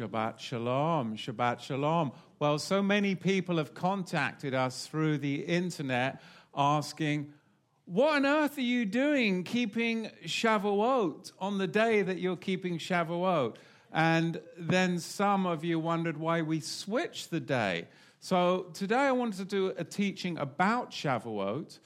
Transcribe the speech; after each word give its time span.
Shabbat 0.00 0.38
Shalom, 0.38 1.14
Shabbat 1.14 1.60
Shalom. 1.60 2.12
Well, 2.38 2.58
so 2.58 2.82
many 2.82 3.14
people 3.14 3.58
have 3.58 3.74
contacted 3.74 4.54
us 4.54 4.86
through 4.86 5.18
the 5.18 5.42
internet 5.42 6.22
asking, 6.56 7.34
What 7.84 8.16
on 8.16 8.24
earth 8.24 8.56
are 8.56 8.62
you 8.62 8.86
doing 8.86 9.44
keeping 9.44 10.10
Shavuot 10.24 11.32
on 11.38 11.58
the 11.58 11.66
day 11.66 12.00
that 12.00 12.18
you're 12.18 12.38
keeping 12.38 12.78
Shavuot? 12.78 13.56
And 13.92 14.40
then 14.56 14.98
some 14.98 15.44
of 15.44 15.64
you 15.64 15.78
wondered 15.78 16.16
why 16.16 16.40
we 16.40 16.60
switched 16.60 17.30
the 17.30 17.40
day. 17.40 17.86
So 18.20 18.70
today 18.72 18.96
I 18.96 19.12
wanted 19.12 19.36
to 19.36 19.44
do 19.44 19.74
a 19.76 19.84
teaching 19.84 20.38
about 20.38 20.92
Shavuot, 20.92 21.78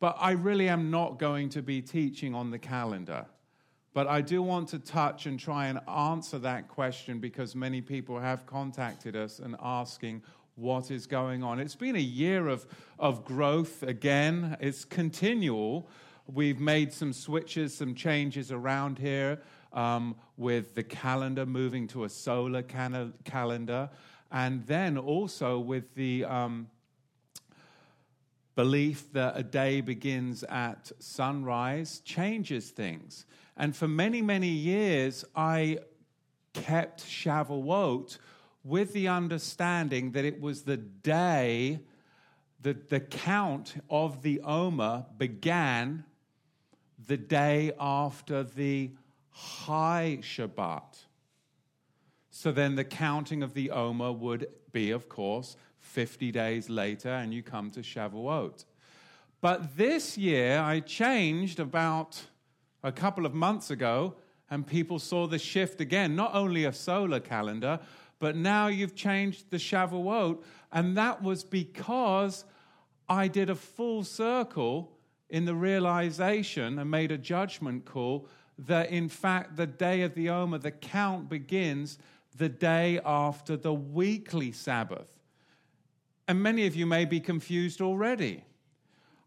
but 0.00 0.16
I 0.18 0.32
really 0.32 0.68
am 0.68 0.90
not 0.90 1.20
going 1.20 1.50
to 1.50 1.62
be 1.62 1.82
teaching 1.82 2.34
on 2.34 2.50
the 2.50 2.58
calendar. 2.58 3.26
But 3.92 4.06
I 4.06 4.20
do 4.20 4.40
want 4.40 4.68
to 4.68 4.78
touch 4.78 5.26
and 5.26 5.38
try 5.38 5.66
and 5.66 5.80
answer 5.88 6.38
that 6.38 6.68
question 6.68 7.18
because 7.18 7.56
many 7.56 7.80
people 7.80 8.20
have 8.20 8.46
contacted 8.46 9.16
us 9.16 9.40
and 9.40 9.56
asking 9.60 10.22
what 10.54 10.90
is 10.90 11.06
going 11.06 11.42
on. 11.42 11.58
It's 11.58 11.74
been 11.74 11.96
a 11.96 11.98
year 11.98 12.46
of, 12.46 12.66
of 12.98 13.24
growth 13.24 13.82
again, 13.82 14.56
it's 14.60 14.84
continual. 14.84 15.88
We've 16.26 16.60
made 16.60 16.92
some 16.92 17.12
switches, 17.12 17.76
some 17.76 17.94
changes 17.94 18.52
around 18.52 18.98
here 18.98 19.40
um, 19.72 20.14
with 20.36 20.74
the 20.74 20.84
calendar 20.84 21.44
moving 21.44 21.88
to 21.88 22.04
a 22.04 22.08
solar 22.08 22.62
can- 22.62 23.14
calendar, 23.24 23.90
and 24.30 24.64
then 24.66 24.98
also 24.98 25.58
with 25.58 25.94
the. 25.94 26.24
Um, 26.24 26.68
belief 28.56 29.10
that 29.12 29.32
a 29.38 29.42
day 29.42 29.80
begins 29.80 30.42
at 30.44 30.92
sunrise 30.98 32.00
changes 32.00 32.68
things. 32.68 33.24
And 33.60 33.76
for 33.76 33.86
many, 33.86 34.22
many 34.22 34.48
years, 34.48 35.22
I 35.36 35.80
kept 36.54 37.04
Shavuot 37.04 38.16
with 38.64 38.94
the 38.94 39.08
understanding 39.08 40.12
that 40.12 40.24
it 40.24 40.40
was 40.40 40.62
the 40.62 40.78
day 40.78 41.80
that 42.62 42.88
the 42.88 43.00
count 43.00 43.74
of 43.90 44.22
the 44.22 44.40
Omer 44.40 45.04
began 45.18 46.04
the 47.06 47.18
day 47.18 47.72
after 47.78 48.42
the 48.42 48.92
high 49.28 50.20
Shabbat. 50.22 51.04
So 52.30 52.52
then 52.52 52.76
the 52.76 52.84
counting 52.84 53.42
of 53.42 53.52
the 53.52 53.72
Omer 53.72 54.10
would 54.10 54.48
be, 54.72 54.90
of 54.90 55.10
course, 55.10 55.58
50 55.80 56.32
days 56.32 56.70
later, 56.70 57.10
and 57.10 57.34
you 57.34 57.42
come 57.42 57.70
to 57.72 57.80
Shavuot. 57.80 58.64
But 59.42 59.76
this 59.76 60.16
year, 60.16 60.60
I 60.60 60.80
changed 60.80 61.60
about 61.60 62.22
a 62.82 62.92
couple 62.92 63.26
of 63.26 63.34
months 63.34 63.70
ago, 63.70 64.14
and 64.50 64.66
people 64.66 64.98
saw 64.98 65.26
the 65.26 65.38
shift 65.38 65.80
again, 65.80 66.16
not 66.16 66.34
only 66.34 66.64
a 66.64 66.72
solar 66.72 67.20
calendar, 67.20 67.80
but 68.18 68.36
now 68.36 68.66
you've 68.66 68.94
changed 68.94 69.50
the 69.50 69.56
Shavuot. 69.56 70.42
And 70.72 70.96
that 70.96 71.22
was 71.22 71.44
because 71.44 72.44
I 73.08 73.28
did 73.28 73.50
a 73.50 73.54
full 73.54 74.04
circle 74.04 74.92
in 75.28 75.44
the 75.44 75.54
realization 75.54 76.78
and 76.78 76.90
made 76.90 77.12
a 77.12 77.18
judgment 77.18 77.84
call 77.84 78.26
that, 78.58 78.90
in 78.90 79.08
fact, 79.08 79.56
the 79.56 79.66
day 79.66 80.02
of 80.02 80.14
the 80.14 80.28
Omer, 80.28 80.58
the 80.58 80.70
count 80.70 81.28
begins 81.28 81.98
the 82.36 82.48
day 82.48 83.00
after 83.04 83.56
the 83.56 83.72
weekly 83.72 84.52
Sabbath. 84.52 85.18
And 86.28 86.42
many 86.42 86.66
of 86.66 86.76
you 86.76 86.86
may 86.86 87.04
be 87.04 87.20
confused 87.20 87.80
already. 87.80 88.44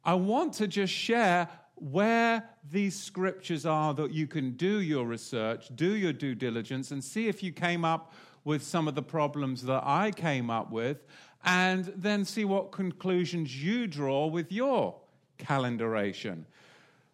I 0.05 0.13
want 0.13 0.53
to 0.53 0.67
just 0.67 0.93
share 0.93 1.49
where 1.83 2.47
these 2.71 2.95
scriptures 2.95 3.65
are 3.65 3.93
that 3.93 4.11
you 4.11 4.25
can 4.25 4.51
do 4.51 4.79
your 4.79 5.05
research, 5.05 5.69
do 5.75 5.95
your 5.95 6.13
due 6.13 6.33
diligence, 6.33 6.91
and 6.91 7.03
see 7.03 7.27
if 7.27 7.43
you 7.43 7.51
came 7.51 7.83
up 7.83 8.13
with 8.45 8.63
some 8.63 8.87
of 8.87 8.95
the 8.95 9.01
problems 9.01 9.63
that 9.63 9.83
I 9.85 10.11
came 10.11 10.49
up 10.49 10.71
with, 10.71 11.03
and 11.43 11.85
then 11.95 12.23
see 12.23 12.45
what 12.45 12.71
conclusions 12.71 13.61
you 13.61 13.85
draw 13.87 14.27
with 14.27 14.49
your 14.51 14.95
calendaration. 15.37 16.45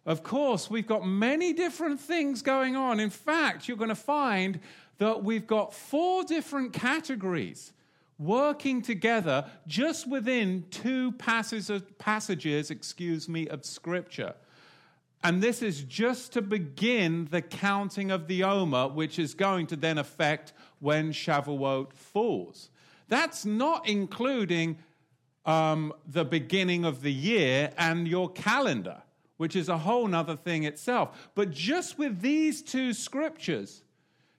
Of 0.06 0.22
course, 0.22 0.70
we've 0.70 0.86
got 0.86 1.04
many 1.04 1.52
different 1.52 2.00
things 2.00 2.40
going 2.40 2.76
on. 2.76 3.00
In 3.00 3.10
fact, 3.10 3.66
you're 3.66 3.76
going 3.76 3.88
to 3.88 3.94
find 3.94 4.60
that 4.98 5.24
we've 5.24 5.46
got 5.46 5.74
four 5.74 6.22
different 6.22 6.72
categories 6.72 7.72
working 8.18 8.82
together 8.82 9.46
just 9.66 10.06
within 10.06 10.64
two 10.70 11.10
passages, 11.12 11.82
passages 11.98 12.70
excuse 12.70 13.28
me, 13.28 13.48
of 13.48 13.64
Scripture. 13.64 14.34
And 15.22 15.42
this 15.42 15.60
is 15.60 15.82
just 15.82 16.32
to 16.32 16.42
begin 16.42 17.28
the 17.30 17.42
counting 17.42 18.10
of 18.10 18.26
the 18.26 18.44
Omer, 18.44 18.88
which 18.88 19.18
is 19.18 19.34
going 19.34 19.66
to 19.68 19.76
then 19.76 19.98
affect 19.98 20.54
when 20.78 21.12
Shavuot 21.12 21.92
falls. 21.92 22.70
That's 23.08 23.44
not 23.44 23.86
including 23.86 24.78
um, 25.44 25.92
the 26.06 26.24
beginning 26.24 26.84
of 26.84 27.02
the 27.02 27.12
year 27.12 27.70
and 27.76 28.08
your 28.08 28.30
calendar, 28.30 29.02
which 29.36 29.56
is 29.56 29.68
a 29.68 29.78
whole 29.78 30.14
other 30.14 30.36
thing 30.36 30.64
itself. 30.64 31.30
But 31.34 31.50
just 31.50 31.98
with 31.98 32.20
these 32.20 32.62
two 32.62 32.94
scriptures, 32.94 33.82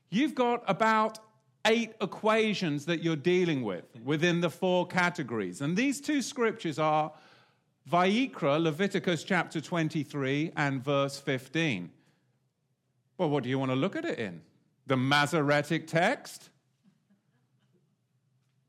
you've 0.09 0.35
got 0.35 0.63
about 0.67 1.19
eight 1.65 1.93
equations 2.01 2.85
that 2.85 3.03
you're 3.03 3.15
dealing 3.15 3.61
with 3.63 3.85
within 4.03 4.41
the 4.41 4.49
four 4.49 4.87
categories. 4.87 5.61
And 5.61 5.77
these 5.77 6.01
two 6.01 6.21
scriptures 6.21 6.79
are 6.79 7.11
Vayikra, 7.89 8.61
Leviticus 8.61 9.23
chapter 9.23 9.59
23 9.59 10.51
and 10.55 10.83
verse 10.83 11.19
15. 11.19 11.91
Well, 13.17 13.29
what 13.29 13.43
do 13.43 13.49
you 13.49 13.59
want 13.59 13.71
to 13.71 13.75
look 13.75 13.95
at 13.95 14.05
it 14.05 14.19
in? 14.19 14.41
The 14.87 14.97
Masoretic 14.97 15.87
text? 15.87 16.49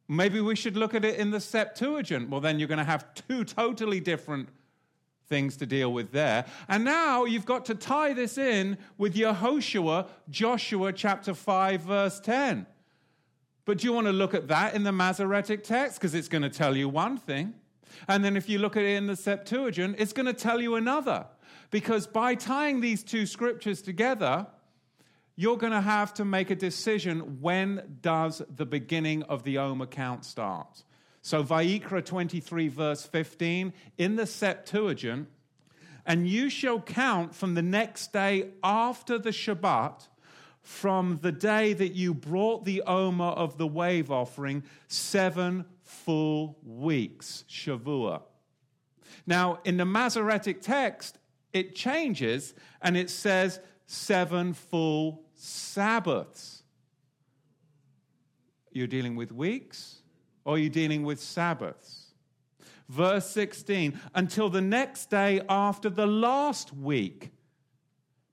Maybe 0.08 0.40
we 0.40 0.56
should 0.56 0.76
look 0.76 0.94
at 0.94 1.04
it 1.04 1.18
in 1.18 1.30
the 1.30 1.40
Septuagint. 1.40 2.28
Well, 2.28 2.40
then 2.40 2.58
you're 2.58 2.68
going 2.68 2.78
to 2.78 2.84
have 2.84 3.14
two 3.14 3.44
totally 3.44 4.00
different 4.00 4.48
things 5.28 5.56
to 5.58 5.66
deal 5.66 5.92
with 5.92 6.12
there. 6.12 6.44
And 6.68 6.84
now 6.84 7.24
you've 7.24 7.46
got 7.46 7.64
to 7.66 7.74
tie 7.74 8.12
this 8.12 8.36
in 8.36 8.76
with 8.98 9.14
Yehoshua, 9.14 10.08
Joshua 10.28 10.92
chapter 10.92 11.32
5, 11.32 11.80
verse 11.80 12.20
10. 12.20 12.66
But 13.64 13.78
do 13.78 13.86
you 13.86 13.92
want 13.92 14.06
to 14.06 14.12
look 14.12 14.34
at 14.34 14.48
that 14.48 14.74
in 14.74 14.82
the 14.82 14.92
Masoretic 14.92 15.64
text? 15.64 15.98
Because 15.98 16.14
it's 16.14 16.28
going 16.28 16.42
to 16.42 16.50
tell 16.50 16.76
you 16.76 16.88
one 16.88 17.16
thing. 17.16 17.54
And 18.08 18.24
then 18.24 18.36
if 18.36 18.48
you 18.48 18.58
look 18.58 18.76
at 18.76 18.84
it 18.84 18.96
in 18.96 19.06
the 19.06 19.16
Septuagint, 19.16 19.96
it's 19.98 20.12
going 20.12 20.26
to 20.26 20.32
tell 20.32 20.60
you 20.60 20.74
another. 20.76 21.26
Because 21.70 22.06
by 22.06 22.34
tying 22.34 22.80
these 22.80 23.02
two 23.02 23.26
scriptures 23.26 23.82
together, 23.82 24.46
you're 25.36 25.56
going 25.56 25.72
to 25.72 25.80
have 25.80 26.12
to 26.14 26.24
make 26.24 26.50
a 26.50 26.56
decision 26.56 27.40
when 27.40 27.98
does 28.02 28.42
the 28.54 28.66
beginning 28.66 29.22
of 29.24 29.44
the 29.44 29.58
Omer 29.58 29.86
count 29.86 30.24
start. 30.24 30.84
So 31.22 31.42
Vayikra 31.42 32.04
23 32.04 32.68
verse 32.68 33.04
15 33.04 33.72
in 33.96 34.16
the 34.16 34.26
Septuagint, 34.26 35.28
and 36.04 36.28
you 36.28 36.50
shall 36.50 36.80
count 36.80 37.34
from 37.34 37.54
the 37.54 37.62
next 37.62 38.12
day 38.12 38.50
after 38.62 39.18
the 39.18 39.30
Shabbat 39.30 40.08
from 40.62 41.18
the 41.22 41.32
day 41.32 41.72
that 41.72 41.92
you 41.92 42.14
brought 42.14 42.64
the 42.64 42.82
Omer 42.82 43.24
of 43.24 43.58
the 43.58 43.66
wave 43.66 44.10
offering 44.10 44.62
seven 44.86 45.64
full 46.04 46.58
weeks, 46.64 47.44
Shavua. 47.48 48.22
Now, 49.26 49.60
in 49.64 49.76
the 49.76 49.84
Masoretic 49.84 50.62
text, 50.62 51.18
it 51.52 51.74
changes 51.74 52.54
and 52.80 52.96
it 52.96 53.10
says 53.10 53.60
seven 53.86 54.54
full 54.54 55.22
Sabbaths. 55.34 56.62
You're 58.72 58.86
dealing 58.86 59.16
with 59.16 59.32
weeks 59.32 60.00
or 60.44 60.58
you're 60.58 60.64
you 60.64 60.70
dealing 60.70 61.04
with 61.04 61.20
Sabbaths? 61.20 62.14
Verse 62.88 63.28
16, 63.30 63.98
until 64.14 64.48
the 64.48 64.60
next 64.60 65.08
day 65.08 65.40
after 65.48 65.88
the 65.88 66.06
last 66.06 66.74
week. 66.74 67.30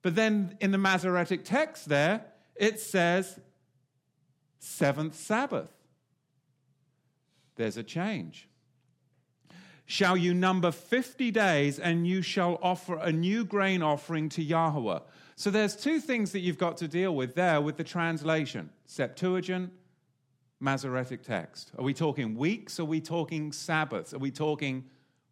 But 0.02 0.14
then 0.14 0.56
in 0.60 0.70
the 0.70 0.78
Masoretic 0.78 1.44
text 1.44 1.88
there, 1.88 2.24
it 2.56 2.80
says 2.80 3.38
seventh 4.58 5.14
Sabbath 5.14 5.79
there's 7.60 7.76
a 7.76 7.82
change. 7.82 8.48
Shall 9.84 10.16
you 10.16 10.32
number 10.32 10.70
50 10.70 11.30
days 11.30 11.78
and 11.78 12.06
you 12.06 12.22
shall 12.22 12.58
offer 12.62 12.96
a 12.96 13.12
new 13.12 13.44
grain 13.44 13.82
offering 13.82 14.28
to 14.30 14.42
Yahweh? 14.42 15.00
So 15.36 15.50
there's 15.50 15.76
two 15.76 16.00
things 16.00 16.32
that 16.32 16.40
you've 16.40 16.58
got 16.58 16.78
to 16.78 16.88
deal 16.88 17.14
with 17.14 17.34
there 17.34 17.60
with 17.60 17.76
the 17.76 17.84
translation 17.84 18.70
Septuagint, 18.86 19.72
Masoretic 20.58 21.22
text. 21.22 21.72
Are 21.76 21.84
we 21.84 21.92
talking 21.92 22.34
weeks? 22.34 22.80
Are 22.80 22.84
we 22.84 23.00
talking 23.00 23.52
Sabbaths? 23.52 24.14
Are 24.14 24.18
we 24.18 24.30
talking, 24.30 24.84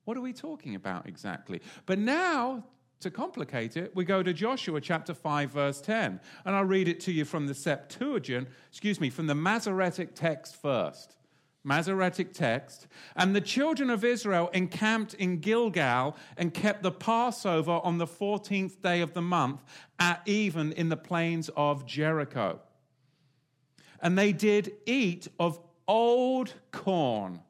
what 0.04 0.16
are 0.16 0.22
we 0.22 0.32
talking 0.32 0.75
about 0.75 1.06
exactly? 1.06 1.62
But 1.86 1.98
now, 1.98 2.64
to 3.00 3.10
complicate 3.10 3.76
it, 3.76 3.94
we 3.94 4.04
go 4.04 4.22
to 4.22 4.32
Joshua 4.34 4.80
chapter 4.80 5.14
5, 5.14 5.50
verse 5.50 5.80
10. 5.80 6.20
And 6.44 6.56
I'll 6.56 6.64
read 6.64 6.88
it 6.88 7.00
to 7.00 7.12
you 7.12 7.25
from 7.25 7.46
the 7.46 7.54
Septuagint, 7.54 8.48
excuse 8.69 9.00
me, 9.00 9.08
from 9.08 9.28
the 9.28 9.34
Masoretic 9.34 10.14
text 10.14 10.56
first. 10.56 11.14
Masoretic 11.69 12.32
text, 12.32 12.88
and 13.15 13.37
the 13.37 13.41
children 13.41 13.91
of 13.91 14.03
Israel 14.03 14.49
encamped 14.55 15.12
in 15.15 15.38
Gilgal 15.38 16.17
and 16.38 16.55
kept 16.55 16.82
the 16.82 16.91
Passover 16.91 17.79
on 17.85 17.99
the 17.99 18.06
14th 18.06 18.81
day 18.81 19.03
of 19.03 19.12
the 19.12 19.23
month 19.23 19.62
at 19.99 20.23
even 20.25 20.73
in 20.73 20.88
the 20.88 20.97
plains 20.97 21.50
of 21.56 21.87
Jericho. 21.87 22.61
And 24.00 24.17
they 24.17 24.32
did 24.32 24.73
eat 24.87 25.29
of 25.38 25.61
old 25.87 26.55
corn 26.73 27.41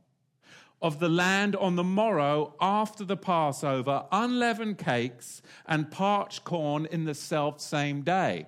of 0.81 0.99
the 0.99 1.09
land 1.09 1.56
on 1.56 1.76
the 1.76 1.85
morrow 1.85 2.55
after 2.61 3.05
the 3.05 3.17
Passover, 3.17 4.05
unleavened 4.12 4.79
cakes 4.79 5.43
and 5.67 5.91
parched 5.91 6.44
corn 6.44 6.87
in 6.87 7.05
the 7.05 7.14
self 7.14 7.61
same 7.61 8.03
day. 8.03 8.47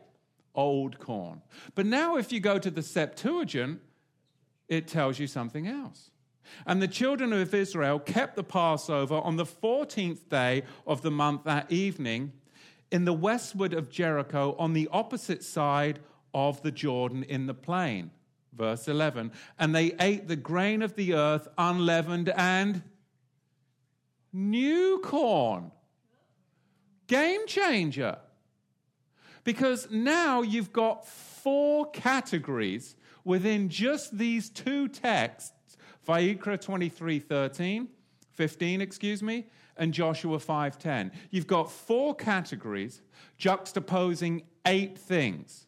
Old 0.55 0.99
corn. 0.99 1.43
But 1.75 1.87
now, 1.87 2.17
if 2.17 2.33
you 2.33 2.41
go 2.41 2.59
to 2.59 2.71
the 2.71 2.83
Septuagint, 2.83 3.81
it 4.71 4.87
tells 4.87 5.19
you 5.19 5.27
something 5.27 5.67
else. 5.67 6.11
And 6.67 6.81
the 6.81 6.89
children 6.89 7.33
of 7.33 7.53
Israel 7.53 7.99
kept 7.99 8.37
the 8.37 8.45
Passover 8.45 9.17
on 9.17 9.37
the 9.37 9.45
14th 9.45 10.29
day 10.31 10.63
of 10.87 11.03
the 11.03 11.11
month 11.11 11.45
that 11.45 11.71
evening 11.71 12.33
in 12.91 13.05
the 13.05 13.13
westward 13.13 13.75
of 13.75 13.91
Jericho 13.91 14.57
on 14.59 14.73
the 14.73 14.89
opposite 14.93 15.45
side 15.45 16.01
of 16.33 16.63
the 16.63 16.71
Jordan 16.71 17.25
in 17.25 17.47
the 17.47 17.55
plain. 17.55 18.11
Verse 18.53 18.89
11. 18.89 19.33
And 19.59 19.75
they 19.75 19.93
ate 20.01 20.29
the 20.29 20.37
grain 20.37 20.83
of 20.83 20.95
the 20.95 21.15
earth, 21.15 21.49
unleavened 21.59 22.29
and 22.31 22.83
new 24.33 25.01
corn. 25.05 25.73
Game 27.07 27.47
changer. 27.47 28.19
Because 29.43 29.89
now 29.91 30.43
you've 30.43 30.73
got 30.73 31.07
four 31.07 31.91
categories 31.91 32.97
within 33.25 33.69
just 33.69 34.17
these 34.17 34.51
two 34.51 34.89
texts 34.89 35.53
Vayikra 36.07 36.61
23 36.61 37.19
13, 37.19 37.89
15, 38.33 38.81
excuse 38.81 39.23
me, 39.23 39.47
and 39.77 39.93
Joshua 39.93 40.39
5:10. 40.39 41.13
You've 41.31 41.47
got 41.47 41.71
four 41.71 42.15
categories 42.15 43.03
juxtaposing 43.39 44.45
eight 44.67 44.99
things. 44.99 45.67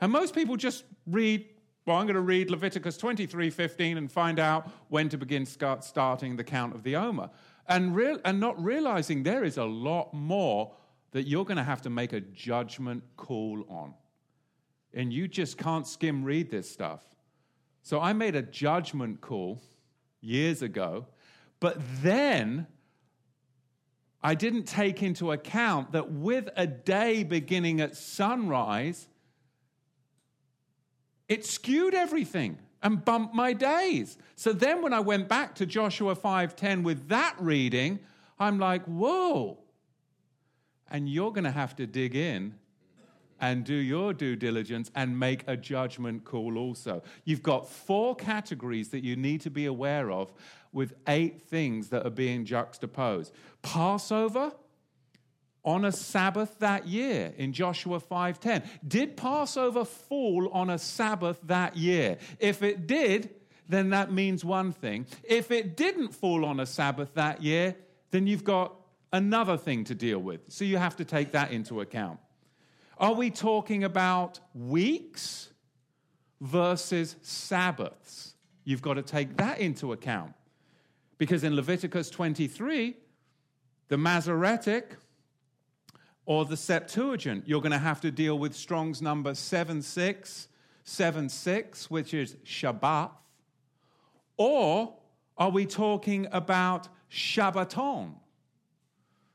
And 0.00 0.10
most 0.12 0.34
people 0.34 0.56
just 0.56 0.84
read, 1.06 1.46
well, 1.86 1.96
I'm 1.96 2.06
going 2.06 2.14
to 2.14 2.20
read 2.20 2.50
Leviticus 2.50 2.96
23:15 2.98 3.96
and 3.96 4.10
find 4.10 4.38
out 4.38 4.70
when 4.88 5.08
to 5.08 5.18
begin 5.18 5.46
start 5.46 5.84
starting 5.84 6.36
the 6.36 6.44
count 6.44 6.74
of 6.74 6.82
the 6.82 6.96
Omer. 6.96 7.30
And, 7.68 7.94
real, 7.94 8.18
and 8.24 8.40
not 8.40 8.62
realizing 8.62 9.22
there 9.22 9.44
is 9.44 9.56
a 9.56 9.64
lot 9.64 10.12
more 10.12 10.74
that 11.12 11.28
you're 11.28 11.44
going 11.44 11.58
to 11.58 11.64
have 11.64 11.82
to 11.82 11.90
make 11.90 12.12
a 12.12 12.20
judgment 12.20 13.02
call 13.16 13.64
on. 13.68 13.94
And 14.94 15.12
you 15.12 15.28
just 15.28 15.56
can't 15.56 15.86
skim 15.86 16.24
read 16.24 16.50
this 16.50 16.70
stuff. 16.70 17.02
So 17.82 18.00
I 18.00 18.12
made 18.12 18.36
a 18.36 18.42
judgment 18.42 19.20
call 19.20 19.60
years 20.20 20.62
ago, 20.62 21.06
but 21.60 21.78
then 22.02 22.66
I 24.22 24.34
didn't 24.34 24.64
take 24.64 25.02
into 25.02 25.32
account 25.32 25.92
that 25.92 26.12
with 26.12 26.48
a 26.56 26.66
day 26.66 27.24
beginning 27.24 27.80
at 27.80 27.96
sunrise, 27.96 29.08
it 31.28 31.44
skewed 31.44 31.94
everything 31.94 32.58
and 32.82 33.04
bumped 33.04 33.34
my 33.34 33.52
days. 33.52 34.16
So 34.36 34.52
then 34.52 34.82
when 34.82 34.92
I 34.92 35.00
went 35.00 35.28
back 35.28 35.54
to 35.56 35.66
Joshua 35.66 36.14
5:10 36.14 36.82
with 36.82 37.08
that 37.08 37.34
reading, 37.40 38.00
I'm 38.38 38.58
like, 38.58 38.84
"Whoa." 38.84 39.58
And 40.90 41.08
you're 41.08 41.32
going 41.32 41.44
to 41.44 41.50
have 41.50 41.74
to 41.76 41.86
dig 41.86 42.14
in 42.14 42.58
and 43.42 43.64
do 43.64 43.74
your 43.74 44.14
due 44.14 44.36
diligence 44.36 44.90
and 44.94 45.18
make 45.18 45.42
a 45.48 45.56
judgment 45.56 46.24
call 46.24 46.56
also. 46.56 47.02
You've 47.24 47.42
got 47.42 47.68
four 47.68 48.14
categories 48.14 48.90
that 48.90 49.02
you 49.02 49.16
need 49.16 49.40
to 49.42 49.50
be 49.50 49.66
aware 49.66 50.12
of 50.12 50.32
with 50.72 50.94
eight 51.08 51.42
things 51.42 51.88
that 51.88 52.06
are 52.06 52.10
being 52.10 52.44
juxtaposed. 52.44 53.34
Passover 53.60 54.52
on 55.64 55.84
a 55.84 55.92
Sabbath 55.92 56.58
that 56.60 56.86
year 56.86 57.34
in 57.36 57.52
Joshua 57.52 58.00
5:10. 58.00 58.62
Did 58.86 59.16
Passover 59.16 59.84
fall 59.84 60.48
on 60.52 60.70
a 60.70 60.78
Sabbath 60.78 61.40
that 61.42 61.76
year? 61.76 62.18
If 62.38 62.62
it 62.62 62.86
did, 62.86 63.30
then 63.68 63.90
that 63.90 64.12
means 64.12 64.44
one 64.44 64.72
thing. 64.72 65.06
If 65.24 65.50
it 65.50 65.76
didn't 65.76 66.14
fall 66.14 66.44
on 66.44 66.60
a 66.60 66.66
Sabbath 66.66 67.14
that 67.14 67.42
year, 67.42 67.76
then 68.12 68.26
you've 68.26 68.44
got 68.44 68.74
another 69.12 69.56
thing 69.56 69.84
to 69.84 69.94
deal 69.94 70.18
with. 70.18 70.40
So 70.48 70.64
you 70.64 70.78
have 70.78 70.96
to 70.96 71.04
take 71.04 71.32
that 71.32 71.50
into 71.52 71.80
account. 71.80 72.20
Are 73.02 73.12
we 73.14 73.30
talking 73.30 73.82
about 73.82 74.38
weeks 74.54 75.50
versus 76.40 77.16
Sabbaths? 77.20 78.34
You've 78.62 78.80
got 78.80 78.94
to 78.94 79.02
take 79.02 79.36
that 79.38 79.58
into 79.58 79.92
account. 79.92 80.34
Because 81.18 81.42
in 81.42 81.56
Leviticus 81.56 82.10
23, 82.10 82.96
the 83.88 83.98
Masoretic 83.98 84.94
or 86.26 86.44
the 86.44 86.56
Septuagint, 86.56 87.48
you're 87.48 87.60
going 87.60 87.72
to 87.72 87.78
have 87.78 88.00
to 88.02 88.12
deal 88.12 88.38
with 88.38 88.54
Strong's 88.54 89.02
number 89.02 89.34
7676, 89.34 91.90
which 91.90 92.14
is 92.14 92.36
Shabbat. 92.44 93.10
Or 94.36 94.94
are 95.36 95.50
we 95.50 95.66
talking 95.66 96.28
about 96.30 96.88
Shabbaton? 97.10 98.12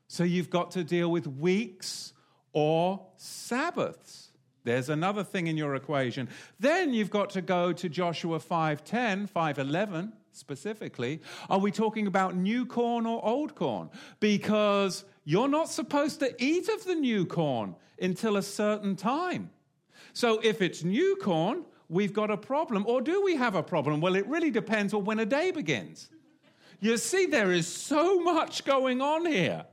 So 0.06 0.24
you've 0.24 0.48
got 0.48 0.70
to 0.70 0.82
deal 0.82 1.10
with 1.10 1.26
weeks 1.26 2.14
or 2.52 3.06
Sabbaths. 3.16 4.30
There's 4.64 4.88
another 4.88 5.24
thing 5.24 5.46
in 5.46 5.56
your 5.56 5.74
equation. 5.74 6.28
Then 6.60 6.92
you've 6.92 7.10
got 7.10 7.30
to 7.30 7.42
go 7.42 7.72
to 7.72 7.88
Joshua 7.88 8.38
5:10, 8.38 9.26
5:11 9.26 10.12
specifically. 10.32 11.20
Are 11.48 11.58
we 11.58 11.70
talking 11.70 12.06
about 12.06 12.36
new 12.36 12.66
corn 12.66 13.06
or 13.06 13.24
old 13.24 13.54
corn? 13.54 13.90
Because 14.20 15.04
you're 15.24 15.48
not 15.48 15.68
supposed 15.68 16.20
to 16.20 16.34
eat 16.42 16.68
of 16.68 16.84
the 16.84 16.94
new 16.94 17.26
corn 17.26 17.74
until 18.00 18.36
a 18.36 18.42
certain 18.42 18.94
time. 18.94 19.50
So 20.12 20.40
if 20.42 20.62
it's 20.62 20.84
new 20.84 21.16
corn, 21.16 21.64
we've 21.88 22.12
got 22.12 22.30
a 22.30 22.36
problem. 22.36 22.84
Or 22.86 23.00
do 23.00 23.22
we 23.22 23.36
have 23.36 23.54
a 23.54 23.62
problem? 23.62 24.00
Well, 24.00 24.16
it 24.16 24.26
really 24.26 24.50
depends 24.50 24.94
on 24.94 25.04
when 25.04 25.18
a 25.18 25.26
day 25.26 25.50
begins. 25.50 26.10
You 26.80 26.96
see, 26.96 27.26
there 27.26 27.52
is 27.52 27.66
so 27.66 28.20
much 28.20 28.64
going 28.64 29.00
on 29.00 29.26
here 29.26 29.66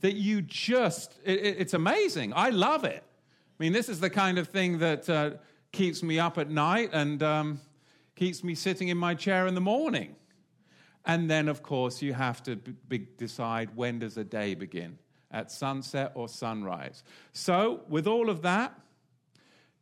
that 0.00 0.14
you 0.14 0.42
just, 0.42 1.18
it, 1.24 1.40
it's 1.58 1.74
amazing. 1.74 2.32
I 2.34 2.50
love 2.50 2.84
it. 2.84 3.02
I 3.02 3.62
mean, 3.62 3.72
this 3.72 3.88
is 3.88 4.00
the 4.00 4.10
kind 4.10 4.38
of 4.38 4.48
thing 4.48 4.78
that 4.78 5.08
uh, 5.08 5.30
keeps 5.72 6.02
me 6.02 6.18
up 6.18 6.38
at 6.38 6.50
night 6.50 6.90
and 6.92 7.22
um, 7.22 7.60
keeps 8.16 8.42
me 8.42 8.54
sitting 8.54 8.88
in 8.88 8.96
my 8.96 9.14
chair 9.14 9.46
in 9.46 9.54
the 9.54 9.60
morning. 9.60 10.16
And 11.04 11.30
then, 11.30 11.48
of 11.48 11.62
course, 11.62 12.02
you 12.02 12.12
have 12.12 12.42
to 12.44 12.56
decide 12.56 13.74
when 13.74 14.00
does 14.00 14.16
a 14.16 14.24
day 14.24 14.54
begin, 14.54 14.98
at 15.30 15.50
sunset 15.50 16.12
or 16.14 16.28
sunrise. 16.28 17.02
So, 17.32 17.82
with 17.88 18.06
all 18.06 18.28
of 18.28 18.42
that, 18.42 18.78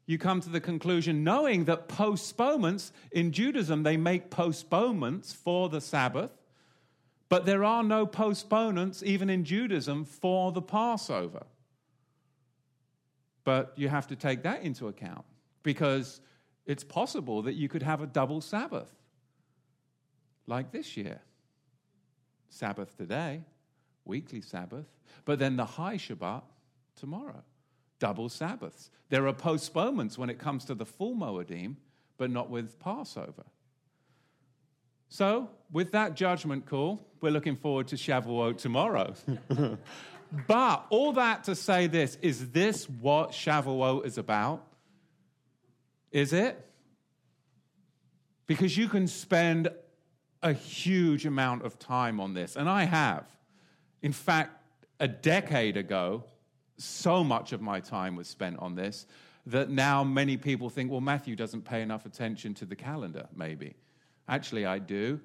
you 0.06 0.16
come 0.16 0.40
to 0.40 0.48
the 0.48 0.60
conclusion 0.60 1.24
knowing 1.24 1.64
that 1.64 1.88
postponements 1.88 2.92
in 3.10 3.32
Judaism, 3.32 3.82
they 3.82 3.96
make 3.96 4.30
postponements 4.30 5.32
for 5.32 5.68
the 5.68 5.80
Sabbath 5.80 6.37
but 7.28 7.44
there 7.44 7.64
are 7.64 7.82
no 7.82 8.06
postponements, 8.06 9.02
even 9.02 9.28
in 9.28 9.44
Judaism, 9.44 10.04
for 10.04 10.52
the 10.52 10.62
Passover. 10.62 11.44
But 13.44 13.72
you 13.76 13.88
have 13.88 14.06
to 14.08 14.16
take 14.16 14.42
that 14.42 14.62
into 14.62 14.88
account 14.88 15.24
because 15.62 16.20
it's 16.66 16.84
possible 16.84 17.42
that 17.42 17.54
you 17.54 17.68
could 17.68 17.82
have 17.82 18.00
a 18.00 18.06
double 18.06 18.40
Sabbath, 18.40 18.90
like 20.46 20.70
this 20.70 20.96
year. 20.96 21.20
Sabbath 22.50 22.96
today, 22.96 23.42
weekly 24.04 24.40
Sabbath, 24.40 24.86
but 25.24 25.38
then 25.38 25.56
the 25.56 25.64
high 25.64 25.96
Shabbat 25.96 26.42
tomorrow. 26.96 27.42
Double 27.98 28.28
Sabbaths. 28.28 28.90
There 29.08 29.26
are 29.26 29.32
postponements 29.32 30.16
when 30.16 30.30
it 30.30 30.38
comes 30.38 30.64
to 30.66 30.74
the 30.74 30.86
full 30.86 31.14
Moedim, 31.14 31.76
but 32.16 32.30
not 32.30 32.48
with 32.48 32.78
Passover. 32.78 33.44
So, 35.08 35.50
with 35.72 35.92
that 35.92 36.14
judgment 36.14 36.66
call, 36.66 37.06
we're 37.20 37.30
looking 37.30 37.56
forward 37.56 37.88
to 37.88 37.96
Shavuot 37.96 38.58
tomorrow. 38.58 39.14
but 40.46 40.86
all 40.90 41.12
that 41.12 41.44
to 41.44 41.54
say 41.54 41.86
this 41.86 42.18
is 42.20 42.50
this 42.50 42.88
what 42.88 43.30
Shavuot 43.30 44.04
is 44.04 44.18
about? 44.18 44.64
Is 46.12 46.32
it? 46.32 46.64
Because 48.46 48.76
you 48.76 48.88
can 48.88 49.06
spend 49.06 49.68
a 50.42 50.52
huge 50.52 51.26
amount 51.26 51.64
of 51.64 51.78
time 51.78 52.20
on 52.20 52.34
this, 52.34 52.56
and 52.56 52.68
I 52.68 52.84
have. 52.84 53.26
In 54.02 54.12
fact, 54.12 54.52
a 55.00 55.08
decade 55.08 55.76
ago, 55.76 56.24
so 56.76 57.24
much 57.24 57.52
of 57.52 57.60
my 57.60 57.80
time 57.80 58.14
was 58.14 58.28
spent 58.28 58.58
on 58.58 58.74
this 58.74 59.06
that 59.46 59.70
now 59.70 60.04
many 60.04 60.36
people 60.36 60.68
think, 60.70 60.90
well, 60.90 61.00
Matthew 61.00 61.34
doesn't 61.34 61.62
pay 61.62 61.82
enough 61.82 62.06
attention 62.06 62.54
to 62.54 62.66
the 62.66 62.76
calendar, 62.76 63.26
maybe. 63.34 63.74
Actually, 64.28 64.66
I 64.66 64.78
do, 64.78 65.20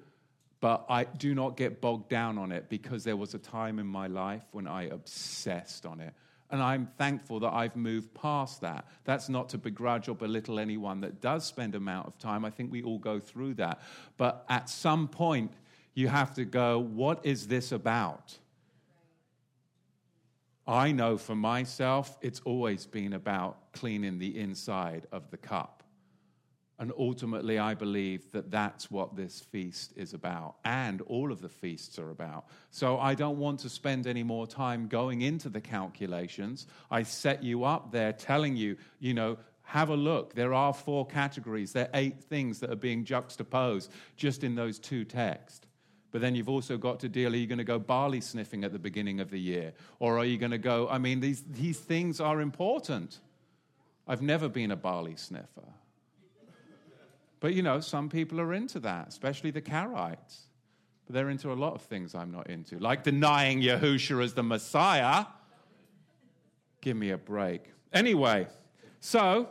but 0.60 0.86
I 0.88 1.04
do 1.04 1.34
not 1.34 1.56
get 1.56 1.80
bogged 1.82 2.08
down 2.08 2.38
on 2.38 2.50
it 2.50 2.70
because 2.70 3.04
there 3.04 3.16
was 3.16 3.34
a 3.34 3.38
time 3.38 3.78
in 3.78 3.86
my 3.86 4.06
life 4.06 4.44
when 4.52 4.66
I 4.66 4.84
obsessed 4.84 5.84
on 5.84 6.00
it. 6.00 6.14
And 6.50 6.62
I'm 6.62 6.86
thankful 6.98 7.40
that 7.40 7.52
I've 7.52 7.76
moved 7.76 8.14
past 8.14 8.60
that. 8.62 8.86
That's 9.04 9.28
not 9.28 9.50
to 9.50 9.58
begrudge 9.58 10.08
or 10.08 10.14
belittle 10.14 10.58
anyone 10.58 11.00
that 11.02 11.20
does 11.20 11.44
spend 11.44 11.74
amount 11.74 12.06
of 12.06 12.18
time. 12.18 12.44
I 12.44 12.50
think 12.50 12.72
we 12.72 12.82
all 12.82 12.98
go 12.98 13.18
through 13.20 13.54
that. 13.54 13.82
But 14.16 14.44
at 14.48 14.68
some 14.68 15.08
point, 15.08 15.52
you 15.94 16.08
have 16.08 16.34
to 16.34 16.44
go, 16.44 16.78
what 16.78 17.24
is 17.26 17.46
this 17.46 17.72
about? 17.72 18.38
I 20.66 20.92
know 20.92 21.18
for 21.18 21.34
myself, 21.34 22.16
it's 22.22 22.40
always 22.44 22.86
been 22.86 23.12
about 23.12 23.72
cleaning 23.72 24.18
the 24.18 24.38
inside 24.38 25.06
of 25.12 25.30
the 25.30 25.36
cup 25.36 25.83
And 26.78 26.92
ultimately, 26.98 27.58
I 27.58 27.74
believe 27.74 28.32
that 28.32 28.50
that's 28.50 28.90
what 28.90 29.14
this 29.14 29.40
feast 29.40 29.92
is 29.96 30.12
about, 30.12 30.56
and 30.64 31.00
all 31.02 31.30
of 31.30 31.40
the 31.40 31.48
feasts 31.48 32.00
are 32.00 32.10
about. 32.10 32.46
So 32.70 32.98
I 32.98 33.14
don't 33.14 33.38
want 33.38 33.60
to 33.60 33.68
spend 33.68 34.08
any 34.08 34.24
more 34.24 34.46
time 34.46 34.88
going 34.88 35.22
into 35.22 35.48
the 35.48 35.60
calculations. 35.60 36.66
I 36.90 37.04
set 37.04 37.44
you 37.44 37.62
up 37.62 37.92
there 37.92 38.12
telling 38.12 38.56
you, 38.56 38.76
you 38.98 39.14
know, 39.14 39.38
have 39.62 39.88
a 39.88 39.96
look. 39.96 40.34
There 40.34 40.52
are 40.52 40.74
four 40.74 41.06
categories, 41.06 41.72
there 41.72 41.84
are 41.86 41.90
eight 41.94 42.22
things 42.24 42.60
that 42.60 42.70
are 42.70 42.76
being 42.76 43.04
juxtaposed 43.04 43.90
just 44.16 44.42
in 44.42 44.56
those 44.56 44.80
two 44.80 45.04
texts. 45.04 45.66
But 46.10 46.20
then 46.20 46.36
you've 46.36 46.48
also 46.48 46.76
got 46.76 47.00
to 47.00 47.08
deal 47.08 47.32
are 47.32 47.36
you 47.36 47.48
going 47.48 47.58
to 47.58 47.64
go 47.64 47.78
barley 47.78 48.20
sniffing 48.20 48.62
at 48.62 48.72
the 48.72 48.78
beginning 48.78 49.18
of 49.18 49.30
the 49.30 49.40
year? 49.40 49.72
Or 49.98 50.18
are 50.18 50.24
you 50.24 50.38
going 50.38 50.52
to 50.52 50.58
go, 50.58 50.88
I 50.88 50.98
mean, 50.98 51.18
these, 51.18 51.42
these 51.42 51.78
things 51.78 52.20
are 52.20 52.40
important. 52.40 53.18
I've 54.06 54.22
never 54.22 54.48
been 54.48 54.70
a 54.70 54.76
barley 54.76 55.16
sniffer. 55.16 55.72
But 57.44 57.52
you 57.52 57.60
know, 57.60 57.78
some 57.80 58.08
people 58.08 58.40
are 58.40 58.54
into 58.54 58.80
that, 58.80 59.08
especially 59.08 59.50
the 59.50 59.60
Karaites. 59.60 60.44
But 61.04 61.12
they're 61.12 61.28
into 61.28 61.52
a 61.52 61.54
lot 61.64 61.74
of 61.74 61.82
things 61.82 62.14
I'm 62.14 62.30
not 62.30 62.48
into, 62.48 62.78
like 62.78 63.02
denying 63.02 63.60
Yahusha 63.60 64.24
as 64.24 64.32
the 64.32 64.42
Messiah. 64.42 65.26
Give 66.80 66.96
me 66.96 67.10
a 67.10 67.18
break. 67.18 67.70
Anyway, 67.92 68.46
so 69.00 69.50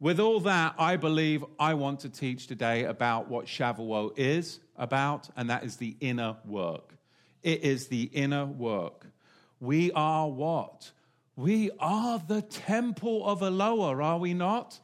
with 0.00 0.18
all 0.18 0.40
that, 0.40 0.74
I 0.78 0.96
believe 0.96 1.44
I 1.58 1.74
want 1.74 2.00
to 2.00 2.08
teach 2.08 2.46
today 2.46 2.84
about 2.84 3.28
what 3.28 3.44
Shavuot 3.44 4.18
is 4.18 4.60
about, 4.78 5.28
and 5.36 5.50
that 5.50 5.64
is 5.64 5.76
the 5.76 5.98
inner 6.00 6.38
work. 6.46 6.94
It 7.42 7.62
is 7.62 7.88
the 7.88 8.04
inner 8.04 8.46
work. 8.46 9.04
We 9.60 9.92
are 9.92 10.30
what? 10.30 10.92
We 11.36 11.72
are 11.78 12.22
the 12.26 12.40
temple 12.40 13.26
of 13.26 13.42
Eloah, 13.42 14.02
are 14.02 14.18
we 14.18 14.32
not? 14.32 14.80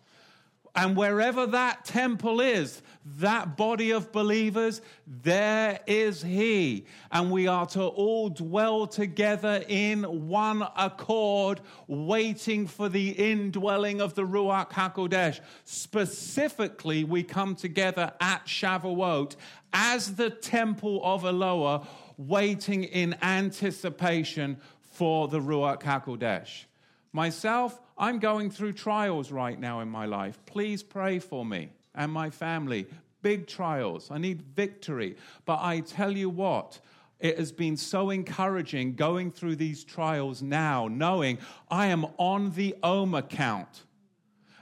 And 0.75 0.97
wherever 0.97 1.47
that 1.47 1.85
temple 1.85 2.41
is, 2.41 2.81
that 3.19 3.57
body 3.57 3.91
of 3.91 4.13
believers, 4.13 4.81
there 5.07 5.81
is 5.87 6.23
He. 6.23 6.87
And 7.11 7.31
we 7.31 7.49
are 7.49 7.67
to 7.67 7.83
all 7.83 8.29
dwell 8.29 8.87
together 8.87 9.65
in 9.69 10.29
one 10.29 10.67
accord, 10.77 11.61
waiting 11.87 12.67
for 12.67 12.89
the 12.89 13.11
indwelling 13.11 14.01
of 14.01 14.15
the 14.15 14.23
Ruach 14.23 14.71
HaKodesh. 14.71 15.41
Specifically, 15.65 17.05
we 17.05 17.23
come 17.23 17.57
together 17.57 18.13
at 18.21 18.47
Shavuot 18.47 19.37
as 19.73 20.15
the 20.15 20.31
temple 20.31 21.01
of 21.03 21.25
Eloah, 21.25 21.87
waiting 22.17 22.85
in 22.85 23.17
anticipation 23.23 24.59
for 24.93 25.27
the 25.27 25.41
Ruach 25.41 25.83
HaKodesh. 25.83 26.67
Myself, 27.13 27.81
I'm 28.01 28.19
going 28.19 28.51
through 28.51 28.73
trials 28.73 29.31
right 29.31 29.61
now 29.61 29.81
in 29.81 29.91
my 29.91 30.07
life. 30.07 30.41
Please 30.47 30.83
pray 30.83 31.19
for 31.19 31.45
me 31.45 31.69
and 31.95 32.11
my 32.11 32.31
family. 32.31 32.87
Big 33.21 33.47
trials. 33.47 34.11
I 34.11 34.17
need 34.17 34.41
victory. 34.41 35.17
But 35.45 35.59
I 35.61 35.81
tell 35.81 36.11
you 36.11 36.31
what, 36.31 36.81
it 37.19 37.39
has 37.39 37.53
been 37.53 37.77
so 37.77 38.09
encouraging 38.09 38.95
going 38.95 39.31
through 39.31 39.57
these 39.57 39.85
trials 39.85 40.41
now, 40.41 40.89
knowing 40.89 41.37
I 41.71 41.89
am 41.89 42.07
on 42.17 42.53
the 42.53 42.75
Omer 42.83 43.21
count. 43.21 43.83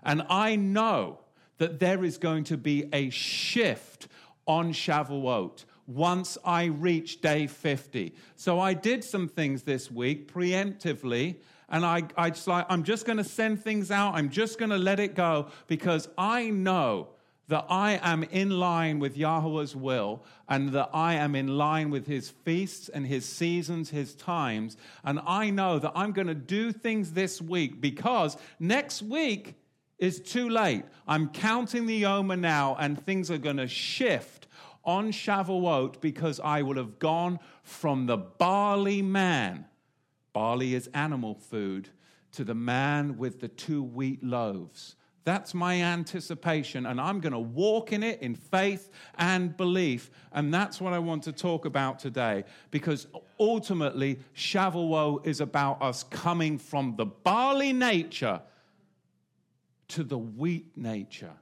And 0.02 0.25
I 0.28 0.57
know 0.57 1.21
that 1.59 1.78
there 1.78 2.02
is 2.02 2.18
going 2.18 2.42
to 2.45 2.57
be 2.57 2.88
a 2.92 3.09
shift 3.11 4.09
on 4.49 4.73
Shavuot 4.73 5.64
once 5.87 6.37
I 6.45 6.64
reach 6.64 7.21
day 7.21 7.47
50. 7.47 8.14
So 8.35 8.59
I 8.59 8.75
did 8.75 9.04
some 9.04 9.28
things 9.28 9.62
this 9.62 9.92
week 9.92 10.33
preemptively 10.33 11.37
and 11.68 11.84
I, 11.84 12.04
I 12.16 12.30
just 12.30 12.46
like, 12.46 12.66
I'm 12.68 12.82
just 12.82 13.04
going 13.04 13.18
to 13.18 13.25
send 13.25 13.62
things 13.62 13.90
out. 13.90 14.14
I'm 14.14 14.30
just 14.30 14.58
going 14.58 14.70
to 14.70 14.78
let 14.78 15.00
it 15.00 15.14
go 15.14 15.48
because 15.66 16.08
I 16.16 16.50
know 16.50 17.08
that 17.48 17.66
I 17.68 17.98
am 18.02 18.25
in 18.25 18.50
line 18.50 18.98
with 18.98 19.16
Yahweh's 19.16 19.75
will 19.75 20.22
and 20.48 20.70
that 20.70 20.90
I 20.92 21.14
am 21.14 21.34
in 21.34 21.48
line 21.48 21.90
with 21.90 22.06
his 22.06 22.30
feasts 22.30 22.88
and 22.88 23.06
his 23.06 23.26
seasons, 23.26 23.90
his 23.90 24.14
times. 24.14 24.76
And 25.02 25.20
I 25.26 25.50
know 25.50 25.78
that 25.78 25.92
I'm 25.94 26.12
going 26.12 26.26
to 26.26 26.34
do 26.34 26.72
things 26.72 27.12
this 27.12 27.40
week 27.40 27.80
because 27.80 28.37
next 28.58 29.02
week 29.02 29.54
is 29.98 30.20
too 30.20 30.48
late. 30.48 30.84
I'm 31.06 31.28
counting 31.28 31.87
the 31.87 32.06
Omer 32.06 32.37
now 32.37 32.76
and 32.78 33.02
things 33.04 33.30
are 33.30 33.38
going 33.38 33.56
to 33.56 33.68
shift 33.68 34.46
on 34.84 35.10
Shavuot 35.10 36.00
because 36.00 36.40
I 36.40 36.62
will 36.62 36.76
have 36.76 36.98
gone 36.98 37.40
from 37.62 38.06
the 38.06 38.16
barley 38.16 39.02
man 39.02 39.66
barley 40.38 40.73
is 40.76 40.88
animal 40.95 41.35
food, 41.35 41.88
to 42.30 42.45
the 42.45 42.54
man 42.54 43.18
with 43.18 43.40
the 43.40 43.49
two 43.49 43.83
wheat 43.83 44.23
loaves. 44.23 44.95
That's 45.25 45.52
my 45.52 45.83
anticipation, 45.83 46.87
and 46.87 47.00
I'm 47.00 47.18
going 47.18 47.33
to 47.33 47.40
walk 47.40 47.92
in 47.92 48.04
it 48.04 48.23
in 48.23 48.37
faith 48.37 48.88
and 49.16 49.57
belief. 49.57 50.12
And 50.30 50.54
that's 50.54 50.80
what 50.80 50.92
I 50.92 51.00
want 51.00 51.25
to 51.25 51.33
talk 51.33 51.64
about 51.64 51.99
today, 51.99 52.45
because 52.71 53.09
ultimately, 53.40 54.21
Shavuot 54.37 55.26
is 55.26 55.40
about 55.40 55.83
us 55.83 56.04
coming 56.04 56.57
from 56.57 56.95
the 56.95 57.07
barley 57.07 57.73
nature 57.73 58.40
to 59.88 60.04
the 60.04 60.18
wheat 60.18 60.76
nature, 60.76 61.35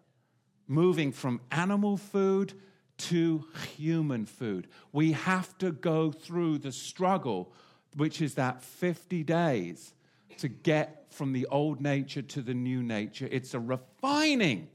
moving 0.67 1.13
from 1.13 1.43
animal 1.51 1.99
food 1.99 2.55
to 2.97 3.45
human 3.77 4.25
food. 4.25 4.69
We 4.91 5.13
have 5.13 5.59
to 5.59 5.71
go 5.71 6.13
through 6.13 6.61
the 6.61 6.73
struggle 6.73 7.53
which 7.97 8.21
is 8.21 8.35
that 8.35 8.63
50 8.63 9.25
days 9.25 9.95
to 10.39 10.49
get 10.49 11.07
from 11.11 11.33
the 11.33 11.47
old 11.47 11.81
nature 11.81 12.23
to 12.23 12.43
the 12.43 12.55
new 12.55 12.83
nature. 12.83 13.29
It's 13.31 13.55
a 13.55 13.61
refining. 13.61 14.69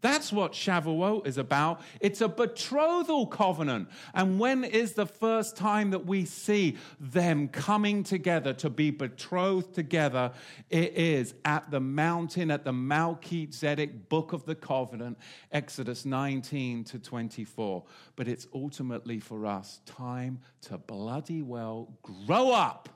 That's 0.00 0.32
what 0.32 0.52
Shavuot 0.52 1.26
is 1.26 1.38
about. 1.38 1.80
It's 2.00 2.20
a 2.20 2.28
betrothal 2.28 3.26
covenant. 3.26 3.88
And 4.14 4.38
when 4.38 4.62
is 4.62 4.92
the 4.92 5.06
first 5.06 5.56
time 5.56 5.90
that 5.90 6.06
we 6.06 6.24
see 6.24 6.76
them 7.00 7.48
coming 7.48 8.04
together 8.04 8.52
to 8.54 8.70
be 8.70 8.90
betrothed 8.90 9.74
together? 9.74 10.32
It 10.70 10.96
is 10.96 11.34
at 11.44 11.70
the 11.72 11.80
mountain, 11.80 12.50
at 12.52 12.64
the 12.64 12.72
Melchizedek 12.72 14.08
book 14.08 14.32
of 14.32 14.44
the 14.44 14.54
covenant, 14.54 15.18
Exodus 15.50 16.04
19 16.04 16.84
to 16.84 16.98
24. 17.00 17.84
But 18.14 18.28
it's 18.28 18.46
ultimately 18.54 19.18
for 19.18 19.46
us 19.46 19.80
time 19.84 20.38
to 20.62 20.78
bloody 20.78 21.42
well 21.42 21.92
grow 22.02 22.52
up. 22.52 22.88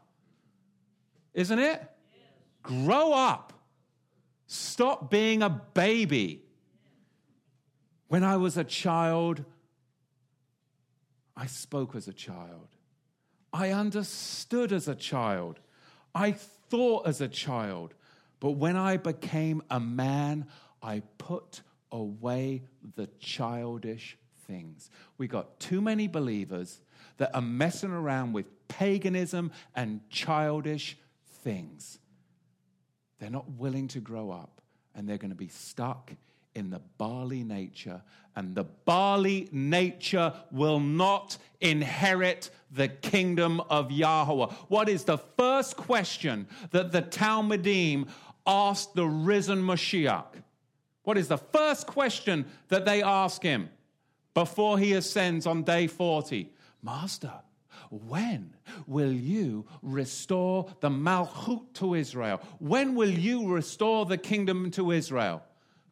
Isn't 1.34 1.58
it? 1.58 1.82
Grow 2.62 3.12
up. 3.12 3.52
Stop 4.46 5.10
being 5.10 5.42
a 5.42 5.48
baby 5.48 6.44
when 8.12 8.24
I 8.24 8.36
was 8.36 8.58
a 8.58 8.64
child, 8.64 9.42
I 11.34 11.46
spoke 11.46 11.96
as 11.96 12.08
a 12.08 12.12
child. 12.12 12.68
I 13.54 13.70
understood 13.70 14.70
as 14.70 14.86
a 14.86 14.94
child. 14.94 15.60
I 16.14 16.32
thought 16.32 17.06
as 17.06 17.22
a 17.22 17.28
child. 17.28 17.94
But 18.38 18.50
when 18.50 18.76
I 18.76 18.98
became 18.98 19.62
a 19.70 19.80
man, 19.80 20.44
I 20.82 21.00
put 21.16 21.62
away 21.90 22.64
the 22.96 23.06
childish 23.18 24.18
things. 24.46 24.90
We 25.16 25.26
got 25.26 25.58
too 25.58 25.80
many 25.80 26.06
believers 26.06 26.82
that 27.16 27.34
are 27.34 27.40
messing 27.40 27.92
around 27.92 28.34
with 28.34 28.68
paganism 28.68 29.52
and 29.74 30.02
childish 30.10 30.98
things. 31.42 31.98
They're 33.20 33.30
not 33.30 33.52
willing 33.52 33.88
to 33.88 34.00
grow 34.00 34.30
up 34.30 34.60
and 34.94 35.08
they're 35.08 35.16
going 35.16 35.30
to 35.30 35.34
be 35.34 35.48
stuck 35.48 36.12
in 36.54 36.70
the 36.70 36.80
barley 36.98 37.42
nature, 37.42 38.02
and 38.36 38.54
the 38.54 38.64
barley 38.64 39.48
nature 39.52 40.32
will 40.50 40.80
not 40.80 41.38
inherit 41.60 42.50
the 42.70 42.88
kingdom 42.88 43.60
of 43.68 43.90
Yahweh. 43.90 44.46
What 44.68 44.88
is 44.88 45.04
the 45.04 45.18
first 45.18 45.76
question 45.76 46.46
that 46.70 46.92
the 46.92 47.02
Talmidim 47.02 48.08
asked 48.46 48.94
the 48.94 49.06
risen 49.06 49.62
Mashiach? 49.62 50.26
What 51.04 51.18
is 51.18 51.28
the 51.28 51.38
first 51.38 51.86
question 51.86 52.46
that 52.68 52.84
they 52.84 53.02
ask 53.02 53.42
him 53.42 53.68
before 54.34 54.78
he 54.78 54.92
ascends 54.92 55.46
on 55.46 55.62
day 55.62 55.86
40? 55.86 56.50
Master, 56.82 57.32
when 57.90 58.54
will 58.86 59.12
you 59.12 59.66
restore 59.82 60.72
the 60.80 60.88
Malchut 60.88 61.74
to 61.74 61.94
Israel? 61.94 62.40
When 62.58 62.94
will 62.94 63.10
you 63.10 63.48
restore 63.48 64.06
the 64.06 64.18
kingdom 64.18 64.70
to 64.72 64.92
Israel? 64.92 65.42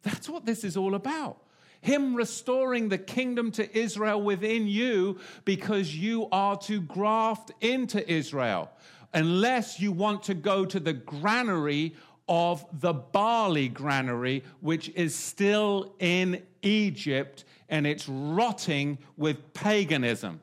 That's 0.03 0.29
what 0.29 0.45
this 0.45 0.63
is 0.63 0.77
all 0.77 0.95
about. 0.95 1.37
Him 1.81 2.15
restoring 2.15 2.89
the 2.89 2.97
kingdom 2.97 3.51
to 3.53 3.77
Israel 3.77 4.21
within 4.21 4.67
you 4.67 5.19
because 5.45 5.95
you 5.95 6.27
are 6.31 6.57
to 6.59 6.79
graft 6.81 7.51
into 7.59 8.07
Israel. 8.11 8.69
Unless 9.13 9.79
you 9.79 9.91
want 9.91 10.23
to 10.23 10.33
go 10.33 10.65
to 10.65 10.79
the 10.79 10.93
granary 10.93 11.95
of 12.29 12.65
the 12.79 12.93
barley 12.93 13.67
granary, 13.67 14.43
which 14.61 14.89
is 14.89 15.15
still 15.15 15.95
in 15.99 16.43
Egypt 16.61 17.43
and 17.67 17.87
it's 17.87 18.07
rotting 18.07 18.99
with 19.17 19.53
paganism. 19.53 20.41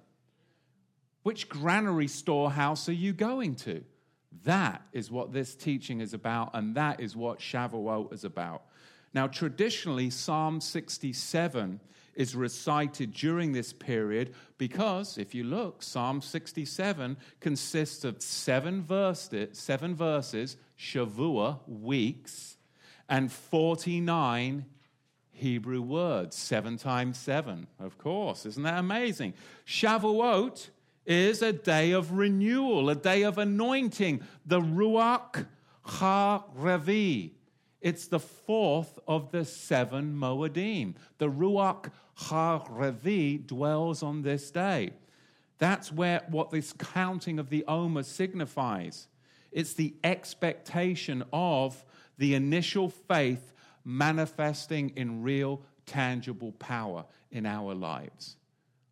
Which 1.22 1.48
granary 1.48 2.08
storehouse 2.08 2.88
are 2.88 2.94
you 2.94 3.12
going 3.12 3.54
to? 3.56 3.84
That 4.44 4.82
is 4.92 5.10
what 5.10 5.32
this 5.32 5.54
teaching 5.54 6.00
is 6.00 6.14
about, 6.14 6.50
and 6.54 6.74
that 6.74 7.00
is 7.00 7.14
what 7.14 7.38
Shavuot 7.38 8.12
is 8.12 8.24
about. 8.24 8.62
Now, 9.18 9.26
traditionally, 9.26 10.10
Psalm 10.10 10.60
67 10.60 11.80
is 12.14 12.36
recited 12.36 13.12
during 13.12 13.50
this 13.50 13.72
period 13.72 14.32
because, 14.58 15.18
if 15.18 15.34
you 15.34 15.42
look, 15.42 15.82
Psalm 15.82 16.20
67 16.22 17.16
consists 17.40 18.04
of 18.04 18.22
seven, 18.22 18.80
verses, 18.80 19.58
seven 19.58 19.96
verses, 19.96 20.56
Shavua, 20.78 21.58
weeks, 21.66 22.58
and 23.08 23.32
49 23.32 24.64
Hebrew 25.32 25.82
words, 25.82 26.36
seven 26.36 26.76
times 26.76 27.18
seven, 27.18 27.66
of 27.80 27.98
course. 27.98 28.46
Isn't 28.46 28.62
that 28.62 28.78
amazing? 28.78 29.34
Shavuot 29.66 30.68
is 31.04 31.42
a 31.42 31.52
day 31.52 31.90
of 31.90 32.12
renewal, 32.12 32.88
a 32.88 32.94
day 32.94 33.24
of 33.24 33.36
anointing, 33.36 34.20
the 34.46 34.60
Ruach 34.60 35.44
HaRevi. 35.84 37.32
It's 37.80 38.08
the 38.08 38.18
fourth 38.18 38.98
of 39.06 39.30
the 39.30 39.44
seven 39.44 40.16
Moedim. 40.16 40.94
The 41.18 41.30
Ruach 41.30 41.90
HaRevi 42.18 43.46
dwells 43.46 44.02
on 44.02 44.22
this 44.22 44.50
day. 44.50 44.90
That's 45.58 45.92
where 45.92 46.24
what 46.28 46.50
this 46.50 46.72
counting 46.72 47.38
of 47.38 47.50
the 47.50 47.64
Omer 47.66 48.02
signifies. 48.02 49.08
It's 49.52 49.74
the 49.74 49.94
expectation 50.04 51.24
of 51.32 51.84
the 52.16 52.34
initial 52.34 52.88
faith 52.88 53.52
manifesting 53.84 54.90
in 54.96 55.22
real, 55.22 55.62
tangible 55.86 56.52
power 56.52 57.04
in 57.30 57.46
our 57.46 57.74
lives. 57.74 58.36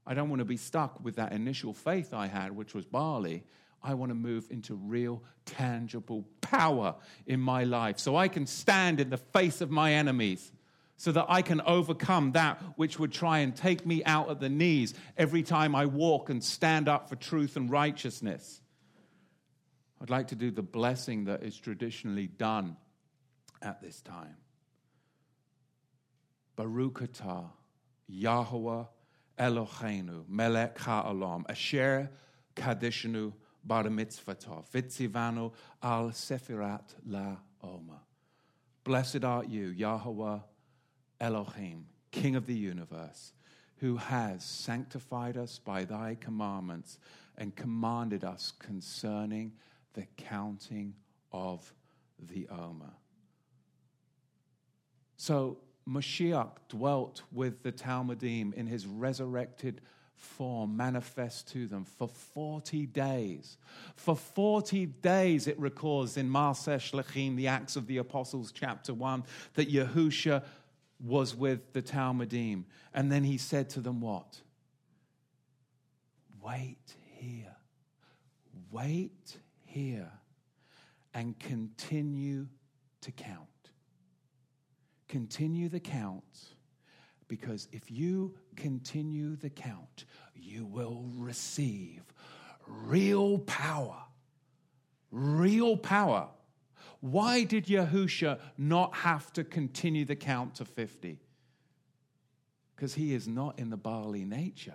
I 0.06 0.14
don't 0.14 0.28
want 0.28 0.40
to 0.40 0.46
be 0.46 0.56
stuck 0.56 1.04
with 1.04 1.16
that 1.16 1.32
initial 1.32 1.74
faith 1.74 2.14
I 2.14 2.28
had, 2.28 2.52
which 2.52 2.74
was 2.74 2.84
barley. 2.84 3.44
I 3.86 3.94
want 3.94 4.10
to 4.10 4.14
move 4.14 4.48
into 4.50 4.74
real, 4.74 5.22
tangible 5.44 6.24
power 6.40 6.96
in 7.26 7.40
my 7.40 7.62
life 7.62 8.00
so 8.00 8.16
I 8.16 8.26
can 8.26 8.46
stand 8.46 8.98
in 8.98 9.10
the 9.10 9.16
face 9.16 9.60
of 9.60 9.70
my 9.70 9.94
enemies, 9.94 10.50
so 10.96 11.12
that 11.12 11.26
I 11.28 11.42
can 11.42 11.60
overcome 11.60 12.32
that 12.32 12.60
which 12.74 12.98
would 12.98 13.12
try 13.12 13.38
and 13.38 13.54
take 13.54 13.86
me 13.86 14.02
out 14.04 14.28
at 14.28 14.40
the 14.40 14.48
knees 14.48 14.94
every 15.16 15.42
time 15.42 15.74
I 15.76 15.86
walk 15.86 16.30
and 16.30 16.42
stand 16.42 16.88
up 16.88 17.08
for 17.08 17.16
truth 17.16 17.56
and 17.56 17.70
righteousness. 17.70 18.60
I'd 20.00 20.10
like 20.10 20.28
to 20.28 20.34
do 20.34 20.50
the 20.50 20.62
blessing 20.62 21.26
that 21.26 21.42
is 21.42 21.56
traditionally 21.56 22.26
done 22.26 22.76
at 23.62 23.80
this 23.80 24.00
time. 24.00 24.36
Baruch 26.56 27.00
atah, 27.00 27.50
Yahweh 28.08 28.84
Eloheinu, 29.38 30.24
melech 30.28 30.78
ha'olam, 30.78 31.44
asher 31.48 32.10
kadishnu 32.54 33.32
bar 33.66 33.84
mitzvata, 33.84 34.64
vitzivanu 34.72 35.52
al 35.82 36.10
sefirat 36.10 36.94
la 37.06 37.36
oma. 37.62 38.00
Blessed 38.84 39.24
art 39.24 39.48
you, 39.48 39.68
Yahweh 39.68 40.38
Elohim, 41.20 41.86
King 42.10 42.36
of 42.36 42.46
the 42.46 42.54
universe, 42.54 43.32
who 43.78 43.96
has 43.96 44.44
sanctified 44.44 45.36
us 45.36 45.58
by 45.58 45.84
thy 45.84 46.16
commandments 46.20 46.98
and 47.36 47.54
commanded 47.56 48.24
us 48.24 48.52
concerning 48.58 49.52
the 49.94 50.06
counting 50.16 50.94
of 51.32 51.74
the 52.18 52.48
Omer. 52.48 52.94
So 55.16 55.58
Mashiach 55.88 56.52
dwelt 56.68 57.22
with 57.32 57.62
the 57.62 57.72
Talmidim 57.72 58.54
in 58.54 58.66
his 58.66 58.86
resurrected 58.86 59.80
form, 60.16 60.76
manifest 60.76 61.48
to 61.52 61.66
them 61.66 61.84
for 61.84 62.08
40 62.08 62.86
days. 62.86 63.58
For 63.94 64.16
40 64.16 64.86
days, 64.86 65.46
it 65.46 65.58
records 65.58 66.16
in 66.16 66.28
Maaseh 66.28 66.78
Shlachim, 66.78 67.36
the 67.36 67.48
Acts 67.48 67.76
of 67.76 67.86
the 67.86 67.98
Apostles, 67.98 68.52
chapter 68.52 68.94
1, 68.94 69.24
that 69.54 69.70
Yahusha 69.70 70.42
was 71.04 71.34
with 71.34 71.72
the 71.72 71.82
Talmidim. 71.82 72.64
And 72.94 73.12
then 73.12 73.24
he 73.24 73.38
said 73.38 73.70
to 73.70 73.80
them, 73.80 74.00
What? 74.00 74.40
Wait 76.42 76.94
here. 77.18 77.56
Wait 78.70 79.36
here 79.64 80.10
and 81.12 81.38
continue 81.38 82.46
to 83.00 83.10
count 83.12 83.48
continue 85.08 85.68
the 85.68 85.80
count 85.80 86.55
because 87.28 87.68
if 87.72 87.90
you 87.90 88.34
continue 88.56 89.36
the 89.36 89.50
count, 89.50 90.04
you 90.34 90.64
will 90.64 91.04
receive 91.16 92.02
real 92.66 93.38
power. 93.40 94.02
Real 95.10 95.76
power. 95.76 96.28
Why 97.00 97.44
did 97.44 97.66
Yahusha 97.66 98.38
not 98.58 98.94
have 98.94 99.32
to 99.34 99.44
continue 99.44 100.04
the 100.04 100.16
count 100.16 100.56
to 100.56 100.64
50? 100.64 101.18
Because 102.74 102.94
he 102.94 103.14
is 103.14 103.26
not 103.26 103.58
in 103.58 103.70
the 103.70 103.76
barley 103.76 104.24
nature. 104.24 104.74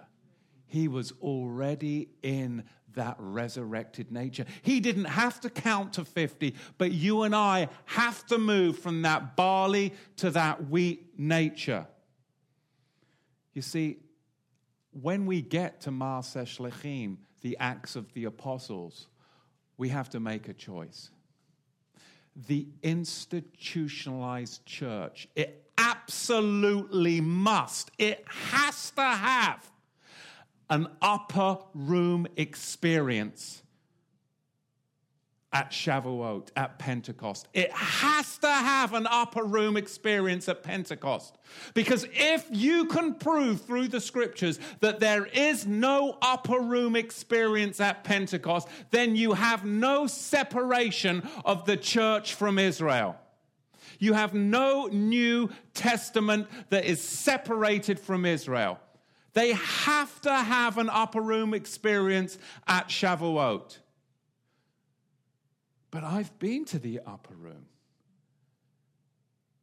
He 0.66 0.88
was 0.88 1.14
already 1.22 2.10
in 2.24 2.64
that 2.94 3.16
resurrected 3.20 4.12
nature. 4.12 4.46
He 4.62 4.80
didn't 4.80 5.06
have 5.06 5.42
to 5.42 5.50
count 5.50 5.94
to 5.94 6.06
50, 6.06 6.56
but 6.78 6.92
you 6.92 7.24
and 7.24 7.36
I 7.36 7.70
have 7.86 8.26
to 8.28 8.38
move 8.38 8.80
from 8.80 9.02
that 9.02 9.36
barley 9.36 9.94
to 10.18 10.30
that 10.32 10.70
wheat 10.70 11.20
nature. 11.20 11.88
You 13.54 13.62
see, 13.62 13.98
when 14.92 15.26
we 15.26 15.42
get 15.42 15.82
to 15.82 15.90
Maaseh 15.90 16.44
Shlechim, 16.44 17.18
the 17.42 17.58
Acts 17.60 17.96
of 17.96 18.14
the 18.14 18.26
Apostles, 18.26 19.08
we 19.78 19.90
have 19.90 20.10
to 20.12 20.20
make 20.20 20.48
a 20.48 20.54
choice. 20.54 21.10
The 22.48 22.68
institutionalized 22.82 24.66
church, 24.66 25.28
it 25.36 25.70
absolutely 25.78 27.20
must, 27.20 27.92
it 27.98 28.24
has 28.28 28.92
to 28.92 29.02
have 29.02 29.70
an 30.70 30.88
upper 31.02 31.58
room 31.74 32.28
experience 32.38 33.61
at 35.54 35.72
Shavuot, 35.72 36.48
at 36.56 36.80
Pentecost. 36.80 37.48
It 37.54 37.72
has 37.72 38.38
to 38.38 38.48
have 38.48 38.94
an 38.94 39.06
upper 39.10 39.44
room 39.44 39.76
experience 39.76 40.48
at 40.48 40.64
Pentecost. 40.64 41.38
Because 41.74 42.08
if 42.14 42.46
you 42.50 42.86
can 42.86 43.16
prove 43.16 43.62
through 43.62 43.90
the 43.90 44.00
scriptures 44.00 44.60
that 44.80 45.02
there 45.02 45.26
is 45.26 45.66
no 45.68 46.18
upper 46.22 46.60
room 46.60 46.96
experience 46.96 47.82
at 47.82 48.04
Pentecost, 48.06 48.70
then 48.92 49.16
you 49.16 49.34
have 49.34 49.66
no 49.66 50.08
separation 50.08 51.28
of 51.44 51.66
the 51.66 51.76
church 51.76 52.34
from 52.34 52.58
Israel. 52.58 53.18
You 54.00 54.14
have 54.14 54.34
no 54.34 54.88
New 54.88 55.50
Testament 55.74 56.48
that 56.70 56.86
is 56.86 57.02
separated 57.02 58.00
from 58.00 58.26
Israel. 58.26 58.80
They 59.34 59.52
have 59.52 60.20
to 60.22 60.34
have 60.34 60.78
an 60.78 60.90
upper 60.90 61.22
room 61.22 61.54
experience 61.54 62.38
at 62.68 62.88
Shavuot. 62.88 63.78
But 65.92 66.06
I've 66.06 66.38
been 66.40 66.66
to 66.66 66.80
the 66.80 67.02
upper 67.06 67.36
room. 67.36 67.66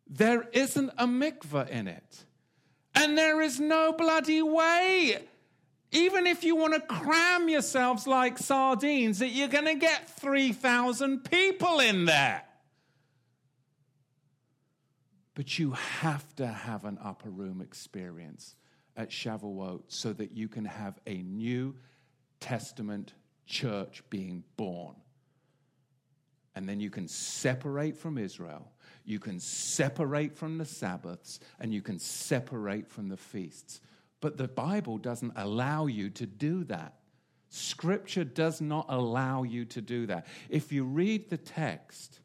There 0.06 0.48
isn't 0.52 0.90
a 0.96 1.06
mikveh 1.06 1.68
in 1.68 1.88
it. 1.88 2.24
And 2.94 3.16
there 3.16 3.40
is 3.40 3.60
no 3.60 3.92
bloody 3.92 4.42
way, 4.42 5.18
even 5.92 6.26
if 6.26 6.42
you 6.42 6.56
want 6.56 6.74
to 6.74 6.80
cram 6.80 7.48
yourselves 7.48 8.06
like 8.06 8.38
sardines, 8.38 9.20
that 9.20 9.28
you're 9.28 9.48
going 9.48 9.66
to 9.66 9.74
get 9.74 10.08
3,000 10.20 11.24
people 11.24 11.80
in 11.80 12.06
there. 12.06 12.42
But 15.34 15.58
you 15.58 15.70
have 15.72 16.34
to 16.36 16.46
have 16.48 16.84
an 16.84 16.98
upper 17.02 17.30
room 17.30 17.60
experience 17.60 18.56
at 18.96 19.10
Shavuot 19.10 19.82
so 19.86 20.12
that 20.14 20.32
you 20.32 20.48
can 20.48 20.64
have 20.64 20.98
a 21.06 21.22
New 21.22 21.76
Testament 22.40 23.14
church 23.46 24.02
being 24.10 24.42
born. 24.56 24.96
And 26.58 26.68
then 26.68 26.80
you 26.80 26.90
can 26.90 27.06
separate 27.06 27.96
from 27.96 28.18
Israel, 28.18 28.72
you 29.04 29.20
can 29.20 29.38
separate 29.38 30.34
from 30.34 30.58
the 30.58 30.64
Sabbaths, 30.64 31.38
and 31.60 31.72
you 31.72 31.80
can 31.80 32.00
separate 32.00 32.88
from 32.88 33.08
the 33.08 33.16
feasts. 33.16 33.80
But 34.20 34.36
the 34.38 34.48
Bible 34.48 34.98
doesn't 34.98 35.34
allow 35.36 35.86
you 35.86 36.10
to 36.10 36.26
do 36.26 36.64
that. 36.64 36.94
Scripture 37.48 38.24
does 38.24 38.60
not 38.60 38.86
allow 38.88 39.44
you 39.44 39.66
to 39.66 39.80
do 39.80 40.06
that. 40.06 40.26
If 40.48 40.72
you 40.72 40.82
read 40.82 41.30
the 41.30 41.36
text, 41.36 42.18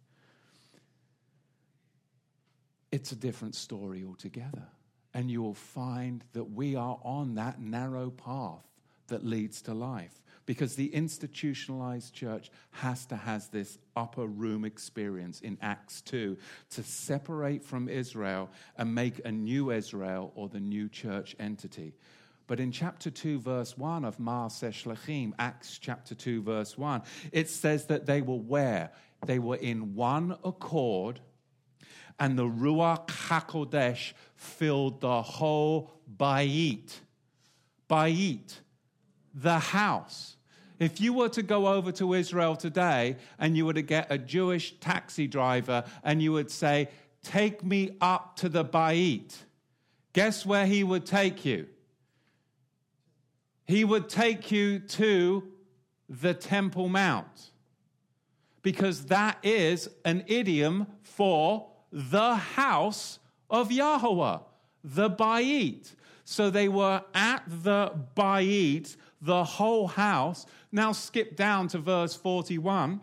it's 2.91 3.11
a 3.11 3.15
different 3.15 3.53
story 3.53 4.03
altogether 4.03 4.67
and 5.13 5.29
you 5.29 5.43
will 5.43 5.53
find 5.53 6.23
that 6.33 6.45
we 6.45 6.75
are 6.75 6.97
on 7.03 7.35
that 7.35 7.61
narrow 7.61 8.09
path 8.09 8.65
that 9.07 9.25
leads 9.25 9.61
to 9.63 9.73
life. 9.73 10.21
Because 10.45 10.75
the 10.75 10.93
institutionalized 10.93 12.13
church 12.13 12.51
has 12.71 13.05
to 13.05 13.15
has 13.15 13.47
this 13.47 13.77
upper 13.95 14.25
room 14.25 14.65
experience 14.65 15.39
in 15.39 15.57
Acts 15.61 16.01
2 16.01 16.37
to 16.71 16.83
separate 16.83 17.63
from 17.63 17.87
Israel 17.87 18.49
and 18.77 18.93
make 18.93 19.21
a 19.23 19.31
new 19.31 19.71
Israel 19.71 20.33
or 20.35 20.49
the 20.49 20.59
new 20.59 20.89
church 20.89 21.35
entity. 21.39 21.93
But 22.45 22.59
in 22.59 22.73
chapter 22.73 23.09
2, 23.09 23.39
verse 23.39 23.77
1 23.77 24.03
of 24.03 24.17
Maaseh 24.17 24.73
Shlachim, 24.73 25.31
Acts 25.39 25.77
chapter 25.79 26.13
2, 26.13 26.41
verse 26.41 26.77
1, 26.77 27.03
it 27.31 27.49
says 27.49 27.85
that 27.85 28.05
they 28.05 28.21
were 28.21 28.35
where? 28.35 28.91
They 29.25 29.39
were 29.39 29.55
in 29.55 29.95
one 29.95 30.37
accord 30.43 31.21
and 32.19 32.37
the 32.37 32.43
Ruach 32.45 33.07
HaKodesh 33.07 34.13
filled 34.35 35.01
the 35.01 35.21
whole 35.21 35.91
Bayit. 36.17 36.99
Bayit, 37.89 38.59
the 39.33 39.59
house. 39.59 40.37
If 40.79 40.99
you 40.99 41.13
were 41.13 41.29
to 41.29 41.43
go 41.43 41.67
over 41.67 41.91
to 41.93 42.13
Israel 42.13 42.55
today 42.55 43.17
and 43.39 43.55
you 43.55 43.65
were 43.65 43.73
to 43.73 43.81
get 43.81 44.07
a 44.09 44.17
Jewish 44.17 44.77
taxi 44.79 45.27
driver 45.27 45.83
and 46.03 46.21
you 46.21 46.33
would 46.33 46.51
say, 46.51 46.89
Take 47.23 47.63
me 47.63 47.95
up 48.01 48.35
to 48.37 48.49
the 48.49 48.65
Bayit, 48.65 49.33
guess 50.11 50.45
where 50.45 50.65
he 50.65 50.83
would 50.83 51.05
take 51.05 51.45
you? 51.45 51.67
He 53.65 53.85
would 53.85 54.09
take 54.09 54.51
you 54.51 54.79
to 54.79 55.43
the 56.09 56.33
Temple 56.33 56.89
Mount 56.89 57.51
because 58.61 59.05
that 59.05 59.37
is 59.41 59.89
an 60.03 60.23
idiom 60.27 60.87
for 61.01 61.69
the 61.91 62.35
house 62.35 63.19
of 63.49 63.71
Yahweh, 63.71 64.39
the 64.83 65.09
Bayit. 65.09 65.93
So 66.25 66.49
they 66.49 66.69
were 66.69 67.03
at 67.13 67.43
the 67.47 67.93
Bayit, 68.15 68.95
the 69.21 69.43
whole 69.43 69.87
house. 69.87 70.45
Now 70.71 70.91
skip 70.91 71.35
down 71.35 71.67
to 71.69 71.77
verse 71.77 72.15
41, 72.15 73.01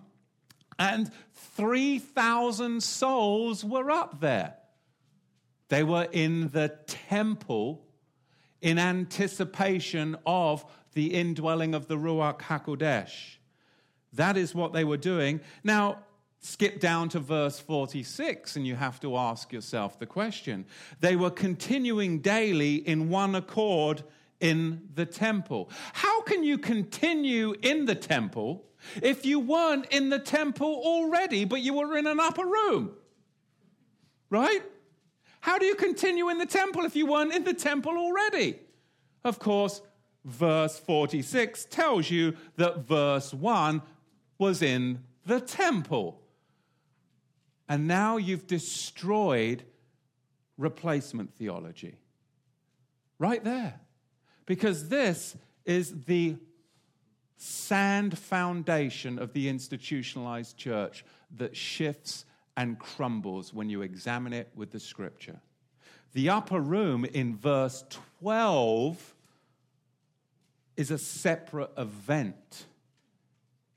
and 0.78 1.10
3,000 1.34 2.82
souls 2.82 3.64
were 3.64 3.90
up 3.90 4.20
there. 4.20 4.54
They 5.68 5.82
were 5.82 6.08
in 6.10 6.48
the 6.48 6.76
temple 6.86 7.86
in 8.60 8.78
anticipation 8.78 10.16
of 10.26 10.64
the 10.94 11.14
indwelling 11.14 11.74
of 11.74 11.86
the 11.86 11.96
Ruach 11.96 12.40
HaKodesh. 12.40 13.36
That 14.12 14.36
is 14.36 14.54
what 14.54 14.72
they 14.72 14.84
were 14.84 14.96
doing. 14.96 15.40
Now, 15.62 15.98
skip 16.40 16.80
down 16.80 17.08
to 17.10 17.20
verse 17.20 17.60
46, 17.60 18.56
and 18.56 18.66
you 18.66 18.74
have 18.74 18.98
to 19.00 19.16
ask 19.16 19.52
yourself 19.52 19.98
the 19.98 20.06
question. 20.06 20.64
They 21.00 21.14
were 21.14 21.30
continuing 21.30 22.20
daily 22.20 22.76
in 22.76 23.10
one 23.10 23.34
accord 23.34 24.02
in 24.40 24.88
the 24.94 25.06
temple. 25.06 25.70
How 25.92 26.22
can 26.22 26.42
you 26.42 26.58
continue 26.58 27.54
in 27.62 27.84
the 27.84 27.94
temple 27.94 28.64
if 29.02 29.26
you 29.26 29.38
weren't 29.38 29.86
in 29.90 30.08
the 30.08 30.18
temple 30.18 30.80
already, 30.82 31.44
but 31.44 31.60
you 31.60 31.74
were 31.74 31.96
in 31.96 32.06
an 32.06 32.18
upper 32.18 32.46
room? 32.46 32.92
Right? 34.30 34.62
How 35.40 35.58
do 35.58 35.66
you 35.66 35.74
continue 35.74 36.28
in 36.30 36.38
the 36.38 36.46
temple 36.46 36.84
if 36.84 36.96
you 36.96 37.06
weren't 37.06 37.34
in 37.34 37.44
the 37.44 37.54
temple 37.54 37.96
already? 37.96 38.58
Of 39.24 39.38
course, 39.38 39.82
verse 40.24 40.78
46 40.78 41.66
tells 41.66 42.10
you 42.10 42.36
that 42.56 42.86
verse 42.86 43.34
1 43.34 43.82
was 44.38 44.62
in 44.62 45.04
the 45.26 45.40
temple. 45.40 46.19
And 47.70 47.86
now 47.86 48.16
you've 48.16 48.48
destroyed 48.48 49.62
replacement 50.58 51.32
theology. 51.36 51.94
Right 53.20 53.44
there. 53.44 53.78
Because 54.44 54.88
this 54.88 55.36
is 55.64 56.02
the 56.06 56.36
sand 57.36 58.18
foundation 58.18 59.20
of 59.20 59.32
the 59.34 59.48
institutionalized 59.48 60.56
church 60.56 61.04
that 61.36 61.56
shifts 61.56 62.24
and 62.56 62.76
crumbles 62.76 63.54
when 63.54 63.70
you 63.70 63.82
examine 63.82 64.32
it 64.32 64.50
with 64.56 64.72
the 64.72 64.80
scripture. 64.80 65.38
The 66.12 66.28
upper 66.28 66.58
room 66.58 67.04
in 67.04 67.36
verse 67.36 67.84
12 68.18 69.14
is 70.76 70.90
a 70.90 70.98
separate 70.98 71.70
event 71.78 72.66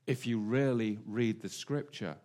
if 0.08 0.26
you 0.26 0.40
really 0.40 0.98
read 1.06 1.40
the 1.40 1.48
scripture. 1.48 2.16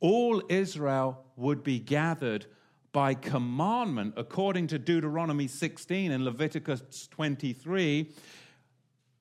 All 0.00 0.42
Israel 0.48 1.24
would 1.36 1.62
be 1.62 1.78
gathered 1.78 2.46
by 2.92 3.14
commandment, 3.14 4.14
according 4.16 4.66
to 4.68 4.78
Deuteronomy 4.78 5.46
16 5.46 6.10
and 6.10 6.24
Leviticus 6.24 7.06
23, 7.08 8.10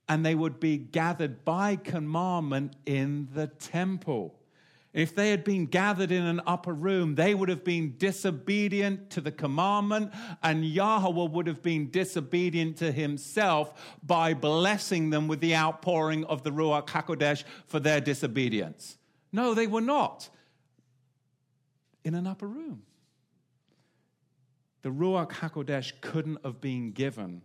and 0.07 0.25
they 0.25 0.33
would 0.33 0.59
be 0.59 0.77
gathered 0.77 1.45
by 1.45 1.75
commandment 1.75 2.75
in 2.85 3.27
the 3.33 3.47
temple. 3.47 4.35
If 4.91 5.13
they 5.13 5.29
had 5.29 5.43
been 5.43 5.67
gathered 5.67 6.11
in 6.11 6.25
an 6.25 6.41
upper 6.47 6.73
room, 6.73 7.13
they 7.13 7.35
would 7.35 7.49
have 7.49 7.63
been 7.63 7.95
disobedient 7.99 9.11
to 9.11 9.21
the 9.21 9.31
commandment, 9.31 10.11
and 10.41 10.65
Yahweh 10.65 11.29
would 11.29 11.45
have 11.45 11.61
been 11.61 11.91
disobedient 11.91 12.77
to 12.77 12.91
himself 12.91 13.99
by 14.01 14.33
blessing 14.33 15.11
them 15.11 15.27
with 15.27 15.41
the 15.41 15.55
outpouring 15.55 16.23
of 16.25 16.41
the 16.41 16.49
Ruach 16.49 16.87
HaKodesh 16.87 17.43
for 17.67 17.79
their 17.79 18.01
disobedience. 18.01 18.97
No, 19.31 19.53
they 19.53 19.67
were 19.67 19.81
not 19.81 20.29
in 22.09 22.15
an 22.15 22.25
upper 22.25 22.47
room. 22.47 22.81
The 24.81 24.89
Ruach 24.89 25.29
HaKodesh 25.29 26.01
couldn't 26.01 26.39
have 26.43 26.59
been 26.59 26.91
given 26.91 27.43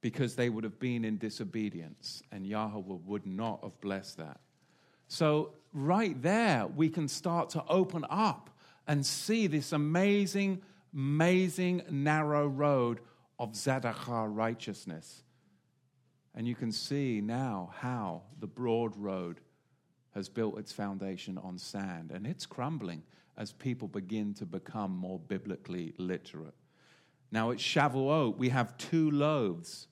because 0.00 0.34
they 0.34 0.48
would 0.48 0.64
have 0.64 0.80
been 0.80 1.04
in 1.04 1.18
disobedience, 1.18 2.20
and 2.32 2.44
Yahweh 2.44 2.98
would 3.06 3.24
not 3.24 3.62
have 3.62 3.80
blessed 3.80 4.18
that. 4.18 4.40
So, 5.06 5.54
right 5.72 6.20
there, 6.20 6.66
we 6.66 6.88
can 6.88 7.06
start 7.06 7.50
to 7.50 7.64
open 7.68 8.04
up 8.10 8.50
and 8.88 9.06
see 9.06 9.46
this 9.46 9.70
amazing, 9.72 10.60
amazing 10.92 11.82
narrow 11.88 12.48
road 12.48 12.98
of 13.38 13.52
Tzedakah 13.52 14.34
righteousness. 14.34 15.22
And 16.34 16.48
you 16.48 16.56
can 16.56 16.72
see 16.72 17.20
now 17.20 17.70
how 17.76 18.22
the 18.40 18.48
broad 18.48 18.96
road 18.96 19.38
has 20.10 20.28
built 20.28 20.58
its 20.58 20.72
foundation 20.72 21.38
on 21.38 21.56
sand, 21.56 22.10
and 22.10 22.26
it's 22.26 22.46
crumbling 22.46 23.04
as 23.36 23.52
people 23.52 23.88
begin 23.88 24.34
to 24.34 24.46
become 24.46 24.92
more 24.92 25.18
biblically 25.18 25.94
literate. 25.98 26.54
Now, 27.30 27.50
at 27.50 27.58
Shavuot, 27.58 28.36
we 28.36 28.50
have 28.50 28.76
two 28.78 29.10
loaves 29.10 29.88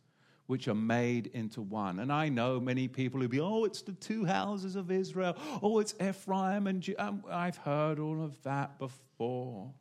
which 0.47 0.69
are 0.69 0.75
made 0.75 1.29
into 1.29 1.63
one. 1.63 1.99
And 1.99 2.13
I 2.13 2.29
know 2.29 2.61
many 2.61 2.87
people 2.87 3.21
who 3.21 3.29
be, 3.29 3.41
oh, 3.41 3.65
it's 3.65 3.83
the 3.83 3.93
two 3.93 4.25
houses 4.25 4.77
of 4.77 4.91
Israel. 4.91 5.37
Oh, 5.63 5.79
it's 5.79 5.95
Ephraim 6.01 6.67
and. 6.67 6.87
Um, 6.99 7.25
I've 7.31 7.57
heard 7.57 7.99
all 7.99 8.23
of 8.23 8.41
that 8.43 8.79
before. 8.79 9.73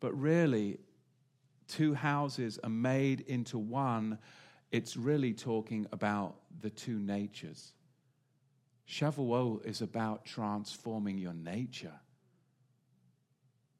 But 0.00 0.18
really, 0.20 0.78
two 1.68 1.94
houses 1.94 2.58
are 2.62 2.70
made 2.70 3.20
into 3.22 3.58
one. 3.58 4.18
It's 4.72 4.96
really 4.96 5.32
talking 5.32 5.86
about 5.92 6.36
the 6.60 6.70
two 6.70 6.98
natures. 6.98 7.72
Shavuot 8.88 9.64
is 9.64 9.80
about 9.80 10.24
transforming 10.24 11.18
your 11.18 11.32
nature 11.32 12.00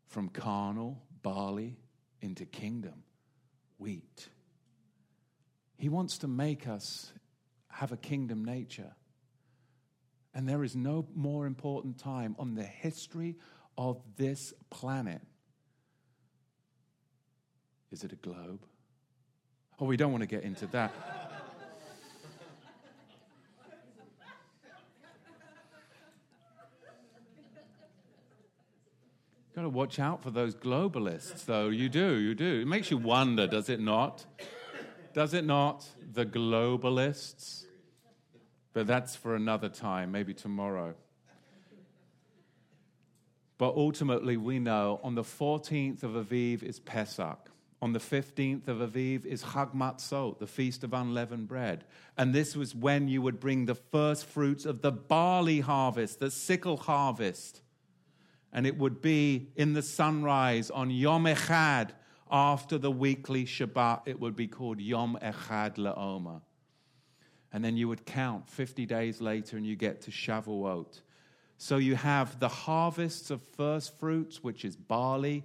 from 0.06 0.28
carnal, 0.28 1.02
barley, 1.22 1.76
into 2.20 2.44
kingdom, 2.44 3.02
wheat. 3.78 4.28
He 5.76 5.88
wants 5.88 6.18
to 6.18 6.28
make 6.28 6.66
us 6.66 7.12
have 7.68 7.92
a 7.92 7.96
kingdom 7.96 8.44
nature. 8.44 8.94
And 10.32 10.48
there 10.48 10.64
is 10.64 10.74
no 10.74 11.06
more 11.14 11.46
important 11.46 11.98
time 11.98 12.34
on 12.38 12.54
the 12.54 12.62
history 12.62 13.36
of 13.76 14.00
this 14.16 14.54
planet. 14.70 15.20
Is 17.90 18.04
it 18.04 18.12
a 18.12 18.16
globe? 18.16 18.64
Oh, 19.78 19.86
we 19.86 19.96
don't 19.96 20.12
want 20.12 20.22
to 20.22 20.26
get 20.28 20.42
into 20.44 20.66
that. 20.68 20.92
Got 29.54 29.62
to 29.62 29.68
watch 29.68 30.00
out 30.00 30.22
for 30.22 30.32
those 30.32 30.56
globalists, 30.56 31.44
though. 31.44 31.68
You 31.68 31.88
do, 31.88 32.18
you 32.18 32.34
do. 32.34 32.62
It 32.62 32.66
makes 32.66 32.90
you 32.90 32.98
wonder, 32.98 33.46
does 33.46 33.68
it 33.68 33.78
not? 33.78 34.26
Does 35.12 35.32
it 35.32 35.44
not? 35.44 35.86
The 36.12 36.26
globalists. 36.26 37.64
But 38.72 38.88
that's 38.88 39.14
for 39.14 39.36
another 39.36 39.68
time, 39.68 40.10
maybe 40.10 40.34
tomorrow. 40.34 40.94
But 43.58 43.76
ultimately, 43.76 44.36
we 44.36 44.58
know 44.58 44.98
on 45.04 45.14
the 45.14 45.22
14th 45.22 46.02
of 46.02 46.12
Aviv 46.12 46.64
is 46.64 46.80
Pesach. 46.80 47.48
On 47.80 47.92
the 47.92 48.00
15th 48.00 48.66
of 48.66 48.78
Aviv 48.78 49.24
is 49.24 49.44
Chag 49.44 49.72
Matzot, 49.72 50.40
the 50.40 50.48
Feast 50.48 50.82
of 50.82 50.92
Unleavened 50.92 51.46
Bread. 51.46 51.84
And 52.18 52.34
this 52.34 52.56
was 52.56 52.74
when 52.74 53.06
you 53.06 53.22
would 53.22 53.38
bring 53.38 53.66
the 53.66 53.76
first 53.76 54.26
fruits 54.26 54.64
of 54.64 54.82
the 54.82 54.90
barley 54.90 55.60
harvest, 55.60 56.18
the 56.18 56.32
sickle 56.32 56.76
harvest. 56.76 57.60
And 58.54 58.66
it 58.66 58.78
would 58.78 59.02
be 59.02 59.50
in 59.56 59.74
the 59.74 59.82
sunrise 59.82 60.70
on 60.70 60.90
Yom 60.90 61.24
Echad, 61.24 61.90
after 62.30 62.78
the 62.78 62.90
weekly 62.90 63.44
Shabbat, 63.44 64.02
it 64.06 64.18
would 64.18 64.34
be 64.34 64.48
called 64.48 64.80
Yom 64.80 65.18
Echad 65.20 65.76
La'oma. 65.76 66.40
And 67.52 67.64
then 67.64 67.76
you 67.76 67.88
would 67.88 68.06
count 68.06 68.48
50 68.48 68.86
days 68.86 69.20
later 69.20 69.56
and 69.56 69.66
you 69.66 69.76
get 69.76 70.00
to 70.02 70.10
Shavuot. 70.10 71.00
So 71.58 71.76
you 71.76 71.94
have 71.94 72.40
the 72.40 72.48
harvests 72.48 73.30
of 73.30 73.42
first 73.42 73.98
fruits, 73.98 74.42
which 74.42 74.64
is 74.64 74.74
barley, 74.74 75.44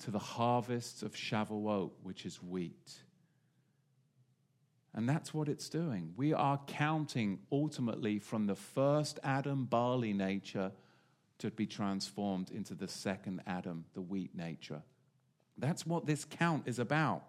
to 0.00 0.10
the 0.10 0.18
harvests 0.18 1.02
of 1.02 1.14
Shavuot, 1.14 1.90
which 2.02 2.24
is 2.24 2.42
wheat. 2.42 2.94
And 4.94 5.06
that's 5.06 5.34
what 5.34 5.48
it's 5.48 5.68
doing. 5.68 6.14
We 6.16 6.32
are 6.32 6.58
counting 6.66 7.40
ultimately 7.52 8.18
from 8.18 8.46
the 8.46 8.54
first 8.54 9.18
Adam 9.22 9.66
barley 9.66 10.14
nature 10.14 10.72
to 11.38 11.50
be 11.50 11.66
transformed 11.66 12.50
into 12.50 12.74
the 12.74 12.88
second 12.88 13.42
Adam, 13.46 13.84
the 13.94 14.00
wheat 14.00 14.34
nature. 14.34 14.82
That's 15.58 15.86
what 15.86 16.06
this 16.06 16.24
count 16.24 16.64
is 16.66 16.78
about. 16.78 17.24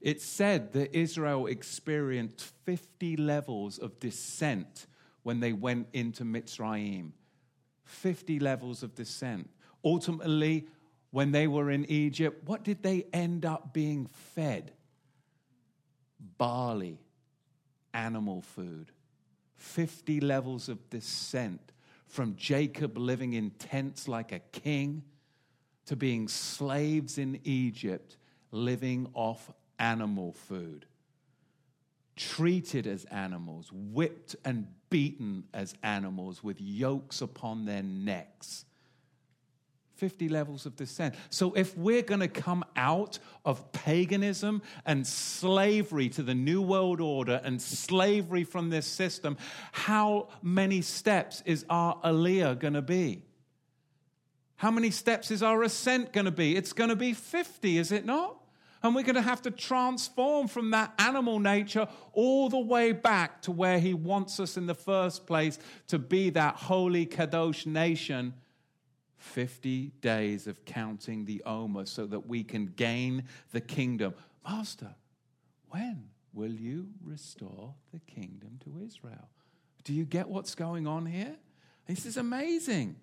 It's 0.00 0.24
said 0.24 0.72
that 0.74 0.96
Israel 0.96 1.46
experienced 1.46 2.42
50 2.64 3.16
levels 3.16 3.78
of 3.78 3.98
descent 3.98 4.86
when 5.22 5.40
they 5.40 5.52
went 5.52 5.88
into 5.92 6.24
Mitzrayim. 6.24 7.12
50 7.84 8.38
levels 8.38 8.82
of 8.82 8.94
descent. 8.94 9.50
Ultimately, 9.84 10.68
when 11.10 11.32
they 11.32 11.46
were 11.46 11.70
in 11.70 11.84
Egypt, 11.86 12.46
what 12.46 12.62
did 12.62 12.82
they 12.82 13.06
end 13.12 13.44
up 13.44 13.72
being 13.72 14.06
fed? 14.06 14.72
Barley, 16.36 17.00
animal 17.94 18.42
food. 18.42 18.92
50 19.56 20.20
levels 20.20 20.68
of 20.68 20.88
descent 20.90 21.72
from 22.08 22.34
Jacob 22.36 22.98
living 22.98 23.34
in 23.34 23.50
tents 23.50 24.08
like 24.08 24.32
a 24.32 24.38
king 24.38 25.02
to 25.86 25.96
being 25.96 26.28
slaves 26.28 27.18
in 27.18 27.40
Egypt 27.44 28.16
living 28.50 29.08
off 29.14 29.50
animal 29.78 30.32
food, 30.32 30.86
treated 32.16 32.86
as 32.86 33.04
animals, 33.06 33.70
whipped 33.72 34.34
and 34.44 34.66
beaten 34.90 35.44
as 35.54 35.74
animals 35.82 36.42
with 36.42 36.60
yokes 36.60 37.20
upon 37.20 37.64
their 37.64 37.82
necks. 37.82 38.64
50 39.98 40.28
levels 40.28 40.64
of 40.64 40.76
descent. 40.76 41.16
So, 41.28 41.52
if 41.54 41.76
we're 41.76 42.02
going 42.02 42.20
to 42.20 42.28
come 42.28 42.64
out 42.76 43.18
of 43.44 43.72
paganism 43.72 44.62
and 44.86 45.04
slavery 45.04 46.08
to 46.10 46.22
the 46.22 46.34
New 46.34 46.62
World 46.62 47.00
Order 47.00 47.40
and 47.42 47.60
slavery 47.60 48.44
from 48.44 48.70
this 48.70 48.86
system, 48.86 49.36
how 49.72 50.28
many 50.40 50.82
steps 50.82 51.42
is 51.44 51.66
our 51.68 51.96
Aliyah 52.02 52.58
going 52.58 52.74
to 52.74 52.82
be? 52.82 53.24
How 54.56 54.70
many 54.70 54.90
steps 54.90 55.30
is 55.30 55.42
our 55.42 55.62
ascent 55.62 56.12
going 56.12 56.26
to 56.26 56.32
be? 56.32 56.56
It's 56.56 56.72
going 56.72 56.90
to 56.90 56.96
be 56.96 57.12
50, 57.12 57.78
is 57.78 57.92
it 57.92 58.06
not? 58.06 58.36
And 58.82 58.94
we're 58.94 59.02
going 59.02 59.16
to 59.16 59.22
have 59.22 59.42
to 59.42 59.50
transform 59.50 60.46
from 60.46 60.70
that 60.70 60.94
animal 60.98 61.40
nature 61.40 61.88
all 62.12 62.48
the 62.48 62.58
way 62.58 62.92
back 62.92 63.42
to 63.42 63.52
where 63.52 63.80
He 63.80 63.94
wants 63.94 64.38
us 64.38 64.56
in 64.56 64.66
the 64.66 64.74
first 64.74 65.26
place 65.26 65.58
to 65.88 65.98
be 65.98 66.30
that 66.30 66.54
holy 66.54 67.04
Kadosh 67.04 67.66
nation. 67.66 68.34
50 69.18 69.92
days 70.00 70.46
of 70.46 70.64
counting 70.64 71.24
the 71.24 71.42
Omer 71.44 71.86
so 71.86 72.06
that 72.06 72.26
we 72.26 72.44
can 72.44 72.66
gain 72.66 73.24
the 73.52 73.60
kingdom. 73.60 74.14
Master, 74.48 74.94
when 75.68 76.08
will 76.32 76.52
you 76.52 76.88
restore 77.04 77.74
the 77.92 78.00
kingdom 78.00 78.58
to 78.64 78.80
Israel? 78.84 79.28
Do 79.84 79.92
you 79.92 80.04
get 80.04 80.28
what's 80.28 80.54
going 80.54 80.86
on 80.86 81.06
here? 81.06 81.36
This 81.86 82.06
is 82.06 82.16
amazing 82.16 82.96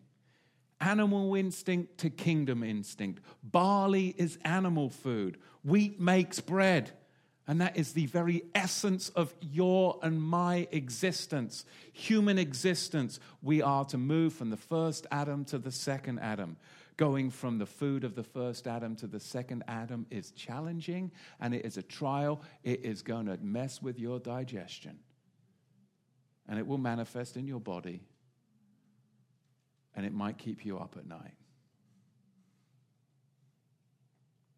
animal 0.81 1.35
instinct 1.35 1.97
to 1.99 2.09
kingdom 2.09 2.63
instinct. 2.63 3.21
Barley 3.43 4.13
is 4.17 4.37
animal 4.43 4.89
food, 4.89 5.37
wheat 5.63 5.99
makes 5.99 6.39
bread. 6.39 6.91
And 7.47 7.61
that 7.61 7.77
is 7.77 7.93
the 7.93 8.07
very 8.07 8.43
essence 8.55 9.09
of 9.09 9.33
your 9.39 9.99
and 10.01 10.21
my 10.21 10.67
existence, 10.71 11.65
human 11.93 12.39
existence. 12.39 13.19
We 13.43 13.61
are 13.61 13.85
to 13.85 13.97
move 13.97 14.33
from 14.33 14.49
the 14.49 14.57
first 14.57 15.05
Adam 15.11 15.45
to 15.45 15.59
the 15.59 15.71
second 15.71 16.19
Adam. 16.19 16.57
Going 16.97 17.29
from 17.29 17.59
the 17.59 17.65
food 17.65 18.03
of 18.03 18.15
the 18.15 18.23
first 18.23 18.67
Adam 18.67 18.95
to 18.95 19.07
the 19.07 19.19
second 19.19 19.63
Adam 19.67 20.07
is 20.09 20.31
challenging 20.31 21.11
and 21.39 21.53
it 21.53 21.65
is 21.65 21.77
a 21.77 21.83
trial. 21.83 22.41
It 22.63 22.83
is 22.83 23.01
going 23.01 23.27
to 23.27 23.37
mess 23.37 23.81
with 23.81 23.99
your 23.99 24.17
digestion. 24.17 24.97
And 26.47 26.57
it 26.57 26.65
will 26.65 26.77
manifest 26.77 27.37
in 27.37 27.47
your 27.47 27.59
body 27.59 28.01
and 29.95 30.05
it 30.05 30.13
might 30.13 30.37
keep 30.37 30.65
you 30.65 30.77
up 30.77 30.95
at 30.97 31.05
night. 31.05 31.35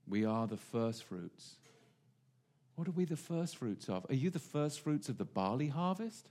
We 0.08 0.26
are 0.26 0.48
the 0.48 0.58
first 0.58 1.04
fruits. 1.04 1.58
What 2.78 2.88
are 2.88 2.92
we 2.92 3.06
the 3.06 3.18
first 3.18 3.58
fruits 3.58 3.90
of? 3.90 4.06
Are 4.08 4.14
you 4.14 4.30
the 4.30 4.38
first 4.38 4.82
fruits 4.82 5.10
of 5.10 5.18
the 5.18 5.26
barley 5.26 5.68
harvest? 5.68 6.30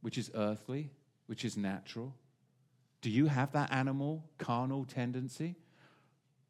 Which 0.00 0.16
is 0.16 0.30
earthly, 0.32 0.92
which 1.26 1.44
is 1.44 1.56
natural? 1.56 2.14
Do 3.02 3.10
you 3.10 3.26
have 3.26 3.50
that 3.52 3.72
animal, 3.72 4.24
carnal 4.38 4.84
tendency? 4.84 5.56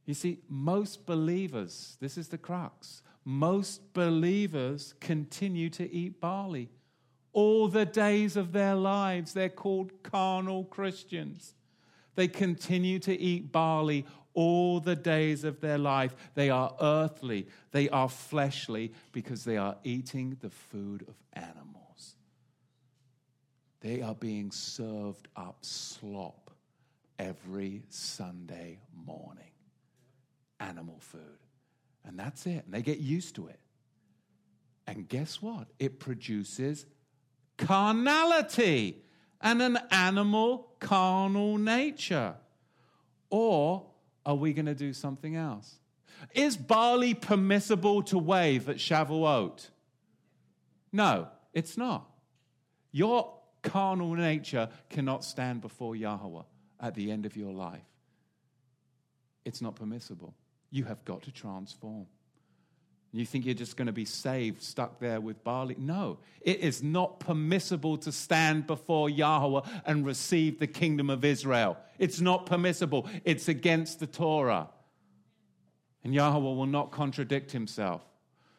You 0.05 0.13
see, 0.13 0.41
most 0.51 1.07
believers, 1.07 1.97
this 1.99 2.19
is 2.19 2.29
the 2.29 2.37
crux, 2.37 3.01
most 3.25 3.95
believers 3.95 4.93
continue 5.01 5.71
to 5.71 5.91
eat 5.91 6.21
barley 6.21 6.69
all 7.33 7.69
the 7.69 7.87
days 7.87 8.37
of 8.37 8.53
their 8.53 8.75
lives. 8.75 9.33
They're 9.33 9.49
called 9.49 10.03
carnal 10.03 10.65
Christians. 10.65 11.55
They 12.17 12.29
continue 12.29 12.99
to 12.99 13.19
eat 13.19 13.51
barley 13.51 14.05
all 14.39 14.79
the 14.79 14.95
days 14.95 15.43
of 15.43 15.61
their 15.61 15.79
life. 15.79 16.15
They 16.37 16.49
are 16.49 16.73
earthly, 16.81 17.49
they 17.73 17.89
are 17.89 18.09
fleshly 18.09 18.93
because 19.11 19.45
they 19.45 19.57
are 19.57 19.77
eating 19.83 20.37
the 20.41 20.49
food 20.49 21.05
of 21.09 21.17
animals. 21.33 22.15
They 23.81 24.01
are 24.01 24.15
being 24.15 24.53
served 24.53 25.27
up 25.35 25.57
slop 25.63 26.53
every 27.19 27.83
Sunday 27.89 28.79
morning. 28.95 29.51
Animal 30.61 30.99
food. 31.01 31.41
And 32.05 32.17
that's 32.17 32.47
it. 32.47 32.65
And 32.65 32.73
they 32.73 32.83
get 32.83 32.99
used 32.99 33.35
to 33.37 33.49
it. 33.49 33.59
And 34.87 35.09
guess 35.09 35.43
what? 35.43 35.67
It 35.81 35.99
produces 35.99 36.87
carnality 37.57 39.03
and 39.41 39.61
an 39.63 39.79
animal 39.91 40.75
carnal 40.79 41.59
nature? 41.59 42.35
Or 43.31 43.89
are 44.29 44.35
we 44.35 44.53
going 44.53 44.67
to 44.67 44.75
do 44.75 44.93
something 44.93 45.35
else? 45.35 45.77
Is 46.35 46.57
barley 46.57 47.15
permissible 47.15 48.03
to 48.05 48.19
wave 48.19 48.69
at 48.69 48.77
Shavuot? 48.77 49.71
No, 50.93 51.29
it's 51.55 51.79
not. 51.79 52.09
Your 52.93 53.33
carnal 53.63 54.15
nature 54.15 54.69
cannot 54.91 55.25
stand 55.25 55.63
before 55.63 55.97
Yahweh 55.97 56.43
at 56.79 56.95
the 56.95 57.11
end 57.11 57.25
of 57.25 57.37
your 57.37 57.55
life. 57.55 57.81
It's 59.47 59.63
not 59.63 59.77
permissible. 59.77 60.35
You 60.71 60.85
have 60.85 61.03
got 61.07 61.23
to 61.23 61.33
transform. 61.33 62.07
You 63.13 63.25
think 63.25 63.47
you're 63.47 63.55
just 63.55 63.77
going 63.77 63.87
to 63.87 63.93
be 63.93 64.05
saved, 64.05 64.63
stuck 64.63 64.99
there 65.01 65.21
with 65.21 65.43
barley? 65.43 65.77
No, 65.79 66.19
it 66.43 66.61
is 66.61 66.83
not 66.83 67.21
permissible 67.21 67.97
to 67.99 68.13
stand 68.13 68.67
before 68.67 69.09
Yahweh 69.09 69.63
and 69.87 70.05
receive 70.05 70.59
the 70.59 70.67
kingdom 70.67 71.09
of 71.09 71.25
Israel. 71.25 71.79
It's 71.99 72.21
not 72.21 72.45
permissible, 72.45 73.09
it's 73.25 73.49
against 73.49 74.01
the 74.01 74.07
Torah. 74.07 74.69
And 76.05 76.15
Yahweh 76.15 76.39
will 76.39 76.67
not 76.67 76.91
contradict 76.91 77.51
himself. 77.51 78.03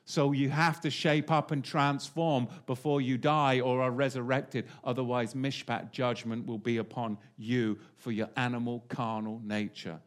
So 0.04 0.32
you 0.32 0.50
have 0.50 0.82
to 0.82 0.90
shape 0.90 1.32
up 1.32 1.52
and 1.52 1.64
transform 1.64 2.48
before 2.66 3.00
you 3.00 3.20
die 3.20 3.60
or 3.60 3.82
are 3.84 3.92
resurrected. 3.92 4.66
Otherwise, 4.84 5.36
mishpat 5.36 5.92
judgment 5.92 6.48
will 6.48 6.58
be 6.58 6.78
upon 6.78 7.20
you 7.38 7.78
for 7.98 8.12
your 8.12 8.30
animal, 8.36 8.84
carnal 8.90 9.40
nature 9.46 10.00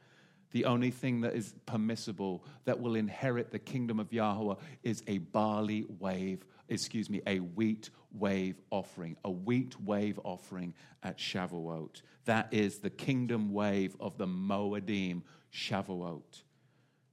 the 0.53 0.65
only 0.67 0.91
thing 0.91 1.23
that 1.23 1.35
is 1.35 1.55
permissible 1.67 2.45
that 2.65 2.81
will 2.81 2.95
inherit 2.95 3.51
the 3.51 3.59
kingdom 3.59 3.99
of 3.99 4.13
Yahweh 4.13 4.55
is 4.83 5.03
a 5.07 5.19
barley 5.19 5.85
wave, 5.99 6.45
excuse 6.69 7.11
me, 7.11 7.21
a 7.27 7.41
wheat 7.41 7.91
wave 8.13 8.61
offering, 8.71 9.17
a 9.25 9.31
wheat 9.31 9.81
wave 9.81 10.21
offering 10.25 10.75
at 11.03 11.19
Shavuot. 11.19 12.03
That 12.27 12.49
is 12.53 12.79
the 12.79 12.91
kingdom 12.91 13.53
wave 13.53 13.97
of 13.99 14.19
the 14.19 14.27
Moedim, 14.27 15.23
Shavuot. 15.53 16.43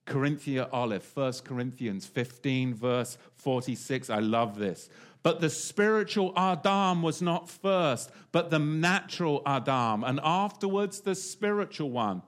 Corinthia 0.06 0.67
Aleph, 0.73 1.15
1 1.15 1.34
Corinthians 1.45 2.06
15, 2.08 2.73
verse 2.73 3.17
46. 3.36 4.10
I 4.10 4.19
love 4.19 4.58
this. 4.58 4.89
But 5.21 5.39
the 5.39 5.49
spiritual 5.49 6.34
Adam 6.36 7.02
was 7.02 7.21
not 7.21 7.49
first, 7.49 8.10
but 8.32 8.49
the 8.49 8.60
natural 8.60 9.41
Adam, 9.45 10.04
and 10.04 10.19
afterwards 10.23 11.02
the 11.02 11.15
spiritual 11.15 11.91
one. 11.91 12.23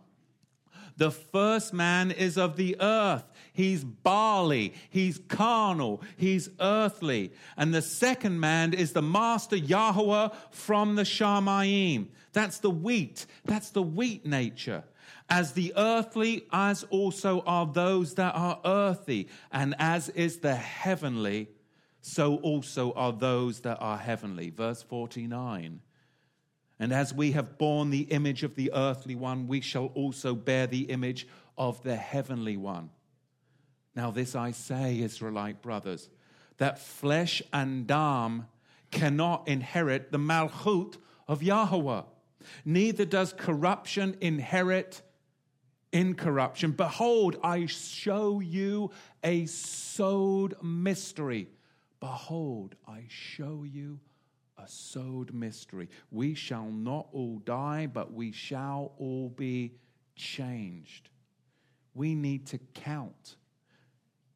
The 0.98 1.12
first 1.12 1.74
man 1.74 2.12
is 2.12 2.38
of 2.38 2.56
the 2.56 2.76
earth. 2.80 3.24
He's 3.54 3.84
barley. 3.84 4.74
He's 4.90 5.20
carnal. 5.28 6.02
He's 6.18 6.50
earthly. 6.60 7.32
And 7.58 7.74
the 7.74 7.82
second 7.82 8.40
man 8.40 8.74
is 8.74 8.94
the 8.94 9.02
master 9.02 9.56
Yahweh 9.56 10.30
from 10.52 10.96
the 10.96 11.04
Shamayim. 11.04 12.08
That's 12.34 12.60
the 12.60 12.70
wheat. 12.70 13.26
That's 13.46 13.72
the 13.72 13.84
wheat 13.84 14.26
nature. 14.26 14.84
As 15.30 15.54
the 15.54 15.74
earthly, 15.76 16.46
as 16.52 16.84
also 16.90 17.42
are 17.46 17.66
those 17.66 18.16
that 18.16 18.36
are 18.36 18.60
earthy. 18.66 19.30
And 19.52 19.76
as 19.80 20.10
is 20.10 20.40
the 20.40 20.56
heavenly, 20.56 21.50
so 22.02 22.38
also 22.38 22.94
are 22.94 23.14
those 23.14 23.62
that 23.62 23.78
are 23.80 23.98
heavenly. 23.98 24.50
Verse 24.50 24.82
49. 24.84 25.82
And 26.82 26.92
as 26.92 27.14
we 27.14 27.34
have 27.34 27.60
borne 27.60 27.92
the 27.92 28.02
image 28.02 28.42
of 28.42 28.56
the 28.56 28.72
earthly 28.74 29.14
one, 29.14 29.48
we 29.48 29.62
shall 29.62 29.92
also 29.94 30.34
bear 30.34 30.66
the 30.66 30.86
image 30.86 31.28
of 31.56 31.84
the 31.84 31.96
heavenly 31.96 32.58
one. 32.58 32.90
Now, 33.96 34.10
this 34.10 34.36
I 34.36 34.50
say, 34.50 35.00
Israelite 35.00 35.62
brothers, 35.62 36.10
that 36.58 36.80
flesh 36.80 37.44
and 37.54 37.86
dam 37.86 38.48
cannot 38.90 39.48
inherit 39.48 40.12
the 40.12 40.18
malchut 40.18 40.98
of 41.28 41.44
Yahweh. 41.44 42.02
neither 42.66 43.06
does 43.06 43.32
corruption 43.32 44.18
inherit 44.20 45.04
incorruption. 45.94 46.72
Behold, 46.72 47.38
I 47.44 47.68
show 47.68 48.40
you 48.40 48.90
a 49.24 49.46
sowed 49.46 50.56
mystery. 50.64 51.48
Behold, 52.00 52.74
I 52.88 53.06
show 53.08 53.66
you 53.72 54.00
a 54.64 54.68
sod 54.68 55.34
mystery. 55.34 55.90
We 56.12 56.34
shall 56.34 56.70
not 56.70 57.08
all 57.12 57.40
die, 57.40 57.88
but 57.88 58.14
we 58.14 58.32
shall 58.32 58.94
all 58.98 59.30
be 59.30 59.74
changed. 60.16 61.10
We 61.94 62.16
need 62.16 62.48
to 62.48 62.58
count. 62.74 63.36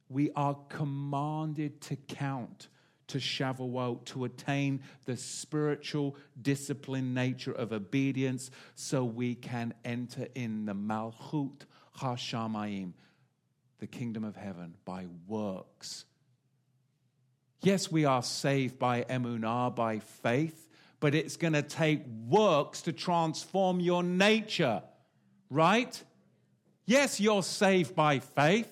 We 0.09 0.31
are 0.35 0.57
commanded 0.69 1.81
to 1.81 1.95
count 1.95 2.67
to 3.07 3.17
Shavuot 3.19 4.05
to 4.05 4.25
attain 4.25 4.81
the 5.05 5.15
spiritual 5.15 6.15
discipline 6.41 7.13
nature 7.13 7.51
of 7.51 7.71
obedience 7.71 8.49
so 8.73 9.03
we 9.03 9.35
can 9.35 9.73
enter 9.83 10.27
in 10.35 10.65
the 10.65 10.73
Malchut 10.73 11.61
HaShamayim, 11.99 12.93
the 13.79 13.87
kingdom 13.87 14.23
of 14.23 14.35
heaven, 14.35 14.75
by 14.85 15.05
works. 15.27 16.05
Yes, 17.65 17.91
we 17.91 18.05
are 18.05 18.21
saved 18.21 18.77
by 18.77 19.05
emunah, 19.05 19.75
by 19.75 19.97
faith, 19.97 20.69
but 20.99 21.15
it's 21.15 21.35
going 21.35 21.53
to 21.53 21.63
take 21.63 22.05
works 22.27 22.83
to 22.83 22.93
transform 22.93 23.79
your 23.79 24.03
nature, 24.03 24.83
right? 25.49 26.03
Yes, 26.85 27.19
you're 27.19 27.41
saved 27.41 27.95
by 27.95 28.19
faith, 28.19 28.71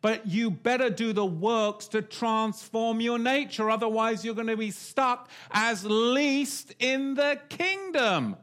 but 0.00 0.26
you 0.26 0.50
better 0.50 0.90
do 0.90 1.12
the 1.12 1.24
works 1.24 1.86
to 1.88 2.02
transform 2.02 3.00
your 3.00 3.20
nature. 3.20 3.70
Otherwise, 3.70 4.24
you're 4.24 4.34
going 4.34 4.48
to 4.48 4.56
be 4.56 4.72
stuck 4.72 5.30
as 5.52 5.84
least 5.84 6.74
in 6.80 7.14
the 7.14 7.38
kingdom. 7.48 8.36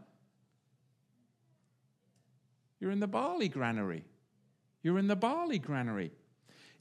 You're 2.79 2.91
in 2.91 3.01
the 3.01 3.07
barley 3.07 3.49
granary. 3.49 4.05
You're 4.83 4.99
in 4.99 5.07
the 5.07 5.17
barley 5.17 5.59
granary. 5.59 6.13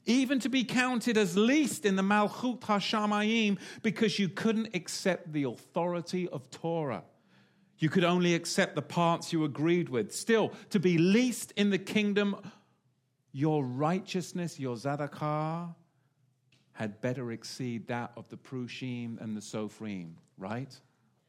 Even 0.05 0.39
to 0.39 0.49
be 0.49 0.63
counted 0.63 1.17
as 1.17 1.37
least 1.37 1.85
in 1.85 1.95
the 1.95 2.01
Malchut 2.01 2.59
HaShamayim 2.59 3.59
because 3.83 4.17
you 4.17 4.29
couldn't 4.29 4.75
accept 4.75 5.31
the 5.31 5.43
authority 5.43 6.27
of 6.29 6.49
Torah. 6.49 7.03
You 7.77 7.89
could 7.89 8.03
only 8.03 8.33
accept 8.33 8.75
the 8.75 8.81
parts 8.81 9.31
you 9.31 9.43
agreed 9.43 9.89
with. 9.89 10.13
Still, 10.13 10.53
to 10.69 10.79
be 10.79 10.97
least 10.97 11.51
in 11.55 11.69
the 11.69 11.77
kingdom 11.77 12.35
your 13.31 13.63
righteousness, 13.63 14.59
your 14.59 14.75
Zadakah, 14.75 15.73
had 16.73 17.01
better 17.01 17.31
exceed 17.31 17.87
that 17.87 18.11
of 18.15 18.27
the 18.29 18.37
Prushim 18.37 19.21
and 19.21 19.35
the 19.35 19.41
Sophrim, 19.41 20.13
right? 20.37 20.73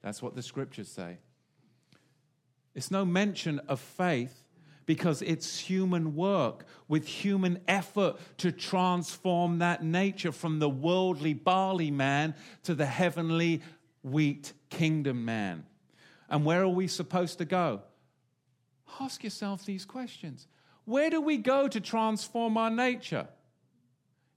That's 0.02 0.22
what 0.22 0.34
the 0.34 0.42
scriptures 0.42 0.88
say. 0.88 1.18
It's 2.74 2.90
no 2.90 3.04
mention 3.04 3.58
of 3.60 3.80
faith 3.80 4.44
because 4.86 5.22
it's 5.22 5.58
human 5.58 6.14
work 6.14 6.64
with 6.88 7.06
human 7.06 7.60
effort 7.68 8.16
to 8.38 8.52
transform 8.52 9.58
that 9.58 9.82
nature 9.82 10.32
from 10.32 10.58
the 10.58 10.68
worldly 10.68 11.34
barley 11.34 11.90
man 11.90 12.34
to 12.64 12.74
the 12.74 12.86
heavenly 12.86 13.62
wheat 14.02 14.52
kingdom 14.70 15.24
man. 15.24 15.64
And 16.28 16.44
where 16.44 16.62
are 16.62 16.68
we 16.68 16.86
supposed 16.86 17.38
to 17.38 17.44
go? 17.44 17.82
Ask 19.00 19.24
yourself 19.24 19.64
these 19.64 19.84
questions. 19.84 20.46
Where 20.84 21.10
do 21.10 21.20
we 21.20 21.36
go 21.36 21.68
to 21.68 21.80
transform 21.80 22.56
our 22.56 22.70
nature? 22.70 23.28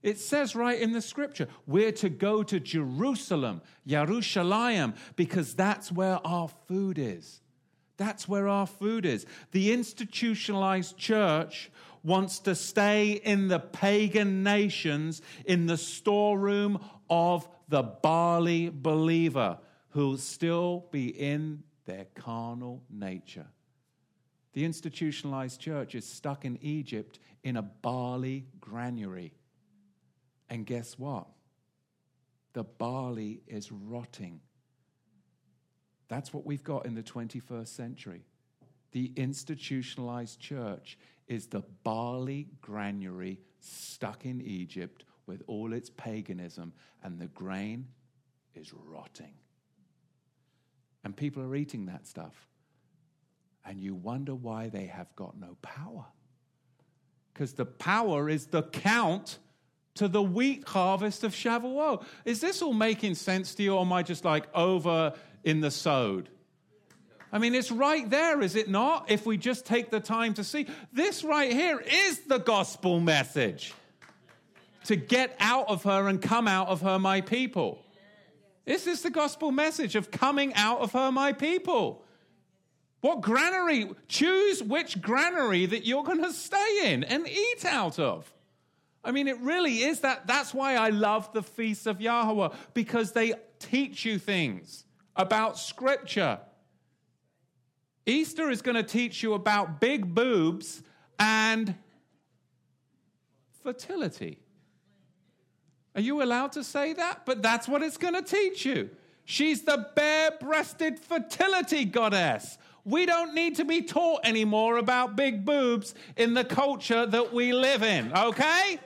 It 0.02 0.20
says 0.20 0.54
right 0.54 0.80
in 0.80 0.92
the 0.92 1.02
scripture, 1.02 1.48
we're 1.66 1.92
to 1.92 2.08
go 2.08 2.42
to 2.44 2.60
Jerusalem, 2.60 3.62
Yerushalayim, 3.88 4.94
because 5.16 5.54
that's 5.54 5.90
where 5.90 6.24
our 6.24 6.48
food 6.68 6.98
is. 6.98 7.40
That's 7.96 8.28
where 8.28 8.48
our 8.48 8.66
food 8.66 9.06
is. 9.06 9.26
The 9.52 9.72
institutionalized 9.72 10.96
church 10.96 11.70
wants 12.02 12.38
to 12.40 12.54
stay 12.54 13.12
in 13.12 13.48
the 13.48 13.58
pagan 13.58 14.42
nations, 14.42 15.22
in 15.44 15.66
the 15.66 15.76
storeroom 15.76 16.78
of 17.10 17.48
the 17.68 17.82
barley 17.82 18.70
believer, 18.72 19.58
who'll 19.90 20.18
still 20.18 20.86
be 20.90 21.08
in 21.08 21.62
their 21.86 22.06
carnal 22.14 22.82
nature. 22.90 23.46
The 24.52 24.64
institutionalized 24.64 25.60
church 25.60 25.94
is 25.94 26.06
stuck 26.06 26.44
in 26.44 26.58
Egypt 26.62 27.18
in 27.42 27.56
a 27.56 27.62
barley 27.62 28.46
granary. 28.60 29.34
And 30.48 30.64
guess 30.64 30.98
what? 30.98 31.26
The 32.52 32.64
barley 32.64 33.42
is 33.46 33.70
rotting. 33.70 34.40
That's 36.08 36.32
what 36.32 36.46
we've 36.46 36.64
got 36.64 36.86
in 36.86 36.94
the 36.94 37.02
21st 37.02 37.68
century. 37.68 38.24
The 38.92 39.12
institutionalized 39.16 40.40
church 40.40 40.98
is 41.26 41.46
the 41.46 41.62
barley 41.82 42.48
granary 42.60 43.40
stuck 43.60 44.24
in 44.24 44.40
Egypt 44.40 45.04
with 45.26 45.42
all 45.48 45.72
its 45.72 45.90
paganism, 45.90 46.72
and 47.02 47.18
the 47.18 47.26
grain 47.26 47.88
is 48.54 48.72
rotting. 48.72 49.34
And 51.04 51.16
people 51.16 51.42
are 51.42 51.56
eating 51.56 51.86
that 51.86 52.06
stuff 52.06 52.46
and 53.66 53.80
you 53.80 53.94
wonder 53.94 54.34
why 54.34 54.68
they 54.68 54.86
have 54.86 55.14
got 55.16 55.38
no 55.38 55.56
power. 55.60 56.04
Because 57.32 57.52
the 57.52 57.66
power 57.66 58.28
is 58.28 58.46
the 58.46 58.62
count 58.62 59.38
to 59.94 60.08
the 60.08 60.22
wheat 60.22 60.66
harvest 60.68 61.24
of 61.24 61.34
Shavuot. 61.34 62.04
Is 62.24 62.40
this 62.40 62.62
all 62.62 62.72
making 62.72 63.16
sense 63.16 63.54
to 63.56 63.62
you, 63.62 63.74
or 63.74 63.80
am 63.80 63.92
I 63.92 64.02
just 64.02 64.24
like 64.24 64.46
over 64.54 65.12
in 65.46 65.60
the 65.62 65.70
sod? 65.70 66.28
I 67.32 67.38
mean, 67.38 67.54
it's 67.54 67.70
right 67.70 68.08
there, 68.08 68.42
is 68.42 68.56
it 68.56 68.68
not? 68.68 69.10
If 69.10 69.24
we 69.24 69.36
just 69.36 69.64
take 69.64 69.90
the 69.90 70.00
time 70.00 70.34
to 70.34 70.44
see, 70.44 70.66
this 70.92 71.24
right 71.24 71.52
here 71.52 71.80
is 71.80 72.20
the 72.20 72.38
gospel 72.38 73.00
message 73.00 73.72
to 74.84 74.96
get 74.96 75.34
out 75.40 75.68
of 75.68 75.82
her 75.84 76.08
and 76.08 76.20
come 76.20 76.46
out 76.46 76.68
of 76.68 76.82
her, 76.82 76.98
my 76.98 77.20
people. 77.20 77.82
This 78.64 78.86
is 78.86 79.02
the 79.02 79.10
gospel 79.10 79.50
message 79.52 79.96
of 79.96 80.10
coming 80.10 80.54
out 80.54 80.80
of 80.80 80.92
her, 80.92 81.12
my 81.12 81.32
people. 81.32 82.02
What 83.00 83.20
granary? 83.20 83.90
Choose 84.08 84.62
which 84.62 85.00
granary 85.00 85.66
that 85.66 85.84
you're 85.84 86.04
going 86.04 86.22
to 86.22 86.32
stay 86.32 86.92
in 86.92 87.04
and 87.04 87.28
eat 87.28 87.64
out 87.64 87.98
of. 87.98 88.32
I 89.04 89.12
mean, 89.12 89.28
it 89.28 89.38
really 89.40 89.82
is 89.82 90.00
that. 90.00 90.26
That's 90.26 90.52
why 90.54 90.74
I 90.74 90.88
love 90.88 91.32
the 91.32 91.42
feasts 91.42 91.86
of 91.86 92.00
Yahweh, 92.00 92.48
because 92.74 93.12
they 93.12 93.34
teach 93.60 94.04
you 94.04 94.18
things 94.18 94.85
about 95.16 95.58
Scripture. 95.58 96.38
Easter 98.06 98.50
is 98.50 98.62
going 98.62 98.76
to 98.76 98.82
teach 98.82 99.22
you 99.22 99.34
about 99.34 99.80
big 99.80 100.14
boobs 100.14 100.82
and 101.18 101.74
fertility. 103.62 104.38
Are 105.94 106.00
you 106.00 106.22
allowed 106.22 106.52
to 106.52 106.62
say 106.62 106.92
that? 106.92 107.26
But 107.26 107.42
that's 107.42 107.66
what 107.66 107.82
it's 107.82 107.96
going 107.96 108.14
to 108.14 108.22
teach 108.22 108.64
you. 108.64 108.90
She's 109.24 109.62
the 109.62 109.88
bare 109.96 110.32
breasted 110.38 111.00
fertility 111.00 111.84
goddess. 111.84 112.58
We 112.84 113.06
don't 113.06 113.34
need 113.34 113.56
to 113.56 113.64
be 113.64 113.82
taught 113.82 114.20
anymore 114.24 114.76
about 114.76 115.16
big 115.16 115.44
boobs 115.44 115.96
in 116.16 116.34
the 116.34 116.44
culture 116.44 117.04
that 117.06 117.32
we 117.32 117.52
live 117.52 117.82
in, 117.82 118.12
okay? 118.16 118.78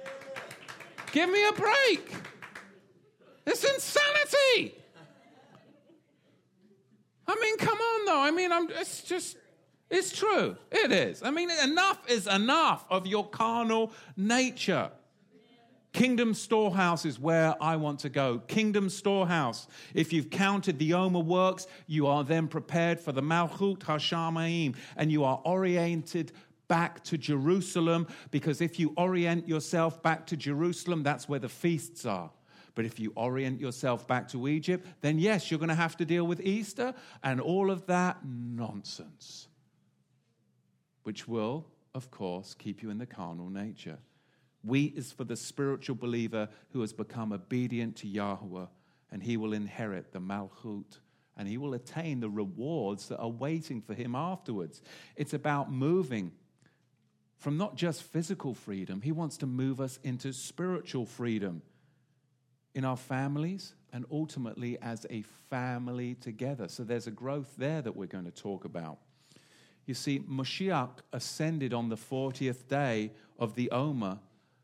Give 1.13 1.29
me 1.29 1.47
a 1.47 1.53
break. 1.53 2.15
It's 3.47 3.63
insanity. 3.63 4.80
I 7.31 7.37
mean, 7.41 7.57
come 7.59 7.79
on, 7.79 8.07
though. 8.07 8.21
I 8.21 8.31
mean, 8.33 8.51
I'm, 8.51 8.69
it's 8.71 9.03
just, 9.03 9.37
it's 9.89 10.17
true. 10.17 10.57
It 10.73 10.91
is. 10.91 11.23
I 11.23 11.31
mean, 11.31 11.49
enough 11.63 11.99
is 12.11 12.27
enough 12.27 12.85
of 12.91 13.07
your 13.07 13.29
carnal 13.29 13.93
nature. 14.17 14.91
Kingdom 15.93 16.35
storehouse 16.35 17.05
is 17.05 17.19
where 17.19 17.55
I 17.61 17.77
want 17.77 18.01
to 18.01 18.09
go. 18.09 18.39
Kingdom 18.47 18.89
storehouse. 18.89 19.69
If 19.95 20.13
you've 20.13 20.31
counted 20.31 20.79
the 20.79 20.95
Omer 20.95 21.21
works, 21.21 21.67
you 21.87 22.07
are 22.07 22.25
then 22.25 22.49
prepared 22.49 23.01
for 23.01 23.13
the 23.13 23.23
Malchut 23.23 23.79
Hashamayim, 23.79 24.75
and 24.97 25.11
you 25.13 25.25
are 25.25 25.41
oriented 25.45 26.33
back 26.67 27.03
to 27.03 27.19
Jerusalem 27.19 28.07
because 28.31 28.61
if 28.61 28.79
you 28.79 28.93
orient 28.97 29.49
yourself 29.49 30.01
back 30.03 30.27
to 30.29 30.37
Jerusalem, 30.37 31.03
that's 31.03 31.29
where 31.29 31.41
the 31.41 31.49
feasts 31.49 32.07
are. 32.07 32.31
But 32.81 32.87
if 32.87 32.99
you 32.99 33.13
orient 33.15 33.61
yourself 33.61 34.09
back 34.09 34.29
to 34.29 34.49
Egypt, 34.49 34.87
then 35.03 35.19
yes, 35.19 35.51
you're 35.51 35.61
going 35.61 35.69
to 35.69 35.75
have 35.75 35.99
to 35.99 36.07
deal 36.07 36.27
with 36.27 36.41
Easter 36.41 36.95
and 37.23 37.39
all 37.39 37.71
of 37.71 37.85
that 37.89 38.25
nonsense, 38.25 39.49
which 41.03 41.29
will, 41.29 41.67
of 41.95 42.11
course, 42.11 42.55
keep 42.55 42.83
you 42.83 42.89
in 42.89 42.97
the 42.97 43.05
carnal 43.05 43.51
nature. 43.51 43.99
Wheat 44.65 44.97
is 44.97 45.13
for 45.13 45.25
the 45.25 45.37
spiritual 45.37 45.95
believer 45.95 46.49
who 46.71 46.81
has 46.81 46.95
become 46.95 47.35
obedient 47.35 47.97
to 47.97 48.09
Yahweh, 48.09 48.65
and 49.13 49.23
he 49.23 49.37
will 49.37 49.53
inherit 49.53 50.13
the 50.13 50.19
Malchut 50.19 51.01
and 51.37 51.47
he 51.47 51.59
will 51.59 51.75
attain 51.75 52.21
the 52.21 52.31
rewards 52.31 53.09
that 53.09 53.19
are 53.19 53.29
waiting 53.29 53.83
for 53.83 53.93
him 53.93 54.15
afterwards. 54.15 54.81
It's 55.17 55.35
about 55.35 55.71
moving 55.71 56.33
from 57.37 57.59
not 57.59 57.77
just 57.77 58.05
physical 58.05 58.55
freedom, 58.55 59.03
he 59.03 59.13
wants 59.13 59.37
to 59.37 59.47
move 59.47 59.83
us 59.83 59.99
into 60.03 60.33
spiritual 60.33 61.05
freedom 61.05 61.61
in 62.75 62.85
our 62.85 62.97
families, 62.97 63.75
and 63.93 64.05
ultimately 64.11 64.79
as 64.81 65.05
a 65.11 65.23
family 65.51 66.15
together. 66.15 66.69
So 66.69 66.85
there's 66.85 67.07
a 67.07 67.11
growth 67.13 67.55
there 67.57 67.83
that 67.83 67.97
we're 67.97 68.07
going 68.07 68.25
to 68.25 68.31
talk 68.31 68.65
about. 68.65 68.99
You 69.87 69.95
see, 69.95 70.21
Moshiach 70.21 70.99
ascended 71.13 71.75
on 71.75 71.89
the 71.89 71.97
40th 71.97 72.69
day 72.69 73.13
of 73.39 73.55
the 73.57 73.71
Omer, 73.71 74.19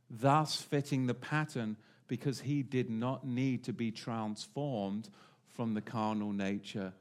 thus 0.09 0.61
fitting 0.63 1.07
the 1.07 1.15
pattern 1.15 1.77
because 2.07 2.41
he 2.41 2.63
did 2.63 2.89
not 2.89 3.27
need 3.27 3.65
to 3.65 3.73
be 3.73 3.91
transformed 3.91 5.09
from 5.49 5.75
the 5.75 5.81
carnal 5.81 6.33
nature 6.33 6.93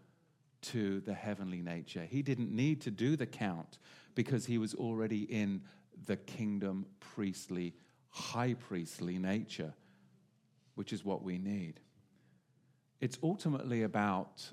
to 0.62 1.02
the 1.02 1.14
heavenly 1.14 1.62
nature. 1.62 2.08
He 2.10 2.24
didn't 2.24 2.52
need 2.52 2.82
to 2.82 2.92
do 2.92 3.16
the 3.16 3.28
count 3.28 3.78
because 4.16 4.48
he 4.48 4.58
was 4.58 4.74
already 4.74 5.24
in 5.24 5.62
the 6.08 6.18
kingdom 6.18 6.88
priestly, 7.00 7.76
high 8.10 8.56
priestly 8.56 9.20
nature, 9.20 9.74
which 10.76 10.94
is 10.94 11.04
what 11.04 11.24
we 11.24 11.38
need. 11.38 11.80
It's 13.02 13.18
ultimately 13.24 13.84
about 13.84 14.44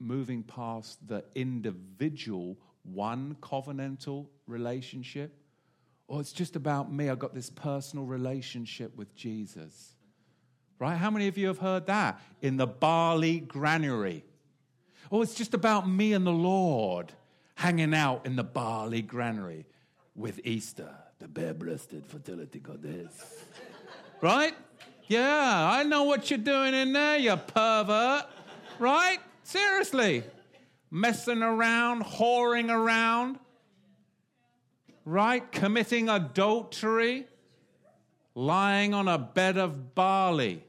moving 0.00 0.42
past 0.42 1.06
the 1.06 1.24
individual 1.34 2.56
one 2.84 3.36
covenantal 3.40 4.26
relationship, 4.46 5.34
or 6.06 6.20
it's 6.20 6.32
just 6.32 6.56
about 6.56 6.92
me. 6.92 7.10
I've 7.10 7.18
got 7.18 7.34
this 7.34 7.50
personal 7.50 8.06
relationship 8.06 8.96
with 8.96 9.14
Jesus. 9.14 9.94
Right? 10.78 10.96
How 10.96 11.10
many 11.10 11.26
of 11.28 11.36
you 11.36 11.48
have 11.48 11.58
heard 11.58 11.86
that 11.86 12.20
in 12.40 12.56
the 12.56 12.66
barley 12.66 13.40
granary? 13.40 14.24
Oh, 15.10 15.22
it's 15.22 15.34
just 15.34 15.54
about 15.54 15.88
me 15.88 16.12
and 16.12 16.26
the 16.26 16.30
Lord 16.30 17.12
hanging 17.56 17.94
out 17.94 18.24
in 18.24 18.36
the 18.36 18.44
barley 18.44 19.02
granary 19.02 19.66
with 20.14 20.40
Easter, 20.44 20.94
the 21.18 21.26
bare 21.26 21.54
breasted 21.54 22.06
fertility 22.06 22.60
goddess. 22.60 23.42
right? 24.20 24.54
Yeah, 25.08 25.70
I 25.72 25.84
know 25.84 26.02
what 26.02 26.30
you're 26.30 26.38
doing 26.38 26.74
in 26.74 26.92
there, 26.92 27.16
you 27.16 27.34
pervert. 27.34 28.26
Right? 28.78 29.18
Seriously. 29.42 30.22
Messing 30.90 31.42
around, 31.42 32.04
whoring 32.04 32.70
around. 32.70 33.38
Right? 35.06 35.50
Committing 35.50 36.10
adultery. 36.10 37.26
Lying 38.34 38.92
on 38.92 39.08
a 39.08 39.18
bed 39.18 39.56
of 39.56 39.94
barley. 39.94 40.62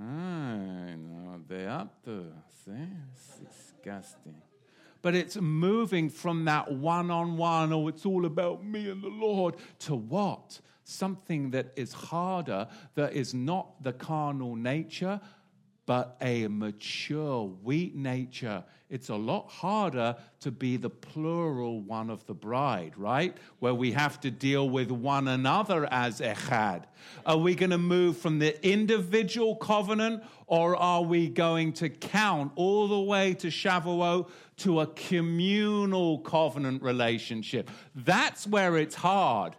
Ah, 0.00 0.04
I 0.04 0.94
know 0.94 1.32
what 1.32 1.48
they're 1.48 1.68
up 1.68 2.04
to. 2.04 2.32
See? 2.64 2.70
It's 3.12 3.38
disgusting. 3.38 4.36
But 5.02 5.16
it's 5.16 5.36
moving 5.36 6.08
from 6.08 6.44
that 6.44 6.70
one 6.72 7.10
on 7.10 7.36
one, 7.36 7.72
oh, 7.72 7.88
it's 7.88 8.06
all 8.06 8.26
about 8.26 8.64
me 8.64 8.88
and 8.88 9.02
the 9.02 9.08
Lord, 9.08 9.56
to 9.80 9.96
what? 9.96 10.60
Something 10.90 11.50
that 11.50 11.74
is 11.76 11.92
harder, 11.92 12.66
that 12.94 13.12
is 13.12 13.34
not 13.34 13.82
the 13.82 13.92
carnal 13.92 14.56
nature, 14.56 15.20
but 15.84 16.16
a 16.22 16.48
mature, 16.48 17.44
wheat 17.62 17.94
nature. 17.94 18.64
It's 18.88 19.10
a 19.10 19.14
lot 19.14 19.50
harder 19.50 20.16
to 20.40 20.50
be 20.50 20.78
the 20.78 20.88
plural 20.88 21.82
one 21.82 22.08
of 22.08 22.24
the 22.24 22.32
bride, 22.32 22.94
right? 22.96 23.36
Where 23.58 23.74
we 23.74 23.92
have 23.92 24.18
to 24.22 24.30
deal 24.30 24.70
with 24.70 24.90
one 24.90 25.28
another 25.28 25.86
as 25.92 26.22
echad. 26.22 26.84
Are 27.26 27.36
we 27.36 27.54
going 27.54 27.68
to 27.68 27.78
move 27.78 28.16
from 28.16 28.38
the 28.38 28.66
individual 28.66 29.56
covenant 29.56 30.24
or 30.46 30.74
are 30.74 31.02
we 31.02 31.28
going 31.28 31.74
to 31.74 31.90
count 31.90 32.52
all 32.56 32.88
the 32.88 33.00
way 33.00 33.34
to 33.34 33.48
Shavuot 33.48 34.30
to 34.58 34.80
a 34.80 34.86
communal 34.86 36.20
covenant 36.20 36.82
relationship? 36.82 37.70
That's 37.94 38.46
where 38.46 38.78
it's 38.78 38.94
hard. 38.94 39.54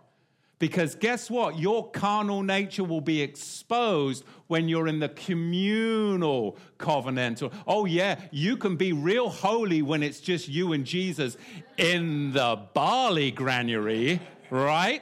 Because 0.60 0.96
guess 0.96 1.30
what? 1.30 1.58
Your 1.58 1.90
carnal 1.90 2.44
nature 2.44 2.84
will 2.84 3.00
be 3.00 3.22
exposed 3.22 4.26
when 4.48 4.68
you're 4.68 4.90
in 4.90 5.00
the 5.00 5.08
communal 5.08 6.58
covenantal. 6.78 7.54
Oh, 7.66 7.86
yeah, 7.86 8.20
you 8.30 8.58
can 8.58 8.76
be 8.76 8.92
real 8.92 9.30
holy 9.30 9.82
when 9.82 10.04
it's 10.04 10.20
just 10.20 10.50
you 10.50 10.74
and 10.74 10.86
Jesus 10.86 11.38
in 11.78 12.34
the 12.34 12.60
barley 12.74 13.32
granary, 13.32 14.20
right? 14.50 15.02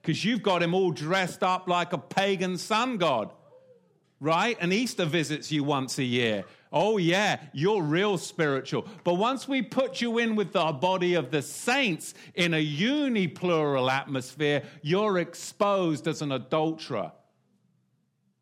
Because 0.00 0.24
you've 0.24 0.42
got 0.42 0.62
him 0.62 0.72
all 0.72 0.92
dressed 0.92 1.42
up 1.42 1.66
like 1.66 1.92
a 1.92 1.98
pagan 1.98 2.58
sun 2.58 2.98
god, 2.98 3.32
right? 4.20 4.56
And 4.60 4.72
Easter 4.72 5.04
visits 5.04 5.50
you 5.50 5.64
once 5.64 5.98
a 5.98 6.04
year. 6.04 6.44
Oh, 6.78 6.98
yeah, 6.98 7.40
you're 7.54 7.80
real 7.80 8.18
spiritual. 8.18 8.86
But 9.02 9.14
once 9.14 9.48
we 9.48 9.62
put 9.62 10.02
you 10.02 10.18
in 10.18 10.36
with 10.36 10.52
the 10.52 10.72
body 10.72 11.14
of 11.14 11.30
the 11.30 11.40
saints 11.40 12.12
in 12.34 12.52
a 12.52 12.62
uniplural 12.62 13.90
atmosphere, 13.90 14.62
you're 14.82 15.18
exposed 15.18 16.06
as 16.06 16.20
an 16.20 16.32
adulterer. 16.32 17.12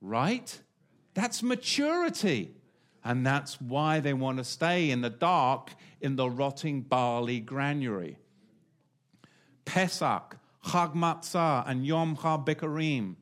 Right? 0.01 0.61
That's 1.14 1.45
maturity. 1.45 2.57
And 3.05 3.24
that's 3.24 3.61
why 3.61 4.01
they 4.01 4.14
want 4.14 4.39
to 4.39 4.45
stay 4.45 4.91
in 4.91 5.01
the 5.01 5.11
dark 5.11 5.70
in 6.01 6.16
the 6.16 6.28
rotting 6.28 6.80
barley 6.80 7.39
granary. 7.39 8.18
Pesach, 9.64 10.39
Chag 10.66 10.93
Matzah, 10.97 11.68
and 11.68 11.87
Yom 11.87 12.16
HaBikurim 12.16 13.14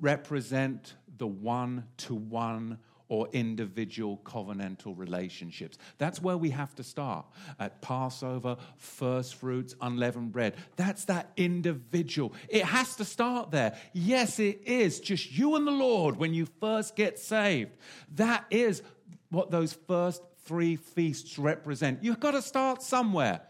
represent 0.00 0.96
the 1.18 1.28
one 1.28 1.84
to 1.98 2.16
one 2.16 2.78
or 3.08 3.28
individual 3.32 4.20
covenantal 4.24 4.96
relationships. 4.96 5.78
That's 5.98 6.20
where 6.20 6.36
we 6.36 6.50
have 6.50 6.74
to 6.76 6.82
start 6.82 7.26
at 7.58 7.80
Passover, 7.82 8.56
first 8.76 9.36
fruits, 9.36 9.74
unleavened 9.80 10.32
bread. 10.32 10.54
That's 10.76 11.04
that 11.06 11.30
individual. 11.36 12.32
It 12.48 12.64
has 12.64 12.96
to 12.96 13.04
start 13.04 13.50
there. 13.50 13.76
Yes, 13.92 14.38
it 14.38 14.62
is 14.66 15.00
just 15.00 15.32
you 15.32 15.56
and 15.56 15.66
the 15.66 15.72
Lord 15.72 16.16
when 16.16 16.34
you 16.34 16.46
first 16.60 16.96
get 16.96 17.18
saved. 17.18 17.70
That 18.16 18.44
is 18.50 18.82
what 19.30 19.50
those 19.50 19.72
first 19.72 20.22
three 20.44 20.76
feasts 20.76 21.38
represent. 21.38 22.02
You've 22.02 22.20
got 22.20 22.32
to 22.32 22.42
start 22.42 22.82
somewhere, 22.82 23.40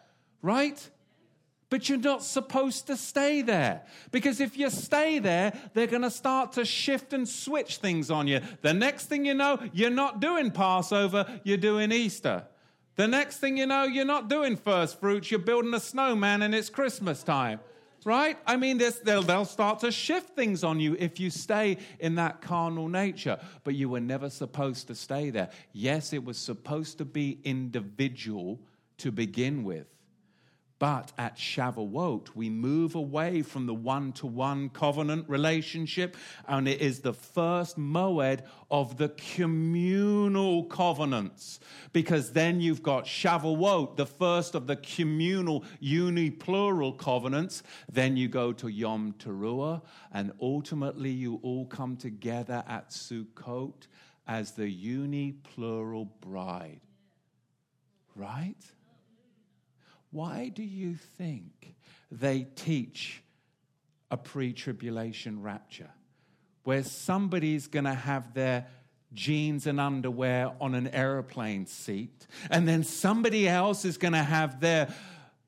right? 0.42 0.88
But 1.68 1.88
you're 1.88 1.98
not 1.98 2.22
supposed 2.22 2.86
to 2.86 2.96
stay 2.96 3.42
there. 3.42 3.82
Because 4.12 4.40
if 4.40 4.56
you 4.56 4.70
stay 4.70 5.18
there, 5.18 5.52
they're 5.74 5.88
going 5.88 6.02
to 6.02 6.10
start 6.10 6.52
to 6.52 6.64
shift 6.64 7.12
and 7.12 7.28
switch 7.28 7.78
things 7.78 8.10
on 8.10 8.28
you. 8.28 8.40
The 8.62 8.72
next 8.72 9.06
thing 9.06 9.24
you 9.24 9.34
know, 9.34 9.58
you're 9.72 9.90
not 9.90 10.20
doing 10.20 10.52
Passover, 10.52 11.26
you're 11.42 11.56
doing 11.56 11.90
Easter. 11.90 12.44
The 12.94 13.08
next 13.08 13.38
thing 13.38 13.56
you 13.56 13.66
know, 13.66 13.82
you're 13.84 14.04
not 14.04 14.28
doing 14.28 14.56
first 14.56 15.00
fruits, 15.00 15.30
you're 15.30 15.40
building 15.40 15.74
a 15.74 15.80
snowman 15.80 16.42
and 16.42 16.54
it's 16.54 16.70
Christmas 16.70 17.22
time. 17.22 17.60
Right? 18.04 18.38
I 18.46 18.56
mean, 18.56 18.78
they'll, 18.78 19.22
they'll 19.22 19.44
start 19.44 19.80
to 19.80 19.90
shift 19.90 20.36
things 20.36 20.62
on 20.62 20.78
you 20.78 20.96
if 20.96 21.18
you 21.18 21.28
stay 21.28 21.78
in 21.98 22.14
that 22.14 22.40
carnal 22.40 22.88
nature. 22.88 23.40
But 23.64 23.74
you 23.74 23.88
were 23.88 24.00
never 24.00 24.30
supposed 24.30 24.86
to 24.86 24.94
stay 24.94 25.30
there. 25.30 25.50
Yes, 25.72 26.12
it 26.12 26.24
was 26.24 26.38
supposed 26.38 26.98
to 26.98 27.04
be 27.04 27.40
individual 27.42 28.60
to 28.98 29.10
begin 29.10 29.64
with. 29.64 29.88
But 30.78 31.12
at 31.16 31.38
Shavuot, 31.38 32.34
we 32.34 32.50
move 32.50 32.94
away 32.94 33.40
from 33.40 33.64
the 33.64 33.74
one 33.74 34.12
to 34.14 34.26
one 34.26 34.68
covenant 34.68 35.26
relationship, 35.26 36.16
and 36.46 36.68
it 36.68 36.82
is 36.82 37.00
the 37.00 37.14
first 37.14 37.78
moed 37.78 38.40
of 38.70 38.98
the 38.98 39.08
communal 39.08 40.64
covenants. 40.64 41.60
Because 41.94 42.32
then 42.32 42.60
you've 42.60 42.82
got 42.82 43.06
Shavuot, 43.06 43.96
the 43.96 44.04
first 44.04 44.54
of 44.54 44.66
the 44.66 44.76
communal 44.76 45.64
uniplural 45.82 46.98
covenants. 46.98 47.62
Then 47.90 48.18
you 48.18 48.28
go 48.28 48.52
to 48.52 48.68
Yom 48.68 49.14
Teruah, 49.18 49.80
and 50.12 50.32
ultimately 50.42 51.10
you 51.10 51.40
all 51.42 51.64
come 51.64 51.96
together 51.96 52.62
at 52.68 52.90
Sukkot 52.90 53.86
as 54.26 54.52
the 54.52 54.64
uniplural 54.64 56.10
bride. 56.20 56.80
Right? 58.14 58.56
Why 60.10 60.48
do 60.48 60.62
you 60.62 60.94
think 60.94 61.74
they 62.10 62.46
teach 62.54 63.22
a 64.10 64.16
pre 64.16 64.52
tribulation 64.52 65.42
rapture 65.42 65.90
where 66.64 66.82
somebody's 66.82 67.66
going 67.68 67.84
to 67.84 67.94
have 67.94 68.34
their 68.34 68.66
jeans 69.12 69.66
and 69.66 69.80
underwear 69.80 70.52
on 70.60 70.74
an 70.74 70.88
aeroplane 70.88 71.66
seat, 71.66 72.26
and 72.50 72.66
then 72.66 72.82
somebody 72.82 73.48
else 73.48 73.84
is 73.84 73.98
going 73.98 74.12
to 74.12 74.22
have 74.22 74.60
their 74.60 74.92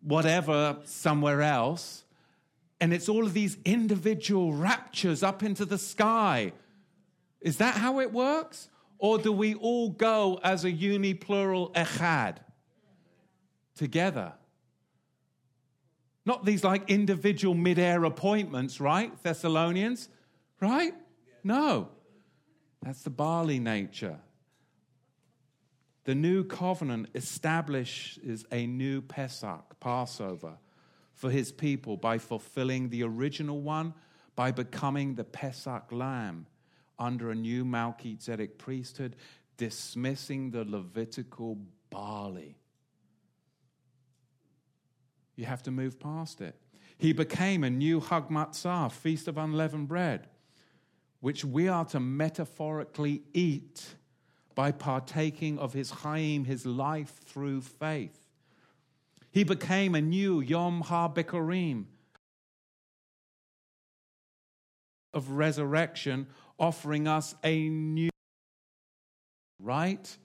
whatever 0.01 0.79
somewhere 0.85 1.43
else? 1.43 2.05
And 2.81 2.93
it's 2.93 3.09
all 3.09 3.25
of 3.25 3.35
these 3.35 3.59
individual 3.65 4.53
raptures 4.53 5.23
up 5.23 5.43
into 5.43 5.65
the 5.65 5.79
sky. 5.79 6.53
Is 7.41 7.59
that 7.59 7.75
how 7.75 8.01
it 8.01 8.13
works? 8.13 8.69
Or 8.99 9.19
do 9.19 9.33
we 9.33 9.55
all 9.55 9.91
go 9.91 10.41
as 10.43 10.65
a 10.65 10.73
uniplural 10.73 11.73
echad 11.75 12.37
together? 13.77 14.33
Not 16.29 16.45
these 16.45 16.63
like 16.63 16.91
individual 16.91 17.55
mid-air 17.55 18.05
appointments, 18.05 18.83
right? 18.83 19.11
Thessalonians, 19.23 20.11
right? 20.61 20.93
No. 21.43 21.89
That's 22.83 23.01
the 23.01 23.09
barley 23.09 23.59
nature. 23.59 24.19
The 26.05 26.15
new 26.15 26.45
covenant 26.45 27.09
establishes 27.15 28.45
a 28.53 28.67
new 28.67 29.01
Pesach, 29.01 29.81
Passover, 29.81 30.59
for 31.15 31.31
his 31.31 31.51
people 31.51 31.97
by 31.97 32.19
fulfilling 32.19 32.91
the 32.91 33.05
original 33.05 33.63
one, 33.63 33.95
by 34.37 34.51
becoming 34.51 35.15
the 35.15 35.25
Pesach 35.25 35.91
lamb 35.91 36.47
under 36.99 37.31
a 37.31 37.35
new 37.35 37.65
Melchizedek 37.65 38.59
priesthood, 38.59 39.17
dismissing 39.57 40.51
the 40.51 40.65
Levitical 40.67 41.57
barley. 41.89 42.59
You 45.39 45.47
have 45.47 45.63
to 45.63 45.71
move 45.71 46.01
past 46.01 46.41
it. 46.41 46.57
He 46.99 47.13
became 47.13 47.63
a 47.63 47.71
new 47.71 48.01
Hag 48.01 48.29
Matzah, 48.29 48.91
feast 48.91 49.29
of 49.29 49.39
unleavened 49.39 49.87
bread, 49.87 50.27
which 51.21 51.45
we 51.45 51.69
are 51.69 51.85
to 51.87 52.01
metaphorically 52.01 53.23
eat 53.33 53.95
by 54.57 54.73
partaking 54.73 55.57
of 55.61 55.73
his 55.73 55.93
Chaim, 55.93 56.45
his 56.45 56.67
life 56.67 57.21
through 57.25 57.61
faith. 57.61 58.19
He 59.31 59.45
became 59.45 59.95
a 59.95 60.01
new 60.01 60.41
Yom 60.41 60.83
HaBikurim 60.83 61.85
of 65.15 65.31
resurrection, 65.31 66.27
offering 66.59 67.07
us 67.07 67.37
a 67.45 67.69
new 67.69 68.11
right? 69.63 70.17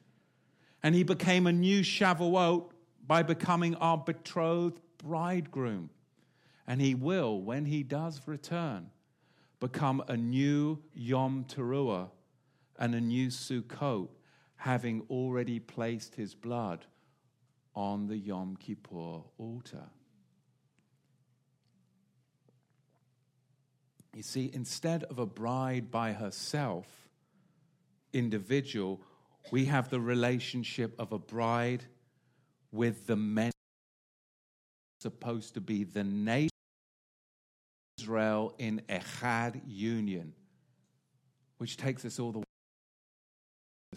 And 0.82 0.96
he 0.96 1.04
became 1.04 1.46
a 1.46 1.54
new 1.54 1.82
Shavuot 1.82 2.72
by 3.06 3.22
becoming 3.22 3.76
our 3.76 3.98
betrothed 3.98 4.80
bridegroom. 5.04 5.90
And 6.66 6.82
he 6.82 6.96
will, 6.96 7.42
when 7.42 7.66
he 7.66 7.84
does 7.84 8.22
return, 8.26 8.90
become 9.60 10.04
a 10.08 10.18
new 10.18 10.80
Yom 10.94 11.46
Teruah 11.48 12.10
and 12.80 12.96
a 12.96 13.02
new 13.02 13.28
Sukkot, 13.28 14.08
having 14.56 15.04
already 15.10 15.60
placed 15.60 16.16
his 16.16 16.34
blood 16.34 16.86
on 17.76 18.08
the 18.08 18.18
Yom 18.18 18.56
Kippur 18.56 19.22
altar. 19.38 19.90
You 24.14 24.22
see, 24.22 24.52
instead 24.54 25.04
of 25.06 25.18
a 25.18 25.26
bride 25.26 25.90
by 25.90 26.14
herself, 26.14 26.86
individual, 28.14 29.02
we 29.52 29.66
have 29.66 29.90
the 29.90 30.00
relationship 30.00 30.94
of 31.00 31.12
a 31.12 31.20
bride 31.20 31.84
with 32.72 33.08
the 33.08 33.16
men 33.16 33.53
supposed 35.04 35.54
to 35.54 35.62
be 35.62 35.84
the 35.84 36.04
nation 36.04 36.50
Israel 38.00 38.56
in 38.58 38.82
Echad 38.88 39.62
union, 39.68 40.34
which 41.58 41.76
takes 41.78 42.06
us 42.06 42.20
all 42.20 42.32
the 42.32 42.40
way 42.40 42.53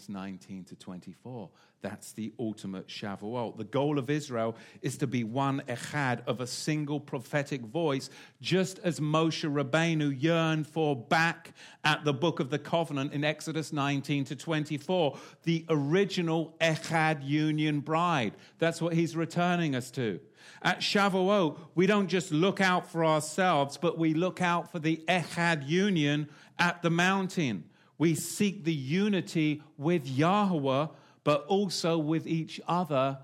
19 0.09 0.63
to 0.65 0.75
24. 0.75 1.49
That's 1.81 2.11
the 2.13 2.33
ultimate 2.39 2.87
Shavuot. 2.87 3.57
The 3.57 3.63
goal 3.63 3.99
of 3.99 4.09
Israel 4.09 4.55
is 4.81 4.97
to 4.97 5.07
be 5.07 5.23
one 5.23 5.61
echad 5.67 6.21
of 6.25 6.41
a 6.41 6.47
single 6.47 6.99
prophetic 6.99 7.61
voice, 7.61 8.09
just 8.41 8.79
as 8.79 8.99
Moshe 8.99 9.49
Rabbeinu 9.49 10.19
yearned 10.19 10.67
for 10.67 10.95
back 10.95 11.53
at 11.83 12.03
the 12.03 12.13
book 12.13 12.39
of 12.39 12.49
the 12.49 12.59
covenant 12.59 13.13
in 13.13 13.23
Exodus 13.23 13.71
19 13.71 14.25
to 14.25 14.35
24, 14.35 15.17
the 15.43 15.65
original 15.69 16.55
echad 16.59 17.25
union 17.25 17.79
bride. 17.79 18.33
That's 18.59 18.81
what 18.81 18.93
he's 18.93 19.15
returning 19.15 19.75
us 19.75 19.91
to. 19.91 20.19
At 20.61 20.79
Shavuot, 20.79 21.57
we 21.75 21.87
don't 21.87 22.07
just 22.07 22.31
look 22.31 22.61
out 22.61 22.89
for 22.89 23.05
ourselves, 23.05 23.77
but 23.77 23.97
we 23.97 24.13
look 24.13 24.41
out 24.41 24.71
for 24.71 24.79
the 24.79 25.03
echad 25.07 25.67
union 25.67 26.29
at 26.57 26.81
the 26.81 26.89
mountain. 26.89 27.65
We 27.97 28.15
seek 28.15 28.63
the 28.63 28.73
unity 28.73 29.63
with 29.77 30.07
Yahweh, 30.07 30.87
but 31.23 31.45
also 31.45 31.97
with 31.97 32.27
each 32.27 32.61
other 32.67 33.17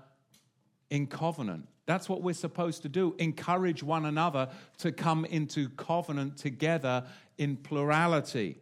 in 0.90 1.06
covenant. 1.06 1.68
That's 1.86 2.08
what 2.08 2.22
we're 2.22 2.34
supposed 2.34 2.82
to 2.82 2.88
do. 2.88 3.14
Encourage 3.18 3.82
one 3.82 4.06
another 4.06 4.48
to 4.78 4.90
come 4.90 5.24
into 5.24 5.68
covenant 5.70 6.36
together 6.38 7.04
in 7.38 7.56
plurality. 7.56 8.58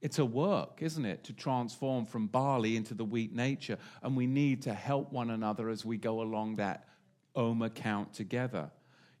It's 0.00 0.18
a 0.18 0.24
work, 0.24 0.82
isn't 0.82 1.04
it, 1.04 1.24
to 1.24 1.32
transform 1.32 2.06
from 2.06 2.28
barley 2.28 2.76
into 2.76 2.94
the 2.94 3.04
wheat 3.04 3.34
nature. 3.34 3.78
And 4.02 4.16
we 4.16 4.26
need 4.26 4.62
to 4.62 4.74
help 4.74 5.12
one 5.12 5.30
another 5.30 5.68
as 5.68 5.84
we 5.84 5.96
go 5.96 6.22
along 6.22 6.56
that 6.56 6.88
Omer 7.34 7.68
count 7.68 8.14
together. 8.14 8.70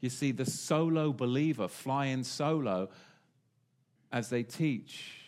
You 0.00 0.10
see, 0.10 0.32
the 0.32 0.46
solo 0.46 1.12
believer, 1.12 1.68
flying 1.68 2.24
solo, 2.24 2.88
as 4.12 4.30
they 4.30 4.42
teach 4.42 5.25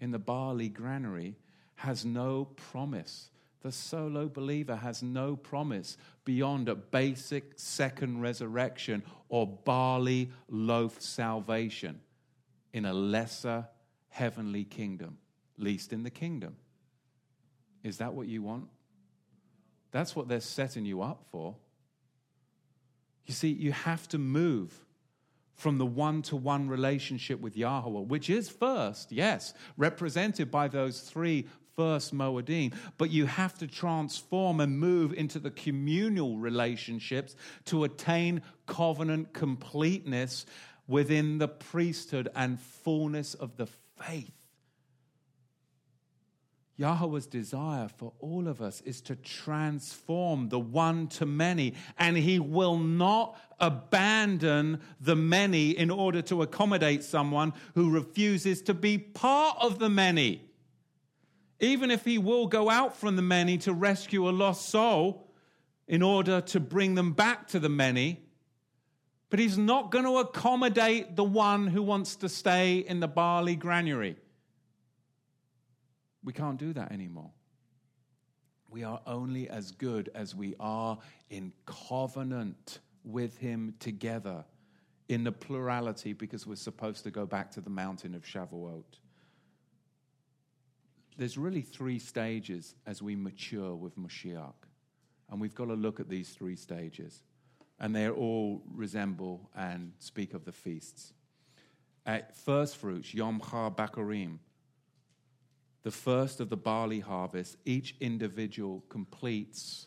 in 0.00 0.10
the 0.10 0.18
barley 0.18 0.68
granary 0.68 1.36
has 1.76 2.04
no 2.04 2.46
promise. 2.56 3.30
The 3.62 3.72
solo 3.72 4.28
believer 4.28 4.76
has 4.76 5.02
no 5.02 5.36
promise 5.36 5.96
beyond 6.24 6.68
a 6.68 6.74
basic 6.74 7.52
second 7.56 8.20
resurrection 8.20 9.02
or 9.28 9.46
barley 9.46 10.30
loaf 10.48 11.00
salvation 11.00 12.00
in 12.72 12.84
a 12.84 12.92
lesser 12.92 13.66
heavenly 14.08 14.64
kingdom, 14.64 15.18
least 15.56 15.92
in 15.92 16.02
the 16.02 16.10
kingdom. 16.10 16.56
Is 17.82 17.98
that 17.98 18.14
what 18.14 18.28
you 18.28 18.42
want? 18.42 18.68
That's 19.90 20.14
what 20.14 20.28
they're 20.28 20.40
setting 20.40 20.84
you 20.84 21.02
up 21.02 21.24
for. 21.30 21.56
You 23.26 23.34
see, 23.34 23.48
you 23.48 23.72
have 23.72 24.08
to 24.08 24.18
move 24.18 24.84
from 25.58 25.76
the 25.76 25.84
one 25.84 26.22
to 26.22 26.36
one 26.36 26.68
relationship 26.68 27.40
with 27.40 27.56
Yahweh, 27.56 28.00
which 28.02 28.30
is 28.30 28.48
first, 28.48 29.12
yes, 29.12 29.52
represented 29.76 30.50
by 30.50 30.68
those 30.68 31.00
three 31.00 31.46
first 31.76 32.14
Moedim, 32.14 32.72
but 32.96 33.10
you 33.10 33.26
have 33.26 33.58
to 33.58 33.66
transform 33.66 34.60
and 34.60 34.78
move 34.78 35.12
into 35.12 35.38
the 35.38 35.50
communal 35.50 36.38
relationships 36.38 37.36
to 37.66 37.84
attain 37.84 38.42
covenant 38.66 39.32
completeness 39.32 40.46
within 40.86 41.38
the 41.38 41.48
priesthood 41.48 42.28
and 42.34 42.58
fullness 42.60 43.34
of 43.34 43.56
the 43.56 43.66
faith. 44.00 44.37
Yahweh's 46.78 47.26
desire 47.26 47.88
for 47.88 48.12
all 48.20 48.46
of 48.46 48.62
us 48.62 48.80
is 48.82 49.00
to 49.00 49.16
transform 49.16 50.48
the 50.48 50.60
one 50.60 51.08
to 51.08 51.26
many, 51.26 51.74
and 51.98 52.16
He 52.16 52.38
will 52.38 52.78
not 52.78 53.36
abandon 53.58 54.80
the 55.00 55.16
many 55.16 55.70
in 55.70 55.90
order 55.90 56.22
to 56.22 56.42
accommodate 56.42 57.02
someone 57.02 57.52
who 57.74 57.90
refuses 57.90 58.62
to 58.62 58.74
be 58.74 58.96
part 58.96 59.58
of 59.60 59.80
the 59.80 59.88
many. 59.88 60.40
Even 61.58 61.90
if 61.90 62.04
He 62.04 62.16
will 62.16 62.46
go 62.46 62.70
out 62.70 62.96
from 62.96 63.16
the 63.16 63.22
many 63.22 63.58
to 63.58 63.72
rescue 63.74 64.28
a 64.28 64.30
lost 64.30 64.68
soul 64.68 65.28
in 65.88 66.00
order 66.00 66.40
to 66.42 66.60
bring 66.60 66.94
them 66.94 67.12
back 67.12 67.48
to 67.48 67.58
the 67.58 67.68
many, 67.68 68.20
but 69.30 69.40
He's 69.40 69.58
not 69.58 69.90
going 69.90 70.04
to 70.04 70.18
accommodate 70.18 71.16
the 71.16 71.24
one 71.24 71.66
who 71.66 71.82
wants 71.82 72.14
to 72.16 72.28
stay 72.28 72.78
in 72.78 73.00
the 73.00 73.08
barley 73.08 73.56
granary. 73.56 74.16
We 76.28 76.34
can't 76.34 76.58
do 76.58 76.74
that 76.74 76.92
anymore. 76.92 77.30
We 78.68 78.84
are 78.84 79.00
only 79.06 79.48
as 79.48 79.70
good 79.70 80.10
as 80.14 80.34
we 80.34 80.54
are 80.60 80.98
in 81.30 81.54
covenant 81.64 82.80
with 83.02 83.38
Him 83.38 83.72
together 83.78 84.44
in 85.08 85.24
the 85.24 85.32
plurality 85.32 86.12
because 86.12 86.46
we're 86.46 86.56
supposed 86.56 87.04
to 87.04 87.10
go 87.10 87.24
back 87.24 87.50
to 87.52 87.62
the 87.62 87.70
mountain 87.70 88.14
of 88.14 88.24
Shavuot. 88.26 88.98
There's 91.16 91.38
really 91.38 91.62
three 91.62 91.98
stages 91.98 92.74
as 92.84 93.00
we 93.00 93.16
mature 93.16 93.74
with 93.74 93.96
Mashiach. 93.96 94.52
And 95.30 95.40
we've 95.40 95.54
got 95.54 95.68
to 95.68 95.74
look 95.74 95.98
at 95.98 96.10
these 96.10 96.28
three 96.28 96.56
stages. 96.56 97.22
And 97.80 97.96
they 97.96 98.06
all 98.10 98.60
resemble 98.70 99.48
and 99.56 99.92
speak 99.98 100.34
of 100.34 100.44
the 100.44 100.52
feasts. 100.52 101.14
At 102.04 102.36
first 102.36 102.76
fruits, 102.76 103.14
Yom 103.14 103.40
HaBikurim, 103.40 104.40
the 105.88 105.92
first 105.92 106.38
of 106.38 106.50
the 106.50 106.56
barley 106.56 107.00
harvest, 107.00 107.56
each 107.64 107.96
individual 107.98 108.84
completes 108.90 109.86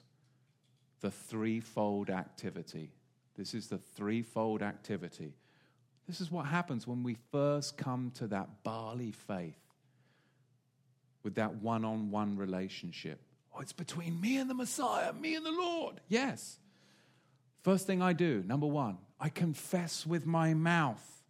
the 0.99 1.11
threefold 1.11 2.09
activity. 2.09 2.91
This 3.37 3.53
is 3.53 3.67
the 3.67 3.77
threefold 3.77 4.63
activity. 4.63 5.35
This 6.07 6.19
is 6.19 6.31
what 6.31 6.47
happens 6.47 6.87
when 6.87 7.03
we 7.03 7.17
first 7.31 7.77
come 7.77 8.11
to 8.15 8.25
that 8.29 8.63
barley 8.63 9.11
faith 9.11 9.61
with 11.21 11.35
that 11.35 11.57
one 11.57 11.85
on 11.85 12.09
one 12.09 12.35
relationship. 12.35 13.21
Oh, 13.55 13.59
it's 13.59 13.71
between 13.71 14.19
me 14.19 14.37
and 14.37 14.49
the 14.49 14.55
Messiah, 14.55 15.13
me 15.13 15.35
and 15.35 15.45
the 15.45 15.51
Lord. 15.51 16.01
Yes. 16.07 16.57
First 17.61 17.85
thing 17.85 18.01
I 18.01 18.13
do, 18.13 18.43
number 18.47 18.65
one, 18.65 18.97
I 19.19 19.29
confess 19.29 20.03
with 20.07 20.25
my 20.25 20.55
mouth. 20.55 21.23